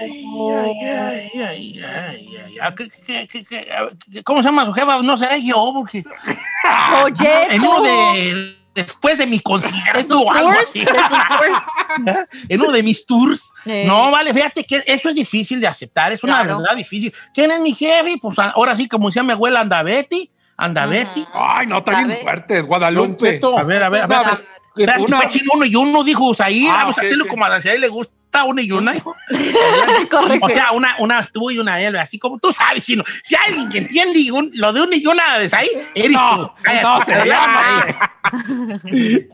Ay, 0.00 0.24
ay, 0.50 0.74
ay, 0.82 1.30
ay, 1.40 1.80
ay, 1.84 2.36
ay. 2.46 2.58
Ah, 2.60 2.74
¿qué- 2.74 2.90
qué- 3.06 3.28
qué- 3.30 3.44
qué- 3.44 3.70
a 3.72 3.82
ver, 3.84 3.96
qué- 4.12 4.24
¿Cómo 4.24 4.42
se 4.42 4.48
llama 4.48 4.64
su 4.66 4.72
jefa? 4.72 5.00
No 5.02 5.16
será 5.16 5.36
yo, 5.38 5.70
porque 5.74 6.02
Oye, 7.04 7.54
en 7.54 7.62
uno 7.62 7.82
de 7.82 8.56
después 8.74 9.16
de 9.18 9.26
mi 9.26 9.40
concierto 9.40 9.98
¿De 9.98 10.04
sus 10.04 10.16
o 10.26 10.32
algo 10.32 10.52
tours? 10.52 10.68
así. 10.68 10.84
En 12.48 12.60
uno 12.60 12.72
de 12.72 12.82
mis 12.82 13.06
tours. 13.06 13.52
Eh. 13.64 13.84
No, 13.86 14.10
vale, 14.10 14.34
fíjate 14.34 14.64
que 14.64 14.82
eso 14.86 15.08
es 15.10 15.14
difícil 15.14 15.60
de 15.60 15.66
aceptar, 15.68 16.12
es 16.12 16.22
una 16.24 16.42
Claro. 16.42 16.58
verdad 16.58 16.76
difícil. 16.76 17.12
¿Quién 17.32 17.50
es 17.52 17.60
mi 17.60 17.74
jefe? 17.74 18.16
Pues 18.20 18.38
ahora 18.38 18.74
sí, 18.76 18.88
como 18.88 19.08
decía 19.08 19.22
mi 19.22 19.32
abuela, 19.32 19.60
anda 19.60 19.82
Betty, 19.82 20.28
anda 20.56 20.86
Betty. 20.86 21.24
Ay, 21.32 21.66
no, 21.66 21.78
está 21.78 22.02
bien 22.02 22.18
fuertes, 22.22 22.66
Guadalupe. 22.66 23.40
A 23.56 23.62
ver, 23.62 23.82
a 23.84 23.88
ver, 23.88 24.02
a 24.02 24.06
ver. 24.06 24.98
una- 24.98 25.20
pues, 25.20 25.40
uno 25.54 25.64
y 25.64 25.76
uno, 25.76 26.02
dijo 26.02 26.32
ahí, 26.40 26.66
Ah, 26.68 26.78
vamos 26.78 26.98
a 26.98 27.02
hacerlo 27.02 27.26
como 27.28 27.44
a 27.44 27.48
la 27.48 27.60
ciudad 27.60 27.76
le 27.76 27.88
gusta 27.88 28.12
una 28.42 28.60
y 28.62 28.72
una. 28.72 28.96
hijo. 28.96 29.14
Correcto. 30.10 30.46
O 30.46 30.48
sea, 30.48 30.72
una, 30.72 30.96
una 30.98 31.22
tú 31.32 31.52
y 31.52 31.58
una 31.58 31.80
él, 31.80 31.94
así 31.96 32.18
como 32.18 32.40
tú 32.40 32.50
sabes, 32.50 32.82
chino. 32.82 33.04
Si 33.22 33.36
hay 33.36 33.52
alguien 33.52 33.68
que 33.70 33.78
entiende 33.78 34.32
un- 34.32 34.50
lo 34.54 34.72
de 34.72 34.82
una 34.82 34.96
y 34.96 35.06
una 35.06 35.38
de 35.38 35.48
ahí, 35.56 35.68
eres 35.94 36.10
No, 36.10 36.36
tú. 36.36 36.50
No, 36.82 37.04
se 37.04 37.24
llama. 37.26 38.10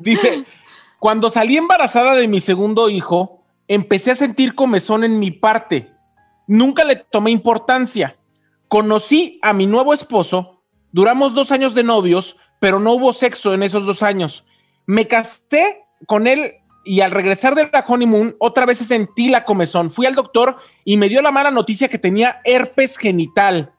Dice, 0.01 0.45
cuando 0.99 1.31
salí 1.31 1.57
embarazada 1.57 2.15
de 2.15 2.29
mi 2.29 2.41
segundo 2.41 2.91
hijo, 2.91 3.43
empecé 3.69 4.11
a 4.11 4.17
sentir 4.17 4.55
comezón 4.55 5.05
en 5.05 5.19
mi 5.19 5.31
parte. 5.31 5.91
Nunca 6.47 6.85
le 6.85 6.97
tomé 6.97 7.31
importancia. 7.31 8.17
Conocí 8.69 9.39
a 9.43 9.53
mi 9.53 9.67
nuevo 9.67 9.95
esposo, 9.95 10.63
duramos 10.93 11.35
dos 11.35 11.51
años 11.53 11.75
de 11.75 11.83
novios, 11.85 12.37
pero 12.61 12.79
no 12.79 12.93
hubo 12.93 13.13
sexo 13.13 13.55
en 13.55 13.63
esos 13.63 13.85
dos 13.87 14.03
años. 14.03 14.45
Me 14.87 15.07
casé 15.09 15.83
con 16.07 16.27
él 16.27 16.55
y 16.85 17.01
al 17.01 17.11
regresar 17.11 17.55
de 17.55 17.69
la 17.73 17.85
honeymoon, 17.87 18.37
otra 18.39 18.67
vez 18.67 18.79
sentí 18.79 19.29
la 19.29 19.45
comezón. 19.45 19.91
Fui 19.91 20.07
al 20.07 20.15
doctor 20.15 20.57
y 20.85 20.97
me 20.97 21.09
dio 21.09 21.23
la 21.23 21.31
mala 21.31 21.51
noticia 21.51 21.89
que 21.89 21.99
tenía 21.99 22.41
herpes 22.45 22.97
genital. 22.97 23.73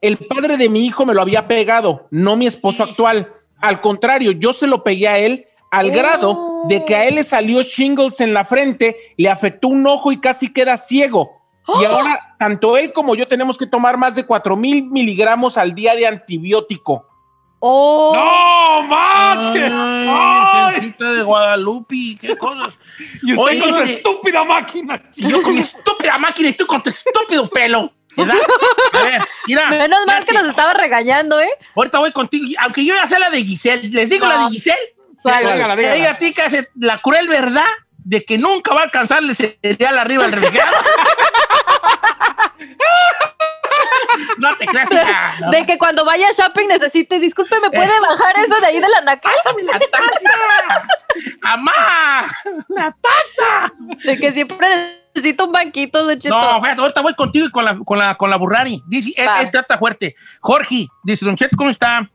El 0.00 0.18
padre 0.18 0.56
de 0.56 0.68
mi 0.68 0.84
hijo 0.86 1.06
me 1.06 1.14
lo 1.14 1.22
había 1.22 1.48
pegado, 1.48 2.06
no 2.10 2.36
mi 2.36 2.46
esposo 2.46 2.82
actual. 2.82 3.32
Al 3.60 3.80
contrario, 3.80 4.32
yo 4.32 4.52
se 4.52 4.66
lo 4.66 4.84
pegué 4.84 5.08
a 5.08 5.18
él 5.18 5.46
al 5.70 5.90
grado 5.90 6.64
de 6.68 6.84
que 6.84 6.94
a 6.94 7.08
él 7.08 7.16
le 7.16 7.24
salió 7.24 7.62
shingles 7.62 8.20
en 8.20 8.32
la 8.32 8.44
frente, 8.44 8.96
le 9.16 9.28
afectó 9.28 9.68
un 9.68 9.86
ojo 9.86 10.12
y 10.12 10.20
casi 10.20 10.52
queda 10.52 10.76
ciego. 10.76 11.32
Y 11.80 11.84
ahora, 11.84 12.36
tanto 12.38 12.76
él 12.76 12.92
como 12.92 13.14
yo 13.14 13.26
tenemos 13.26 13.56
que 13.56 13.66
tomar 13.66 13.96
más 13.96 14.14
de 14.14 14.24
4 14.24 14.56
mil 14.56 14.84
miligramos 14.84 15.56
al 15.56 15.74
día 15.74 15.96
de 15.96 16.06
antibiótico. 16.06 17.06
Oh, 17.58 18.12
¡No, 18.14 18.94
¡Ay! 18.94 20.43
Virgencita 20.74 21.12
de 21.12 21.22
Guadalupe, 21.22 22.16
qué 22.20 22.36
cosas. 22.36 22.78
Y 23.22 23.32
usted 23.32 23.44
Oye, 23.44 23.60
con 23.60 23.70
su 23.70 23.82
estúpida 23.92 24.44
máquina. 24.44 25.02
Si 25.10 25.28
yo 25.28 25.42
con 25.42 25.54
mi 25.54 25.60
estúpida 25.60 26.18
máquina 26.18 26.48
y 26.50 26.52
tú 26.54 26.66
con 26.66 26.82
tu 26.82 26.90
estúpido 26.90 27.48
pelo. 27.48 27.92
¿Verdad? 28.16 28.36
A 28.92 29.02
ver, 29.02 29.22
Mira, 29.48 29.70
Menos 29.70 29.98
mal 30.06 30.24
que 30.24 30.32
nos 30.32 30.46
estaba 30.46 30.72
regañando, 30.72 31.40
¿eh? 31.40 31.50
Ahorita 31.74 31.98
voy 31.98 32.12
contigo, 32.12 32.46
aunque 32.60 32.84
yo 32.84 32.94
ya 32.94 33.08
sé 33.08 33.18
la 33.18 33.28
de 33.28 33.44
Giselle. 33.44 33.88
¿Les 33.88 34.08
digo 34.08 34.26
la 34.26 34.44
de 34.44 34.50
Giselle? 34.50 34.94
Que 35.22 35.38
dígala. 35.38 35.94
Ella 35.94 36.10
a 36.12 36.18
ti 36.18 36.32
que 36.32 36.42
hace 36.42 36.68
la 36.76 37.00
cruel 37.00 37.28
verdad 37.28 37.64
de 37.96 38.24
que 38.24 38.38
nunca 38.38 38.74
va 38.74 38.82
a 38.82 38.84
alcanzarle 38.84 39.34
cereal 39.34 39.98
arriba 39.98 40.26
al 40.26 40.32
refrigerador. 40.32 40.74
no 44.38 44.56
te 44.56 44.66
creas. 44.66 44.90
No. 45.40 45.50
De 45.50 45.66
que 45.66 45.78
cuando 45.78 46.04
vaya 46.04 46.28
shopping 46.36 46.68
necesite, 46.68 47.18
disculpe, 47.18 47.58
¿me 47.60 47.70
puede 47.70 47.92
bajar 48.00 48.38
eso 48.38 48.60
de 48.60 48.66
ahí 48.66 48.80
de 48.80 48.88
la 48.88 49.00
naca? 49.02 49.30
¡La 49.62 49.78
taza! 49.78 50.30
¡Amá! 51.42 52.26
¡La 52.68 52.96
taza! 53.00 53.72
De 54.04 54.18
que 54.18 54.32
siempre 54.32 55.04
necesito 55.14 55.46
un 55.46 55.52
banquito, 55.52 56.04
Don 56.04 56.18
Cheto. 56.18 56.34
No, 56.34 56.60
fíjate, 56.60 56.80
ahorita 56.80 57.00
voy 57.00 57.14
contigo 57.14 57.46
y 57.46 57.50
con 57.50 57.64
la, 57.64 57.78
con 57.78 57.98
la, 57.98 58.14
con 58.16 58.30
la 58.30 58.36
Burrari. 58.36 58.82
Dice, 58.86 59.12
él 59.16 59.50
trata 59.50 59.78
fuerte. 59.78 60.14
Jorge, 60.40 60.88
dice, 61.02 61.24
Don 61.24 61.36
Cheto, 61.36 61.56
¿cómo 61.56 61.70
está? 61.70 62.10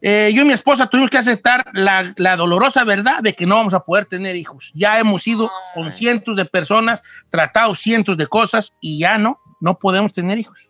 Eh, 0.00 0.30
yo 0.32 0.42
y 0.42 0.44
mi 0.44 0.52
esposa 0.52 0.86
tuvimos 0.86 1.10
que 1.10 1.18
aceptar 1.18 1.66
la, 1.72 2.12
la 2.16 2.36
dolorosa 2.36 2.84
verdad 2.84 3.20
de 3.20 3.34
que 3.34 3.46
no 3.46 3.56
vamos 3.56 3.74
a 3.74 3.80
poder 3.80 4.06
tener 4.06 4.36
hijos. 4.36 4.70
Ya 4.74 4.98
hemos 4.98 5.26
ido 5.26 5.50
con 5.74 5.90
cientos 5.90 6.36
de 6.36 6.44
personas, 6.44 7.02
tratado 7.30 7.74
cientos 7.74 8.16
de 8.16 8.26
cosas 8.28 8.74
y 8.80 9.00
ya 9.00 9.18
no, 9.18 9.40
no 9.60 9.78
podemos 9.78 10.12
tener 10.12 10.38
hijos. 10.38 10.67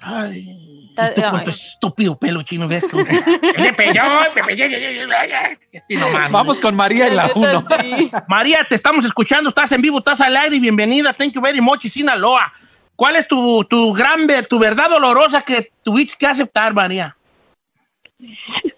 Ay, 0.00 0.46
¿y 0.48 0.94
tú 1.14 1.22
con 1.30 1.44
tu 1.44 1.50
estúpido 1.50 2.18
pelo 2.18 2.42
chino 2.42 2.68
ves 2.68 2.86
tú? 2.88 2.96
Me 3.58 3.72
pelló, 3.72 4.02
me 4.34 4.42
pelló, 4.44 4.64
este. 5.72 5.96
Vamos 6.30 6.60
con 6.60 6.74
María 6.74 7.06
en 7.08 7.16
la 7.16 7.30
uno. 7.34 7.64
María, 8.28 8.66
te 8.68 8.74
estamos 8.74 9.04
escuchando, 9.04 9.48
estás 9.48 9.72
en 9.72 9.80
vivo, 9.82 9.98
estás 9.98 10.20
al 10.20 10.36
aire 10.36 10.56
y 10.56 10.60
bienvenida. 10.60 11.12
Thank 11.12 11.32
you 11.32 11.40
very 11.40 11.60
much, 11.60 11.82
Sinaloa. 11.86 12.52
¿Cuál 12.96 13.16
es 13.16 13.26
tu, 13.26 13.64
tu 13.64 13.92
gran, 13.92 14.26
ver- 14.26 14.46
tu 14.46 14.58
verdad 14.58 14.90
dolorosa 14.90 15.40
que 15.40 15.70
tuviste 15.82 16.14
que 16.18 16.26
aceptar, 16.26 16.74
María? 16.74 17.16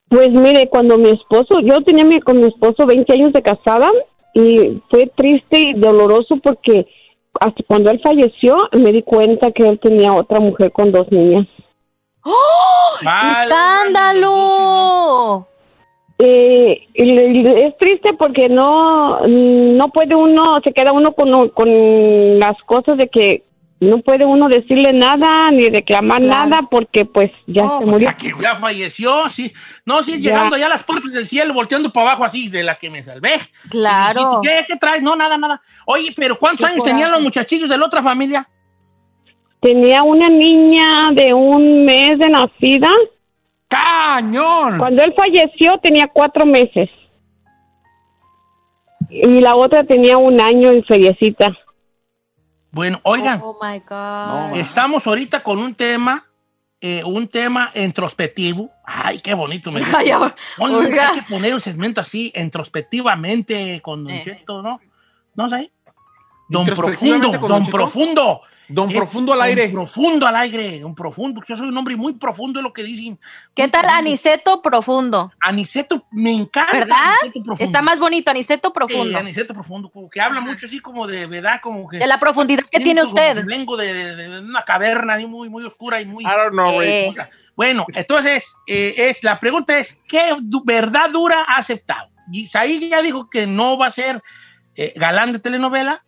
Pues 0.09 0.31
mire, 0.31 0.69
cuando 0.69 0.97
mi 0.97 1.11
esposo, 1.11 1.61
yo 1.65 1.83
tenía 1.83 2.05
mi- 2.05 2.21
con 2.21 2.39
mi 2.41 2.47
esposo 2.47 2.87
20 2.87 3.13
años 3.13 3.33
de 3.33 3.43
casada 3.43 3.91
y 4.33 4.81
fue 4.91 5.11
triste 5.17 5.59
y 5.59 5.73
doloroso 5.75 6.37
porque 6.43 6.87
hasta 7.41 7.63
cuando 7.67 7.91
él 7.91 8.01
falleció 8.03 8.57
me 8.73 8.93
di 8.93 9.03
cuenta 9.03 9.51
que 9.53 9.69
él 9.69 9.79
tenía 9.81 10.13
otra 10.13 10.41
mujer 10.41 10.73
con 10.73 10.93
dos 10.93 11.11
niñas. 11.11 11.47
¡Oh! 12.23 12.97
¡Escándalo! 13.01 14.35
Eh, 16.19 16.87
es 16.95 17.77
triste 17.79 18.15
porque 18.17 18.49
no 18.49 19.27
no 19.27 19.89
puede 19.89 20.15
uno, 20.15 20.55
se 20.65 20.73
queda 20.73 20.93
uno 20.93 21.13
con, 21.13 21.49
con 21.49 22.39
las 22.39 22.53
cosas 22.67 22.97
de 22.99 23.09
que 23.09 23.43
no 23.81 23.99
puede 23.99 24.25
uno 24.25 24.49
decirle 24.49 24.93
nada 24.93 25.51
ni 25.51 25.69
reclamar 25.69 26.23
Claro. 26.23 26.49
nada 26.49 26.69
porque 26.71 27.05
pues 27.05 27.31
ya 27.47 27.65
No, 27.65 27.71
se 27.71 27.77
pues, 27.79 27.91
murió. 27.91 28.09
ya, 28.11 28.17
que 28.17 28.33
ya 28.41 28.57
falleció, 28.57 29.29
sí. 29.29 29.53
No, 29.85 30.03
sí, 30.03 30.13
Ya. 30.13 30.31
llegando 30.31 30.57
ya 30.57 30.67
a 30.67 30.71
las 30.71 30.85
puertas 30.85 31.13
del 31.13 31.27
cielo, 31.27 31.53
volteando 31.53 31.93
para 31.93 32.09
abajo 32.11 32.25
así, 32.25 32.49
de 32.49 32.63
la 32.63 32.77
que 32.77 32.89
me 32.89 33.03
salvé. 33.03 33.35
Claro. 33.69 34.41
Dijiste, 34.43 34.65
¿Qué, 34.67 34.73
¿Qué 34.73 34.79
traes? 34.79 35.03
No, 35.03 35.15
nada, 35.17 35.37
nada. 35.37 35.61
Oye, 35.87 36.15
pero 36.17 36.39
¿cuántos 36.39 36.61
Qué 36.67 36.73
años 36.73 36.79
coraje. 36.79 36.93
tenían 36.97 37.13
los 37.13 37.21
muchachillos 37.23 37.69
de 37.69 37.77
la 37.77 37.85
otra 37.87 38.03
familia? 38.03 38.49
Tenía 39.61 40.03
una 40.03 40.29
niña 40.29 41.11
de 41.13 41.35
un 41.35 41.85
mes 41.85 42.19
de 42.19 42.29
nacida. 42.29 42.91
¡Cañón! 43.69 44.79
Cuando 44.79 45.03
él 45.03 45.13
falleció 45.17 45.79
tenía 45.83 46.07
cuatro 46.07 46.47
meses. 46.47 46.89
Y 49.11 49.41
la 49.41 49.57
otra 49.57 49.85
tenía 49.85 50.17
un 50.17 50.41
año 50.41 50.73
y 50.73 50.83
feriecita. 50.83 51.57
Bueno, 52.75 53.01
oigan, 53.05 53.41
Oh 53.43 53.57
my 53.63 53.79
God. 53.89 54.57
estamos 54.59 55.07
ahorita 55.07 55.43
con 55.43 55.59
un 55.59 55.75
tema, 55.75 56.27
eh, 56.81 57.03
un 57.05 57.29
tema 57.29 57.71
introspectivo. 57.75 58.71
Ay, 58.85 59.21
qué 59.21 59.33
bonito 59.35 59.71
me. 59.71 59.81
Ay, 59.97 60.11
ahora- 60.11 60.35
hay 60.59 61.15
que 61.21 61.23
poner 61.29 61.55
un 61.55 61.61
segmento 61.61 62.01
así, 62.01 62.33
introspectivamente, 62.35 63.81
con 63.81 64.05
Don 64.05 64.13
Eh. 64.13 64.23
Cheto, 64.25 64.61
¿no? 64.63 64.81
¿No 65.37 65.49
sé? 65.49 65.71
Don 66.49 66.67
Profundo, 66.67 67.41
con 67.41 67.49
Don. 67.49 67.67
Profundo. 67.67 68.43
Don 68.69 68.91
Es 68.91 68.97
Profundo 68.97 69.33
al 69.33 69.39
don 69.41 69.47
aire. 69.49 69.69
profundo 69.69 70.27
al 70.27 70.37
aire, 70.37 70.85
un 70.85 70.95
profundo. 70.95 71.43
Yo 71.47 71.55
soy 71.57 71.69
un 71.69 71.77
hombre 71.77 71.97
muy 71.97 72.15
profundo, 72.15 72.61
es 72.61 72.63
lo 72.63 72.73
que 72.73 72.83
dicen. 72.83 73.19
¿Qué 73.55 73.69
tal. 73.69 73.85
Aniceto 73.87 74.63
Profundo? 74.63 75.33
Aniceto, 75.41 76.07
me 76.11 76.33
encanta. 76.33 76.79
¿Verdad? 76.79 76.97
Aniceto 77.23 77.45
profundo. 77.45 77.65
Está 77.65 77.83
más 77.83 77.99
bonito, 77.99 78.31
Aniceto 78.31 78.69
Sí, 78.69 78.73
Profundo. 78.75 79.19
Aniceto 79.19 79.53
profundo, 79.55 79.91
como 79.91 80.09
que 80.09 80.21
habla 80.21 80.41
mucho 80.41 80.67
así 80.67 80.81
como 80.81 81.07
de 81.07 81.27
verdad, 81.27 81.61
como 81.63 81.87
que. 81.89 81.99
De 81.99 82.07
la 82.07 82.19
profundidad 82.19 82.65
que 82.71 82.81
tiene 82.81 83.03
como 83.03 83.15
que 83.15 83.21
usted. 83.21 83.45
Vengo 83.45 83.77
de, 83.77 83.93
de- 84.17 84.29
de 84.29 84.39
una 84.41 84.63
caverna 84.65 85.15
ahí 85.15 85.27
muy, 85.27 85.49
muy 85.51 85.65
oscura 85.65 86.01
y 86.01 86.07
muy. 86.07 86.25
I 86.25 86.29
don't 86.29 86.53
know. 86.53 86.81
Eh, 86.81 87.15
Bueno, 87.57 87.85
entonces, 87.95 88.57
eh, 88.67 88.95
es, 88.97 89.23
la 89.23 89.39
pregunta 89.39 89.79
es, 89.79 90.01
¿qué 90.09 90.35
verdad 90.65 91.11
dura 91.13 91.45
ha 91.47 91.57
aceptado? 91.57 92.09
Y 92.33 92.49
ahí 92.57 92.89
ya 92.89 93.03
dijo 93.03 93.29
que 93.29 93.47
no 93.47 93.77
va 93.77 93.89
a 93.89 93.91
ser 93.91 94.23
eh, 94.75 94.93
galán 94.97 95.33
de 95.33 95.39
telenovela. 95.39 96.03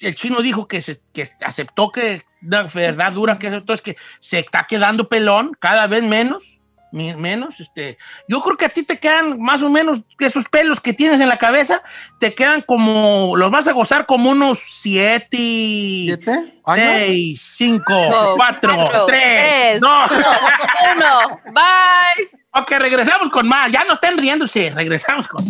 El 0.00 0.14
chino 0.14 0.40
dijo 0.42 0.66
que, 0.68 0.80
se, 0.82 1.00
que 1.12 1.28
aceptó 1.44 1.90
que 1.92 2.22
la 2.42 2.64
verdad 2.64 3.12
dura 3.12 3.38
que 3.38 3.48
aceptó 3.48 3.72
es 3.74 3.82
que 3.82 3.96
se 4.20 4.38
está 4.38 4.66
quedando 4.68 5.08
pelón 5.08 5.52
cada 5.58 5.86
vez 5.86 6.02
menos. 6.02 6.42
Menos, 6.90 7.60
este, 7.60 7.98
yo 8.28 8.40
creo 8.40 8.56
que 8.56 8.64
a 8.64 8.70
ti 8.70 8.82
te 8.82 8.98
quedan 8.98 9.38
más 9.38 9.60
o 9.62 9.68
menos 9.68 10.00
esos 10.20 10.46
pelos 10.48 10.80
que 10.80 10.94
tienes 10.94 11.20
en 11.20 11.28
la 11.28 11.36
cabeza, 11.36 11.82
te 12.18 12.34
quedan 12.34 12.62
como, 12.62 13.34
los 13.36 13.50
vas 13.50 13.68
a 13.68 13.72
gozar 13.72 14.06
como 14.06 14.30
unos 14.30 14.58
siete, 14.66 15.26
¿Siete? 15.36 16.60
seis, 16.74 17.42
cinco, 17.58 17.92
No, 17.92 18.36
cuatro, 18.36 18.74
cuatro, 18.74 19.04
tres, 19.04 19.78
tres. 19.78 19.80
dos. 19.82 20.10
Uno. 20.96 21.40
Bye. 21.52 22.30
Ok, 22.54 22.70
regresamos 22.78 23.28
con 23.28 23.46
más. 23.46 23.70
Ya 23.70 23.84
no 23.84 23.92
estén 23.94 24.16
riéndose. 24.16 24.70
Regresamos 24.74 25.28
con 25.28 25.44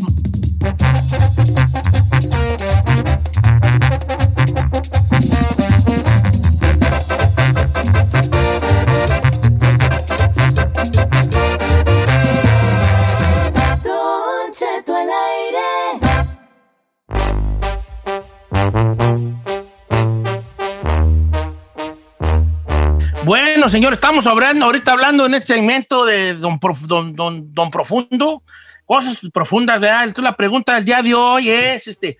Bueno, 23.68 23.76
señor, 23.80 23.92
estamos 23.92 24.26
hablando, 24.26 24.64
ahorita 24.64 24.92
hablando 24.92 25.26
en 25.26 25.34
este 25.34 25.52
segmento 25.52 26.06
de 26.06 26.32
Don, 26.32 26.58
Prof- 26.58 26.86
don, 26.86 27.14
don, 27.14 27.52
don 27.52 27.70
Profundo, 27.70 28.42
cosas 28.86 29.18
profundas, 29.30 29.78
¿verdad? 29.78 30.04
Entonces, 30.04 30.24
la 30.24 30.34
pregunta 30.38 30.74
del 30.76 30.86
día 30.86 31.02
de 31.02 31.12
hoy 31.14 31.50
es, 31.50 31.86
este, 31.86 32.16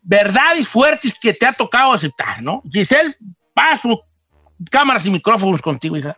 verdades 0.00 0.68
fuertes 0.68 1.12
que 1.20 1.34
te 1.34 1.44
ha 1.44 1.52
tocado 1.54 1.92
aceptar, 1.92 2.40
¿no? 2.40 2.62
Giselle, 2.70 3.16
paso 3.52 4.02
cámaras 4.70 5.04
y 5.04 5.10
micrófonos 5.10 5.60
contigo, 5.60 5.96
hija. 5.96 6.14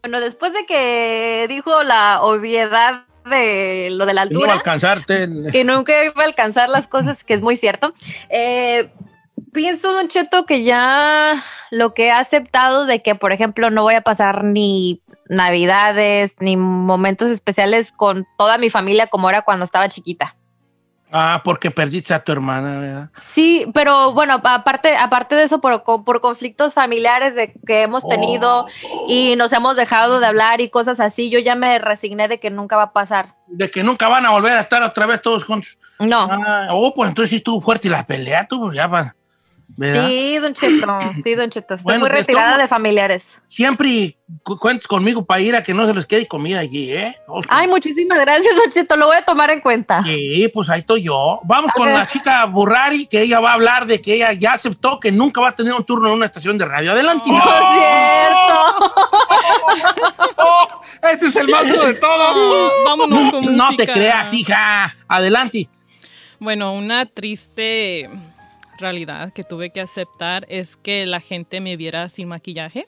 Bueno, 0.00 0.20
después 0.20 0.54
de 0.54 0.64
que 0.64 1.44
dijo 1.46 1.82
la 1.82 2.22
obviedad 2.22 3.04
de 3.26 3.90
lo 3.92 4.06
de 4.06 4.14
la 4.14 4.26
Que 4.26 4.32
No 4.32 4.40
va 4.40 4.46
a 4.46 4.52
altura, 4.52 4.52
alcanzarte. 4.54 5.24
el- 5.24 5.48
que 5.52 5.64
nunca 5.64 6.02
iba 6.02 6.22
a 6.22 6.24
alcanzar 6.24 6.70
las 6.70 6.86
cosas, 6.86 7.24
que 7.24 7.34
es 7.34 7.42
muy 7.42 7.58
cierto. 7.58 7.92
Eh, 8.30 8.90
pienso, 9.56 9.90
Don 9.92 10.08
Cheto, 10.08 10.44
que 10.44 10.64
ya 10.64 11.42
lo 11.70 11.94
que 11.94 12.08
he 12.08 12.10
aceptado 12.12 12.84
de 12.84 13.00
que, 13.00 13.14
por 13.14 13.32
ejemplo, 13.32 13.70
no 13.70 13.82
voy 13.82 13.94
a 13.94 14.02
pasar 14.02 14.44
ni 14.44 15.00
navidades 15.30 16.36
ni 16.40 16.58
momentos 16.58 17.28
especiales 17.28 17.90
con 17.90 18.26
toda 18.36 18.58
mi 18.58 18.68
familia 18.68 19.06
como 19.06 19.30
era 19.30 19.42
cuando 19.42 19.64
estaba 19.64 19.88
chiquita. 19.88 20.36
Ah, 21.10 21.40
porque 21.42 21.70
perdiste 21.70 22.12
a 22.12 22.22
tu 22.22 22.32
hermana, 22.32 22.78
¿verdad? 22.78 23.10
Sí, 23.22 23.66
pero 23.72 24.12
bueno, 24.12 24.42
aparte, 24.44 24.94
aparte 24.94 25.34
de 25.36 25.44
eso, 25.44 25.60
por, 25.62 25.82
por 25.82 26.20
conflictos 26.20 26.74
familiares 26.74 27.34
de 27.34 27.54
que 27.66 27.82
hemos 27.82 28.06
tenido 28.06 28.66
y 29.08 29.36
nos 29.36 29.54
hemos 29.54 29.76
dejado 29.76 30.20
de 30.20 30.26
hablar 30.26 30.60
y 30.60 30.68
cosas 30.68 31.00
así, 31.00 31.30
yo 31.30 31.38
ya 31.38 31.54
me 31.54 31.78
resigné 31.78 32.28
de 32.28 32.38
que 32.38 32.50
nunca 32.50 32.76
va 32.76 32.82
a 32.82 32.92
pasar. 32.92 33.36
De 33.46 33.70
que 33.70 33.82
nunca 33.82 34.08
van 34.08 34.26
a 34.26 34.32
volver 34.32 34.52
a 34.52 34.60
estar 34.60 34.82
otra 34.82 35.06
vez 35.06 35.22
todos 35.22 35.44
juntos. 35.44 35.78
No. 35.98 36.28
Ah, 36.30 36.68
oh, 36.72 36.92
pues 36.92 37.08
entonces 37.08 37.30
sí 37.30 37.36
estuvo 37.36 37.62
fuerte 37.62 37.88
la 37.88 38.06
pelea, 38.06 38.46
tú, 38.46 38.60
pues 38.60 38.76
ya 38.76 38.86
va. 38.86 39.15
¿Verdad? 39.76 40.06
Sí, 40.08 40.38
Don 40.38 40.54
Cheto, 40.54 40.98
sí, 41.22 41.34
Don 41.34 41.50
Cheto. 41.50 41.74
Estoy 41.74 41.84
Bueno, 41.84 42.00
muy 42.00 42.08
de 42.08 42.14
retirada 42.16 42.56
de 42.58 42.68
familiares. 42.68 43.26
Siempre 43.48 44.16
cu- 44.42 44.58
cuentes 44.58 44.86
conmigo 44.86 45.24
para 45.24 45.40
ir 45.40 45.54
a 45.56 45.62
que 45.62 45.74
no 45.74 45.86
se 45.86 45.94
les 45.94 46.06
quede 46.06 46.26
comida 46.28 46.60
allí, 46.60 46.92
¿eh? 46.92 47.16
Ay, 47.48 47.66
muchísimas 47.68 48.18
gracias, 48.20 48.54
Don 48.56 48.70
Cheto, 48.70 48.96
lo 48.96 49.06
voy 49.06 49.16
a 49.16 49.24
tomar 49.24 49.50
en 49.50 49.60
cuenta. 49.60 50.02
Sí, 50.02 50.48
pues 50.54 50.68
ahí 50.70 50.80
estoy 50.80 51.02
yo. 51.02 51.40
Vamos 51.44 51.72
con 51.74 51.92
la 51.92 52.06
chica 52.08 52.44
Burrari, 52.46 53.06
que 53.06 53.22
ella 53.22 53.40
va 53.40 53.50
a 53.50 53.54
hablar 53.54 53.86
de 53.86 54.00
que 54.00 54.14
ella 54.14 54.32
ya 54.32 54.52
aceptó 54.52 54.98
que 55.00 55.10
nunca 55.12 55.40
va 55.40 55.48
a 55.48 55.56
tener 55.56 55.74
un 55.74 55.84
turno 55.84 56.08
en 56.08 56.14
una 56.14 56.26
estación 56.26 56.56
de 56.58 56.64
radio. 56.64 56.92
Adelante. 56.92 57.28
No 57.30 57.36
es 57.36 57.42
cierto. 57.42 58.92
¡Oh! 60.38 60.68
¡Ese 61.12 61.28
es 61.28 61.36
el 61.36 61.48
más 61.48 61.66
de 61.66 61.94
todos! 61.94 62.72
Vámonos 62.84 63.32
con 63.32 63.56
No 63.56 63.76
te 63.76 63.86
creas, 63.86 64.32
hija. 64.32 64.94
Adelante. 65.08 65.68
Bueno, 66.38 66.72
una 66.74 67.06
triste 67.06 68.10
realidad 68.78 69.32
que 69.32 69.44
tuve 69.44 69.70
que 69.70 69.80
aceptar 69.80 70.46
es 70.48 70.76
que 70.76 71.06
la 71.06 71.20
gente 71.20 71.60
me 71.60 71.76
viera 71.76 72.08
sin 72.08 72.28
maquillaje. 72.28 72.86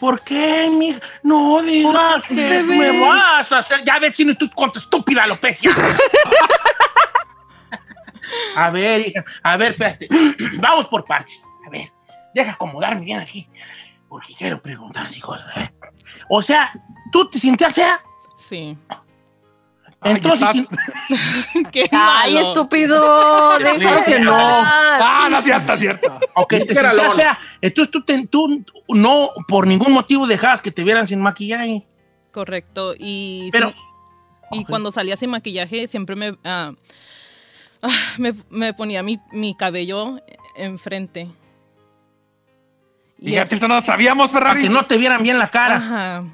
¿Por 0.00 0.22
qué, 0.24 0.68
mi? 0.68 0.96
No 1.22 1.62
digas 1.62 2.24
que 2.24 2.62
me 2.64 3.00
vas 3.00 3.52
a 3.52 3.58
hacer. 3.58 3.84
Ya 3.84 4.00
ves, 4.00 4.14
tú 4.36 4.50
con 4.50 4.72
tu 4.72 4.80
estúpida 4.80 5.22
alopecia. 5.22 5.70
a 8.56 8.70
ver, 8.70 9.06
hija, 9.06 9.24
a 9.42 9.56
ver, 9.56 9.72
espérate. 9.72 10.08
Vamos 10.58 10.88
por 10.88 11.04
partes. 11.04 11.44
A 11.64 11.70
ver, 11.70 11.92
deja 12.34 12.52
acomodarme 12.52 13.04
bien 13.04 13.20
aquí. 13.20 13.48
Porque 14.08 14.34
quiero 14.34 14.60
preguntarte 14.60 15.20
cosas. 15.20 15.56
¿eh? 15.56 15.72
O 16.28 16.42
sea, 16.42 16.72
¿tú 17.12 17.30
te 17.30 17.38
sentías 17.38 17.74
fea? 17.74 18.00
Sí. 18.36 18.76
Entonces, 20.04 20.48
Ay, 20.52 20.66
Qué 21.72 21.88
Ay, 21.92 22.36
estúpido. 22.38 23.58
Déjalo 23.58 24.04
que 24.04 24.18
no. 24.20 24.34
Ah, 24.36 25.28
no 25.30 25.38
es 25.38 25.44
cierto. 25.44 26.18
ok, 26.34 26.48
te 26.66 26.74
lona. 26.94 27.10
fea. 27.12 27.38
Entonces 27.60 27.90
tú, 27.92 28.02
te- 28.04 28.26
tú 28.26 28.64
no, 28.88 29.30
por 29.46 29.66
ningún 29.66 29.92
motivo 29.92 30.26
dejabas 30.26 30.60
que 30.60 30.70
te 30.72 30.82
vieran 30.82 31.06
sin 31.06 31.20
maquillaje. 31.20 31.84
Correcto. 32.32 32.94
Y, 32.98 33.48
Pero- 33.52 33.72
y 34.50 34.64
cuando 34.64 34.90
salía 34.92 35.16
sin 35.16 35.30
maquillaje 35.30 35.86
siempre 35.86 36.16
me, 36.16 36.36
ah, 36.44 36.72
ah, 37.82 37.88
me, 38.18 38.34
me 38.50 38.72
ponía 38.74 39.02
mi, 39.02 39.20
mi 39.32 39.54
cabello 39.54 40.18
enfrente. 40.56 41.28
Y 43.18 43.30
Fíjate, 43.30 43.54
eso- 43.54 43.66
eso 43.66 43.68
no 43.68 43.76
lo 43.76 43.80
sabíamos, 43.82 44.30
Para 44.30 44.46
Ferrari. 44.50 44.62
que 44.66 44.68
no 44.68 44.84
te 44.86 44.96
vieran 44.96 45.22
bien 45.22 45.38
la 45.38 45.50
cara. 45.50 45.76
Ajá. 45.76 46.24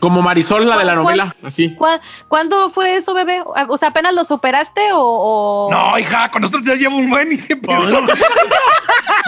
Como 0.00 0.22
Marisol, 0.22 0.66
la 0.68 0.78
de 0.78 0.84
la 0.84 0.92
¿Cuál- 0.94 1.04
novela, 1.04 1.36
así. 1.44 1.74
¿Cuá- 1.76 2.00
¿Cuándo 2.26 2.70
fue 2.70 2.96
eso, 2.96 3.12
bebé? 3.14 3.42
O 3.68 3.76
sea, 3.76 3.90
¿apenas 3.90 4.14
lo 4.14 4.24
superaste 4.24 4.92
o...? 4.92 4.98
o- 5.00 5.70
No, 5.70 5.98
hija, 5.98 6.28
con 6.30 6.40
nosotros 6.42 6.64
ya 6.66 6.74
llevo 6.74 6.96
un 6.96 7.10
buen 7.10 7.30
y 7.32 7.36
siempre. 7.36 7.70
No. 7.90 8.00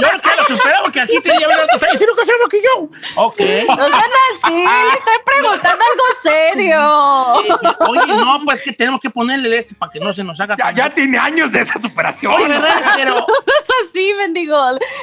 Yo 0.01 0.09
creo 0.09 0.21
que 0.23 0.37
lo 0.37 0.45
superé 0.47 0.75
porque 0.83 1.01
aquí 1.01 1.21
te 1.21 1.37
llevan 1.37 1.61
a 1.61 1.65
otro. 1.65 1.79
Si 1.97 2.05
nunca 2.07 2.25
se 2.25 2.33
maquilló. 2.43 2.91
Ok. 3.17 3.39
No 3.69 3.87
sean 3.89 4.11
así, 4.45 4.55
le 4.55 4.95
estoy 4.95 5.19
preguntando 5.25 5.85
algo 5.85 6.05
serio. 6.23 7.79
Oye, 7.89 8.07
no, 8.15 8.41
pues 8.45 8.63
que 8.63 8.73
tenemos 8.73 9.01
que 9.01 9.11
ponerle 9.11 9.59
este 9.59 9.75
para 9.75 9.93
que 9.93 10.01
no 10.01 10.13
se 10.13 10.25
nos 10.25 10.41
haga 10.41 10.57
Ya, 10.57 10.73
ya 10.73 10.95
tiene 10.95 11.19
años 11.19 11.53
de 11.53 11.61
esa 11.61 11.81
superación. 11.81 12.33
Oye, 12.33 12.47
Ferrari, 12.49 12.83
pero. 12.97 13.15
No 13.17 13.27
es 13.27 13.89
así, 13.91 14.13
bendigo. 14.15 14.57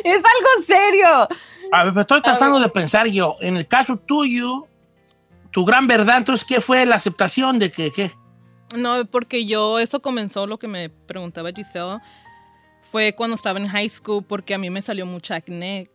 Es 0.03 0.15
algo 0.23 0.63
serio. 0.65 1.07
A 1.71 1.83
ver, 1.83 1.93
pero 1.93 2.01
estoy 2.01 2.21
tratando 2.21 2.59
de 2.59 2.69
pensar 2.69 3.05
yo. 3.07 3.35
En 3.41 3.55
el 3.57 3.67
caso 3.67 3.97
tuyo, 3.97 4.65
tu 5.51 5.65
gran 5.65 5.87
verdad, 5.87 6.17
entonces, 6.17 6.45
¿qué 6.47 6.61
fue 6.61 6.85
la 6.85 6.95
aceptación 6.95 7.59
de 7.59 7.71
que 7.71 7.91
qué? 7.91 8.11
No, 8.75 9.03
porque 9.05 9.45
yo, 9.45 9.79
eso 9.79 10.01
comenzó 10.01 10.45
lo 10.45 10.59
que 10.59 10.67
me 10.67 10.89
preguntaba 10.89 11.49
Giselle, 11.51 11.97
fue 12.83 13.13
cuando 13.15 13.35
estaba 13.35 13.59
en 13.59 13.67
high 13.67 13.89
school, 13.89 14.23
porque 14.23 14.53
a 14.53 14.57
mí 14.57 14.69
me 14.69 14.81
salió 14.81 15.05
mucha 15.05 15.35
acné. 15.35 15.87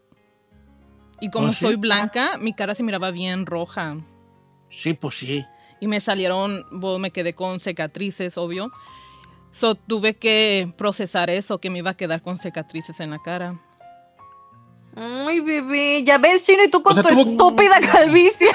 Y 1.20 1.30
como 1.30 1.48
¿Oh, 1.48 1.52
sí? 1.52 1.66
soy 1.66 1.76
blanca, 1.76 2.36
mi 2.38 2.52
cara 2.52 2.74
se 2.74 2.82
miraba 2.82 3.11
bien 3.12 3.46
roja. 3.46 3.96
Sí, 4.70 4.92
pues 4.94 5.14
sí. 5.16 5.44
Y 5.80 5.86
me 5.86 6.00
salieron, 6.00 6.64
bueno, 6.72 6.98
me 6.98 7.11
quedé 7.12 7.32
con 7.32 7.61
cicatrices, 7.61 8.36
obvio. 8.36 8.72
So 9.52 9.76
tuve 9.76 10.14
que 10.14 10.72
procesar 10.76 11.30
eso, 11.30 11.59
que 11.61 11.70
me 11.70 11.78
iba 11.78 11.90
a 11.90 11.96
quedar 11.96 12.22
con 12.22 12.38
cicatrices 12.38 12.98
en 12.98 13.11
la 13.11 13.20
cara. 13.20 13.61
Ay, 14.96 15.40
bebé. 15.40 16.02
Ya 16.05 16.18
ves, 16.18 16.44
Chino, 16.44 16.64
y 16.64 16.70
tú 16.70 16.82
con 16.82 16.92
O 16.92 16.94
sea, 16.94 17.05
tu 17.05 17.09
tuvo- 17.11 17.30
estúpida 17.30 17.80
calvicie. 17.92 18.48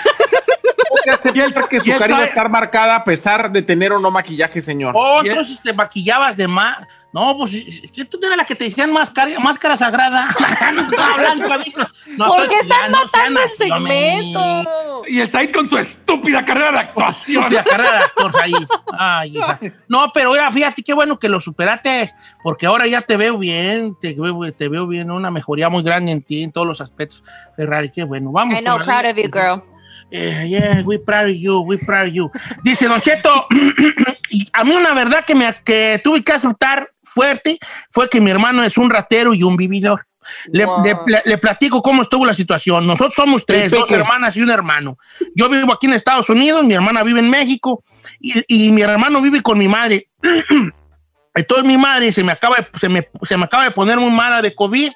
Que 1.04 1.12
aceptar 1.12 1.68
que 1.70 1.80
su 1.80 1.92
cara 1.92 2.08
iba 2.08 2.20
a 2.20 2.26
estar 2.26 2.50
marcada 2.50 2.96
a 2.96 3.04
pesar 3.04 3.52
de 3.52 3.62
tener 3.62 3.92
o 3.92 4.00
no 4.00 4.12
maquillaje, 4.12 4.62
señor. 4.62 4.94
Oh, 4.96 5.22
entonces 5.24 5.60
te 5.62 5.74
maquillabas 5.74 6.36
de 6.36 6.48
más. 6.48 6.86
No, 7.12 7.36
pues 7.38 7.52
si 7.52 8.06
tú 8.06 8.20
eras 8.24 8.38
la 8.38 8.46
que 8.46 8.54
te 8.54 8.66
decían 8.66 8.94
máscara, 8.94 9.40
máscara 9.40 9.76
sagrada. 9.76 10.30
no 10.74 12.28
¿Por 12.28 12.42
estoy- 12.42 12.50
qué 12.50 12.60
están 12.60 12.80
ya 12.82 12.90
no 12.90 13.08
sean 13.08 13.34
matando 13.34 13.42
el 13.42 13.50
segmento? 13.50 15.04
Y 15.08 15.20
el 15.20 15.32
Said 15.32 15.52
con 15.52 15.68
su 15.68 15.80
estúpida 15.80 16.46
carrera 16.46 16.72
de 16.72 16.80
actuación. 16.80 17.52
La 17.52 17.64
carrera 17.64 17.92
de 17.94 18.04
actor 18.04 18.32
ahí. 18.40 18.54
Ay, 18.96 19.38
hija. 19.38 19.60
No, 19.88 20.12
pero 20.14 20.34
mira, 20.34 20.52
fíjate 20.52 20.84
qué 20.84 20.94
bueno 20.94 21.18
que 21.18 21.30
lo 21.30 21.42
superaste, 21.42 22.14
porque 22.44 22.68
ahora 22.68 22.86
ya 22.86 23.02
te 23.02 23.18
veo 23.18 23.40
bien, 23.40 23.96
te 24.00 24.14
veo, 24.14 24.54
te 24.54 24.70
veo 24.70 24.86
bien, 24.86 25.10
una 25.10 25.32
mejoría 25.32 25.70
muy 25.70 25.82
grande 25.82 26.12
en 26.12 26.22
ti, 26.22 26.44
en 26.44 26.52
todos 26.52 26.68
los 26.68 26.80
aspectos. 26.80 27.24
Ferrari, 27.56 27.90
qué 27.90 28.04
bueno. 28.04 28.32
Vamos. 28.32 28.56
I 28.56 28.62
know, 28.62 28.78
proud 28.78 29.06
of 29.06 29.18
you, 29.18 29.32
girl. 29.32 29.64
Eh, 30.12 30.48
yeah, 30.50 30.82
we 30.86 30.98
proud 30.98 31.30
of 31.30 31.36
you, 31.36 31.60
we 31.62 31.78
proud 31.78 32.08
of 32.08 32.14
you. 32.14 32.32
Dice 32.64 32.88
Don 32.88 33.00
Cheto, 33.02 33.46
a 34.54 34.64
mí 34.64 34.72
una 34.72 34.94
verdad 34.94 35.24
que, 35.26 35.36
me, 35.36 35.54
que 35.64 36.02
tuve 36.04 36.24
que 36.24 36.32
aceptar 36.34 36.90
fuerte 37.04 37.60
fue 37.92 38.10
que 38.10 38.20
mi 38.22 38.32
hermano 38.32 38.64
es 38.64 38.78
un 38.78 38.90
ratero 38.90 39.34
y 39.34 39.44
un 39.44 39.56
vividor. 39.56 40.06
Le, 40.52 40.66
Wow. 40.66 40.84
le- 40.84 40.98
le- 41.08 41.22
le 41.26 41.38
platico 41.40 41.82
cómo 41.82 42.02
estuvo 42.04 42.26
la 42.26 42.34
situación. 42.36 42.86
Nosotros 42.86 43.16
somos 43.16 43.46
tres, 43.46 43.72
dos 43.72 43.90
hermanas 43.92 44.36
y 44.38 44.42
un 44.42 44.50
hermano. 44.52 44.98
Yo 45.36 45.50
vivo 45.50 45.74
aquí 45.74 45.88
en 45.88 45.94
Estados 45.94 46.30
Unidos, 46.30 46.64
mi 46.66 46.74
hermana 46.76 47.04
vive 47.04 47.20
en 47.20 47.30
México 47.30 47.84
y, 48.20 48.44
y 48.48 48.72
mi 48.72 48.82
hermano 48.82 49.22
vive 49.22 49.42
con 49.42 49.58
mi 49.58 49.68
madre. 49.68 50.08
Entonces 51.36 51.66
mi 51.66 51.78
madre 51.78 52.12
se 52.12 52.24
me 52.24 52.32
acaba 52.32 52.58
de, 52.58 52.68
se 52.80 52.90
me, 52.90 53.08
se 53.24 53.38
me 53.38 53.46
acaba 53.46 53.64
de 53.64 53.72
poner 53.72 53.98
muy 53.98 54.12
mala 54.12 54.42
de 54.42 54.54
COVID. 54.54 54.92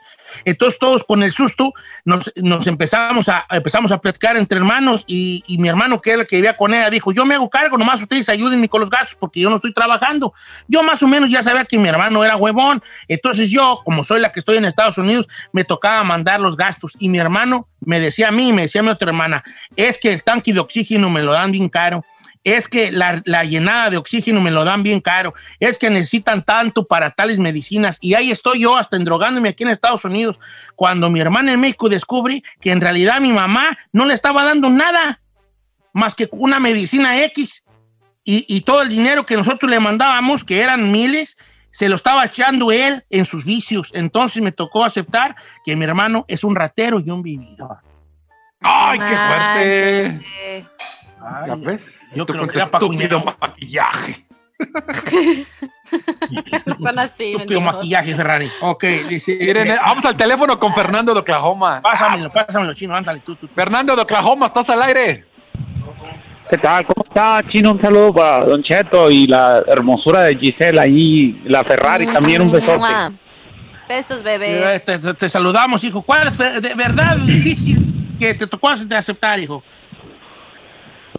Entonces 0.45 0.79
todos 0.79 1.03
con 1.03 1.23
el 1.23 1.31
susto 1.31 1.73
nos, 2.05 2.31
nos 2.35 2.67
empezamos, 2.67 3.29
a, 3.29 3.45
empezamos 3.49 3.91
a 3.91 3.99
platicar 3.99 4.37
entre 4.37 4.57
hermanos 4.57 5.03
y, 5.07 5.43
mi 5.59 5.69
hermano 5.69 6.01
que 6.01 6.11
era 6.11 6.21
el 6.21 6.27
que 6.27 6.37
vivía 6.37 6.57
con 6.57 6.73
ella 6.73 6.89
dijo, 6.89 7.11
yo 7.11 7.25
me 7.25 7.35
hago 7.35 7.49
cargo, 7.49 7.77
nomás 7.77 8.01
ustedes 8.01 8.27
ayúdenme 8.27 8.67
con 8.67 8.81
los 8.81 8.89
gatos 8.89 9.15
porque 9.17 9.39
yo 9.39 9.49
no 9.49 9.57
estoy 9.57 9.73
trabajando. 9.73 10.33
Yo 10.67 10.83
más 10.83 11.01
o 11.03 11.07
menos 11.07 11.29
ya 11.29 11.41
sabía 11.41 11.63
que 11.65 11.77
mi 11.77 11.87
hermano 11.87 12.23
era 12.23 12.35
huevón. 12.35 12.81
Entonces 13.07 13.49
yo, 13.49 13.79
como 13.85 14.03
soy 14.03 14.19
la 14.19 14.31
que 14.31 14.39
estoy 14.39 14.57
en 14.57 14.65
Estados 14.65 14.97
Unidos, 14.97 15.27
me 15.51 15.63
tocaba 15.63 16.03
mandar 16.03 16.39
los 16.39 16.57
gastos 16.57 16.93
y 16.99 17.09
mi 17.09 17.19
hermano 17.19 17.67
me 17.79 17.99
decía 17.99 18.29
a 18.29 18.31
mí, 18.31 18.51
me 18.53 18.63
decía 18.63 18.81
a 18.81 18.83
mi 18.83 18.89
otra 18.89 19.09
hermana, 19.09 19.43
es 19.75 19.97
que 19.97 20.11
el 20.11 20.23
tanque 20.23 20.53
de 20.53 20.59
oxígeno 20.59 21.09
me 21.09 21.21
lo 21.21 21.33
dan 21.33 21.51
bien 21.51 21.69
caro 21.69 22.03
es 22.43 22.67
que 22.67 22.91
la, 22.91 23.21
la 23.25 23.43
llenada 23.43 23.89
de 23.89 23.97
oxígeno 23.97 24.41
me 24.41 24.51
lo 24.51 24.65
dan 24.65 24.83
bien 24.83 24.99
caro, 24.99 25.33
es 25.59 25.77
que 25.77 25.89
necesitan 25.89 26.43
tanto 26.43 26.85
para 26.85 27.11
tales 27.11 27.39
medicinas 27.39 27.97
y 28.01 28.13
ahí 28.15 28.31
estoy 28.31 28.61
yo 28.61 28.77
hasta 28.77 28.97
endrogándome 28.97 29.49
aquí 29.49 29.63
en 29.63 29.69
Estados 29.69 30.03
Unidos 30.05 30.39
cuando 30.75 31.09
mi 31.09 31.19
hermana 31.19 31.53
en 31.53 31.59
México 31.59 31.89
descubre 31.89 32.43
que 32.59 32.71
en 32.71 32.81
realidad 32.81 33.21
mi 33.21 33.31
mamá 33.31 33.77
no 33.91 34.05
le 34.05 34.13
estaba 34.13 34.43
dando 34.43 34.69
nada 34.69 35.21
más 35.93 36.15
que 36.15 36.27
una 36.31 36.59
medicina 36.59 37.23
X 37.23 37.63
y, 38.23 38.45
y 38.47 38.61
todo 38.61 38.81
el 38.81 38.89
dinero 38.89 39.25
que 39.25 39.35
nosotros 39.35 39.69
le 39.69 39.79
mandábamos, 39.79 40.43
que 40.43 40.61
eran 40.61 40.91
miles, 40.91 41.37
se 41.71 41.89
lo 41.89 41.95
estaba 41.95 42.25
echando 42.25 42.71
él 42.71 43.03
en 43.09 43.25
sus 43.25 43.43
vicios. 43.43 43.89
Entonces 43.93 44.41
me 44.41 44.51
tocó 44.51 44.85
aceptar 44.85 45.35
que 45.65 45.75
mi 45.75 45.85
hermano 45.85 46.23
es 46.27 46.43
un 46.43 46.55
ratero 46.55 46.99
y 46.99 47.09
un 47.09 47.21
vividor. 47.21 47.77
¡Ay, 48.61 48.99
qué 48.99 49.17
fuerte! 49.17 50.73
Manches. 51.23 51.47
¿Ya 51.47 51.55
ves? 51.55 51.99
Yo 52.15 52.25
creo 52.25 52.47
que 52.47 52.53
tu 52.53 52.59
era 52.59 52.67
pa' 52.67 52.77
estúpido 52.79 53.19
cuñado. 53.21 53.37
maquillaje. 53.39 54.25
No 56.65 56.77
son 56.79 56.99
así, 56.99 57.33
Estúpido 57.33 57.61
maquillaje, 57.61 58.15
Ferrari. 58.15 58.49
Ok, 58.61 58.83
dice. 59.09 59.37
Miren, 59.39 59.67
eh, 59.71 59.75
vamos 59.79 60.03
al 60.05 60.17
teléfono 60.17 60.57
con 60.57 60.73
Fernando 60.73 61.13
de 61.13 61.19
Oklahoma. 61.19 61.81
Pásamelo, 61.83 62.31
pásamelo, 62.31 62.73
chino, 62.73 62.95
ándale, 62.95 63.21
tú, 63.25 63.35
tú. 63.35 63.47
Fernando 63.47 63.95
de 63.95 64.01
Oklahoma, 64.01 64.47
estás 64.47 64.69
al 64.71 64.81
aire. 64.83 65.25
¿Qué 66.49 66.57
tal? 66.57 66.85
¿Cómo 66.87 67.05
está, 67.07 67.41
Chino? 67.51 67.71
Un 67.73 67.81
saludo 67.81 68.13
para 68.13 68.45
Don 68.45 68.63
Cheto 68.63 69.09
y 69.11 69.27
la 69.27 69.63
hermosura 69.67 70.21
de 70.21 70.35
Giselle 70.37 70.79
ahí, 70.79 71.41
la 71.45 71.63
Ferrari 71.63 72.05
también, 72.05 72.41
un 72.41 72.51
besote. 72.51 72.77
Mua. 72.79 73.11
Besos, 73.87 74.23
bebé. 74.23 74.75
Eh, 74.75 74.79
Te, 74.79 74.97
te- 74.97 75.13
te 75.13 75.29
saludamos, 75.29 75.83
hijo. 75.83 76.01
¿Cuál 76.01 76.29
es 76.29 76.37
fe- 76.37 76.59
de 76.61 76.73
verdad 76.73 77.17
difícil 77.17 78.15
que 78.19 78.33
te 78.33 78.47
tocó 78.47 78.75
de 78.75 78.95
aceptar, 78.95 79.39
hijo? 79.39 79.63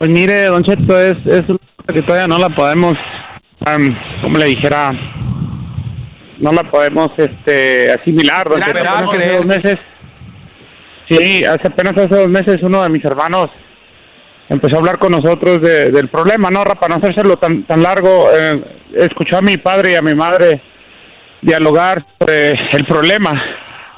Pues 0.04 0.20
mire, 0.20 0.44
Don 0.48 0.62
Cheto, 0.64 1.00
es, 1.00 1.14
es 1.24 1.40
una 1.48 1.58
cosa 1.58 1.92
que 1.94 2.02
todavía 2.02 2.26
no 2.26 2.36
la 2.36 2.50
podemos, 2.50 2.92
como 4.20 4.38
le 4.38 4.44
dijera, 4.44 4.90
no 6.40 6.52
la 6.52 6.62
podemos 6.70 7.08
este, 7.16 7.90
asimilar, 7.90 8.46
Don 8.50 8.60
Cheto. 8.66 8.78
hace 9.08 9.28
dos 9.32 9.46
meses, 9.46 9.76
sí, 11.08 11.42
hace 11.46 11.68
apenas 11.68 11.94
hace 11.96 12.14
dos 12.20 12.28
meses 12.28 12.58
uno 12.62 12.82
de 12.82 12.90
mis 12.90 13.02
hermanos 13.02 13.46
empezó 14.50 14.76
a 14.76 14.80
hablar 14.80 14.98
con 14.98 15.12
nosotros 15.12 15.62
de- 15.62 15.86
del 15.86 16.10
problema, 16.10 16.50
¿no? 16.50 16.64
Para 16.64 16.88
no 16.88 16.96
hacérselo 16.96 17.36
tan, 17.38 17.62
tan 17.66 17.82
largo, 17.82 18.26
eh, 18.30 18.62
escuchó 18.98 19.38
a 19.38 19.42
mi 19.42 19.56
padre 19.56 19.92
y 19.92 19.94
a 19.94 20.02
mi 20.02 20.14
madre 20.14 20.60
dialogar 21.40 22.04
sobre 22.20 22.50
el 22.50 22.84
problema, 22.86 23.32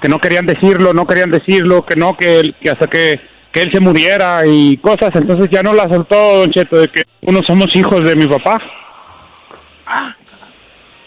que 0.01 0.09
no 0.09 0.21
querían 0.21 0.47
decirlo, 0.47 0.93
no 0.93 1.05
querían 1.05 1.33
decirlo, 1.33 1.85
que 1.85 1.97
no, 1.97 2.17
que, 2.17 2.53
que 2.63 2.71
hasta 2.71 2.87
que, 2.87 3.17
que 3.57 3.63
él 3.63 3.71
se 3.73 3.81
muriera 3.81 4.43
y 4.47 4.77
cosas, 4.77 5.11
entonces 5.15 5.49
ya 5.51 5.63
no 5.63 5.73
la 5.73 5.85
soltó, 5.85 6.41
Don 6.41 6.51
Cheto, 6.51 6.79
de 6.79 6.89
que 6.89 7.05
uno 7.23 7.41
somos 7.47 7.69
hijos 7.75 8.03
de 8.05 8.15
mi 8.15 8.27
papá. 8.27 8.59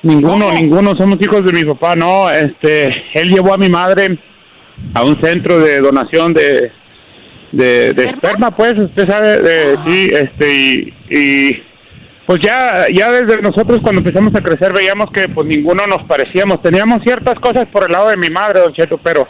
Ninguno, 0.02 0.47
¿Cómo? 0.47 0.60
ninguno 0.60 0.95
somos 0.97 1.18
hijos 1.20 1.45
de 1.45 1.54
mi 1.54 1.64
papá, 1.64 1.95
no, 1.95 2.28
este, 2.32 2.86
él 3.14 3.30
llevó 3.30 3.54
a 3.54 3.58
mi 3.60 3.70
madre 3.70 4.18
a 4.95 5.04
un 5.04 5.22
centro 5.22 5.60
de 5.60 5.80
donación 5.80 6.34
de, 6.34 6.72
de, 7.52 7.93
de 7.93 8.04
esperma, 8.06 8.50
pues, 8.50 8.74
usted 8.80 9.08
sabe, 9.08 9.41
de, 9.41 9.78
sí, 9.86 10.08
este, 10.12 10.52
y, 10.52 10.93
y 11.12 11.64
pues 12.26 12.39
ya, 12.41 12.88
ya 12.95 13.12
desde 13.12 13.43
nosotros 13.43 13.80
cuando 13.84 14.00
empezamos 14.00 14.34
a 14.34 14.41
crecer 14.41 14.74
veíamos 14.74 15.12
que 15.14 15.28
pues 15.30 15.45
ninguno 15.45 15.86
nos 15.86 16.04
parecíamos, 16.08 16.64
teníamos 16.64 17.00
ciertas 17.04 17.36
cosas 17.36 17.66
por 17.72 17.84
el 17.84 17.91
lado 17.91 18.10
de 18.10 18.18
mi 18.18 18.30
madre, 18.30 18.62
don 18.62 18.74
Cheto, 18.74 19.00
pero 19.04 19.28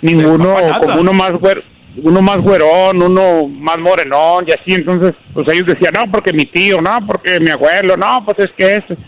ninguno 0.00 0.56
como 0.80 1.00
uno 1.00 1.12
más 1.12 1.32
güero, 1.32 1.62
uno 1.96 2.22
más 2.22 2.38
güerón, 2.38 3.02
uno 3.02 3.48
más 3.48 3.78
morenón 3.78 4.44
y 4.46 4.52
así, 4.52 4.74
entonces 4.80 5.12
pues 5.34 5.46
ellos 5.52 5.66
decían, 5.66 5.94
no, 5.94 6.10
porque 6.10 6.32
mi 6.32 6.44
tío, 6.46 6.80
no, 6.80 6.98
porque 7.06 7.38
mi 7.40 7.50
abuelo, 7.50 7.96
no, 7.96 8.24
pues 8.24 8.38
es 8.38 8.52
que 8.56 8.76
es... 8.76 8.98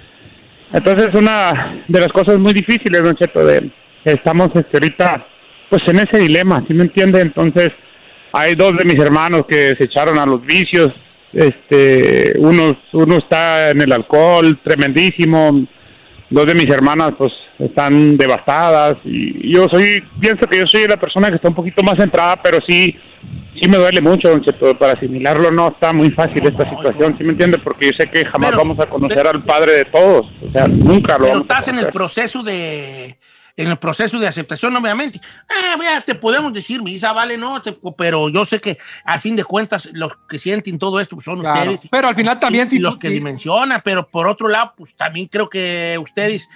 Entonces 0.73 1.09
una 1.15 1.83
de 1.87 2.01
las 2.01 2.09
cosas 2.09 2.39
muy 2.39 2.53
difíciles, 2.53 3.03
Don 3.03 3.15
Cheto, 3.15 3.45
de 3.45 3.71
estamos 4.05 4.49
este, 4.55 4.71
ahorita 4.75 5.27
pues 5.71 5.83
en 5.87 5.97
ese 5.97 6.19
dilema, 6.19 6.63
¿sí 6.67 6.75
me 6.75 6.85
entiende? 6.85 7.21
Entonces 7.21 7.71
hay 8.33 8.55
dos 8.55 8.73
de 8.77 8.85
mis 8.85 9.03
hermanos 9.03 9.45
que 9.49 9.75
se 9.79 9.85
echaron 9.85 10.19
a 10.19 10.27
los 10.27 10.45
vicios, 10.45 10.89
este, 11.33 12.35
uno, 12.39 12.77
uno 12.93 13.17
está 13.17 13.71
en 13.71 13.81
el 13.81 13.93
alcohol, 13.93 14.61
tremendísimo, 14.63 15.67
dos 16.35 16.47
de 16.47 16.55
mis 16.55 16.69
hermanas 16.69 17.13
pues 17.17 17.33
están 17.59 18.17
devastadas 18.17 18.97
y 19.05 19.55
yo 19.55 19.67
soy, 19.71 20.03
pienso 20.21 20.47
que 20.47 20.59
yo 20.59 20.65
soy 20.67 20.87
la 20.89 20.97
persona 20.97 21.29
que 21.29 21.37
está 21.37 21.49
un 21.49 21.55
poquito 21.55 21.83
más 21.85 21.95
centrada, 21.97 22.43
pero 22.43 22.59
sí, 22.67 22.95
sí 23.61 23.69
me 23.69 23.77
duele 23.79 24.01
mucho, 24.01 24.29
don 24.29 24.43
Cheto, 24.43 24.77
para 24.77 24.95
asimilarlo 24.95 25.51
no 25.53 25.69
está 25.69 25.93
muy 25.93 26.11
fácil 26.11 26.45
esta 26.45 26.69
situación, 26.69 27.17
¿sí 27.17 27.25
me 27.25 27.31
entiende? 27.31 27.59
Porque 27.59 27.87
yo 27.87 27.93
sé 27.97 28.11
que 28.11 28.25
jamás 28.27 28.51
Pero- 28.51 28.63
vamos 28.63 28.79
a 28.81 28.87
conocer 28.91 29.27
al 29.27 29.45
padre 29.45 29.73
de 29.75 29.85
todos, 29.85 30.27
o 30.47 30.51
sea, 30.53 30.67
nunca 30.67 31.15
lo 31.15 31.25
Pero 31.25 31.39
vamos 31.39 31.51
a 31.51 31.55
estás 31.55 31.69
en 31.69 31.79
el 31.79 31.87
proceso 31.93 32.43
de 32.43 33.17
en 33.57 33.69
el 33.69 33.77
proceso 33.79 34.19
de 34.19 34.27
aceptación, 34.27 34.75
obviamente. 34.77 35.21
Ah, 35.49 35.77
vea, 35.79 36.01
te 36.01 36.15
podemos 36.17 36.53
decir, 36.53 36.83
Misa, 36.83 37.13
vale, 37.13 37.37
no, 37.39 37.63
te- 37.63 37.79
pero 37.97 38.29
yo 38.29 38.45
sé 38.45 38.61
que 38.61 38.79
al 39.05 39.21
fin 39.21 39.37
de 39.37 39.45
cuentas 39.45 39.89
los 39.93 40.13
que 40.29 40.39
sienten 40.41 40.79
todo 40.79 40.99
esto 40.99 41.15
pues, 41.17 41.25
son 41.25 41.41
Claro, 41.41 41.71
ustedes. 41.73 41.89
pero 41.91 42.09
al 42.09 42.17
final 42.17 42.41
también 42.41 42.67
y, 42.67 42.71
sí- 42.71 42.79
los 42.81 42.99
que 42.99 43.09
sí. 43.09 43.15
dimensionan, 43.15 43.81
pero 43.85 44.09
por 44.09 44.27
otro 44.27 44.49
lado, 44.49 44.73
pues 44.77 44.95
también 44.97 45.29
creo 45.29 45.49
que 45.49 45.97
ustedes, 46.01 46.49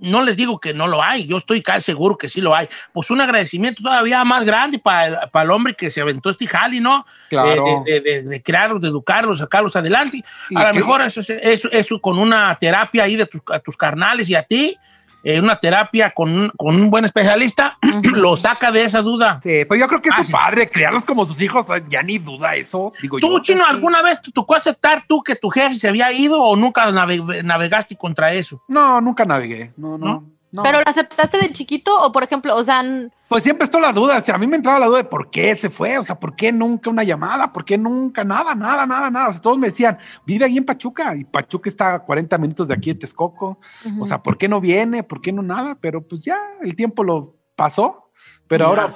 no 0.00 0.22
les 0.22 0.36
digo 0.36 0.60
que 0.60 0.72
no 0.74 0.86
lo 0.86 1.02
hay, 1.02 1.26
yo 1.26 1.38
estoy 1.38 1.60
casi 1.60 1.82
seguro 1.86 2.16
que 2.16 2.28
sí 2.28 2.40
lo 2.40 2.54
hay. 2.54 2.68
Pues 2.92 3.10
un 3.10 3.20
agradecimiento 3.20 3.82
todavía 3.82 4.24
más 4.24 4.44
grande 4.44 4.78
para 4.78 5.06
el, 5.06 5.16
para 5.32 5.44
el 5.44 5.50
hombre 5.50 5.74
que 5.74 5.90
se 5.90 6.00
aventó 6.00 6.30
este 6.30 6.46
jali, 6.46 6.78
¿no? 6.80 7.04
Claro. 7.28 7.82
De, 7.84 7.92
de- 7.94 8.00
de- 8.00 8.22
de 8.22 8.42
crearlos, 8.42 8.80
de 8.80 8.88
educarlos, 8.88 9.38
sacarlos 9.38 9.74
adelante. 9.74 10.24
A 10.54 10.66
lo 10.66 10.72
que- 10.72 10.78
mejor 10.78 11.02
eso, 11.02 11.18
es- 11.20 11.30
eso, 11.30 11.68
eso 11.72 12.00
con 12.00 12.16
una 12.18 12.56
terapia 12.60 13.04
ahí 13.04 13.16
de 13.16 13.26
tus, 13.26 13.40
a 13.52 13.58
tus 13.58 13.76
carnales 13.76 14.28
y 14.30 14.36
a 14.36 14.42
ti, 14.44 14.76
eh, 15.22 15.40
una 15.40 15.56
terapia 15.58 16.10
con, 16.12 16.30
un- 16.36 16.52
con 16.56 16.76
un 16.76 16.90
buen 16.90 17.04
especialista, 17.04 17.78
lo 18.14 18.36
saca 18.36 18.70
de 18.72 18.84
esa 18.84 19.02
duda. 19.02 19.40
Sí, 19.42 19.64
pues 19.66 19.80
yo 19.80 19.86
creo 19.88 20.00
que 20.00 20.08
es 20.10 20.14
Ah, 20.14 20.18
su 20.18 20.24
sí. 20.26 20.32
padre, 20.32 20.70
criarlos 20.70 21.04
como 21.04 21.24
sus 21.24 21.40
hijos, 21.42 21.66
ya 21.88 22.02
ni 22.02 22.18
duda 22.18 22.54
eso. 22.54 22.92
Digo 23.02 23.18
¿Tú, 23.18 23.28
yo. 23.32 23.38
Chino, 23.40 23.64
alguna 23.66 24.02
vez 24.02 24.20
te 24.22 24.30
tocó 24.32 24.54
aceptar 24.54 25.04
tú 25.08 25.22
que 25.22 25.34
tu 25.36 25.48
jefe 25.50 25.76
se 25.78 25.88
había 25.88 26.12
ido 26.12 26.40
o 26.42 26.56
nunca 26.56 26.90
nave- 26.92 27.42
navegaste 27.42 27.96
contra 27.96 28.32
eso? 28.32 28.62
No, 28.68 29.00
nunca 29.00 29.24
navegué. 29.24 29.72
No, 29.76 29.98
no. 29.98 30.06
no. 30.06 30.24
¿Pero 30.50 30.78
lo 30.80 30.84
aceptaste 30.86 31.38
de 31.38 31.52
chiquito 31.52 31.94
o, 32.02 32.10
por 32.10 32.22
ejemplo, 32.22 32.56
o 32.56 32.64
sea, 32.64 32.82
Pues 33.28 33.42
siempre 33.44 33.64
estoy 33.64 33.82
la 33.82 33.92
duda. 33.92 34.16
O 34.16 34.20
sea, 34.20 34.36
a 34.36 34.38
mí 34.38 34.46
me 34.46 34.56
entraba 34.56 34.78
la 34.78 34.86
duda 34.86 34.98
de 34.98 35.04
por 35.04 35.28
qué 35.30 35.54
se 35.54 35.68
fue. 35.68 35.98
O 35.98 36.02
sea, 36.02 36.18
por 36.18 36.34
qué 36.34 36.50
nunca 36.52 36.88
una 36.88 37.02
llamada, 37.04 37.52
por 37.52 37.64
qué 37.66 37.76
nunca 37.76 38.24
nada, 38.24 38.54
nada, 38.54 38.86
nada, 38.86 39.10
nada. 39.10 39.28
O 39.28 39.32
sea, 39.32 39.42
todos 39.42 39.58
me 39.58 39.66
decían, 39.66 39.98
vive 40.24 40.46
ahí 40.46 40.56
en 40.56 40.64
Pachuca 40.64 41.14
y 41.14 41.24
Pachuca 41.24 41.68
está 41.68 41.94
a 41.94 41.98
40 41.98 42.38
minutos 42.38 42.68
de 42.68 42.74
aquí 42.74 42.94
de 42.94 43.00
Texcoco. 43.00 43.60
O 44.00 44.06
sea, 44.06 44.22
¿por 44.22 44.38
qué 44.38 44.48
no 44.48 44.60
viene? 44.60 45.02
¿Por 45.02 45.20
qué 45.20 45.32
no 45.32 45.42
nada? 45.42 45.76
Pero 45.80 46.00
pues 46.06 46.22
ya 46.24 46.38
el 46.62 46.74
tiempo 46.74 47.04
lo 47.04 47.36
pasó. 47.54 48.10
Pero 48.46 48.64
Ya. 48.74 48.82
ahora. 48.82 48.94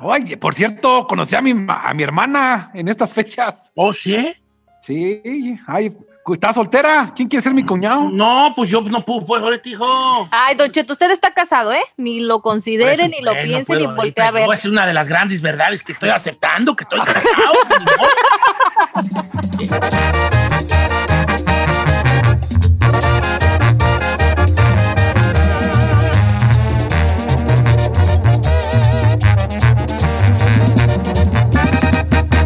Oye, 0.00 0.36
por 0.36 0.54
cierto, 0.54 1.06
conocí 1.06 1.36
a 1.36 1.40
mi, 1.40 1.54
a 1.68 1.94
mi 1.94 2.02
hermana 2.02 2.70
en 2.74 2.88
estas 2.88 3.12
fechas. 3.12 3.70
¿Oh, 3.74 3.92
sí? 3.92 4.34
Sí. 4.80 5.58
Ay, 5.66 5.96
¿está 6.32 6.52
soltera? 6.52 7.12
¿Quién 7.14 7.28
quiere 7.28 7.42
ser 7.42 7.52
mi 7.52 7.64
cuñado? 7.64 8.08
No, 8.10 8.52
pues 8.56 8.70
yo 8.70 8.80
no 8.80 9.04
puedo, 9.04 9.24
pues 9.26 9.42
ahorita, 9.42 9.68
hijo. 9.68 10.28
Ay, 10.30 10.54
Don 10.56 10.70
Cheto, 10.70 10.92
usted 10.94 11.10
está 11.10 11.32
casado, 11.32 11.72
¿eh? 11.72 11.82
Ni 11.96 12.20
lo 12.20 12.40
considere, 12.40 12.92
Por 12.96 13.00
eso, 13.00 13.08
ni 13.08 13.20
lo 13.22 13.32
pues, 13.32 13.44
no 13.44 13.48
piense, 13.48 13.64
puedo 13.66 13.80
ni 13.80 13.86
voltee 13.94 14.24
a 14.24 14.30
ver. 14.30 14.46
no, 14.46 14.52
Es 14.52 14.64
una 14.64 14.86
de 14.86 14.94
las 14.94 15.08
grandes 15.08 15.42
verdades 15.42 15.82
que 15.82 15.92
estoy 15.92 16.08
aceptando, 16.10 16.74
que 16.74 16.84
estoy 16.84 17.00
casado. 17.00 17.24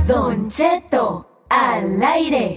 Don 0.07 0.49
Cheto, 0.51 1.45
al 1.51 2.03
aire. 2.03 2.57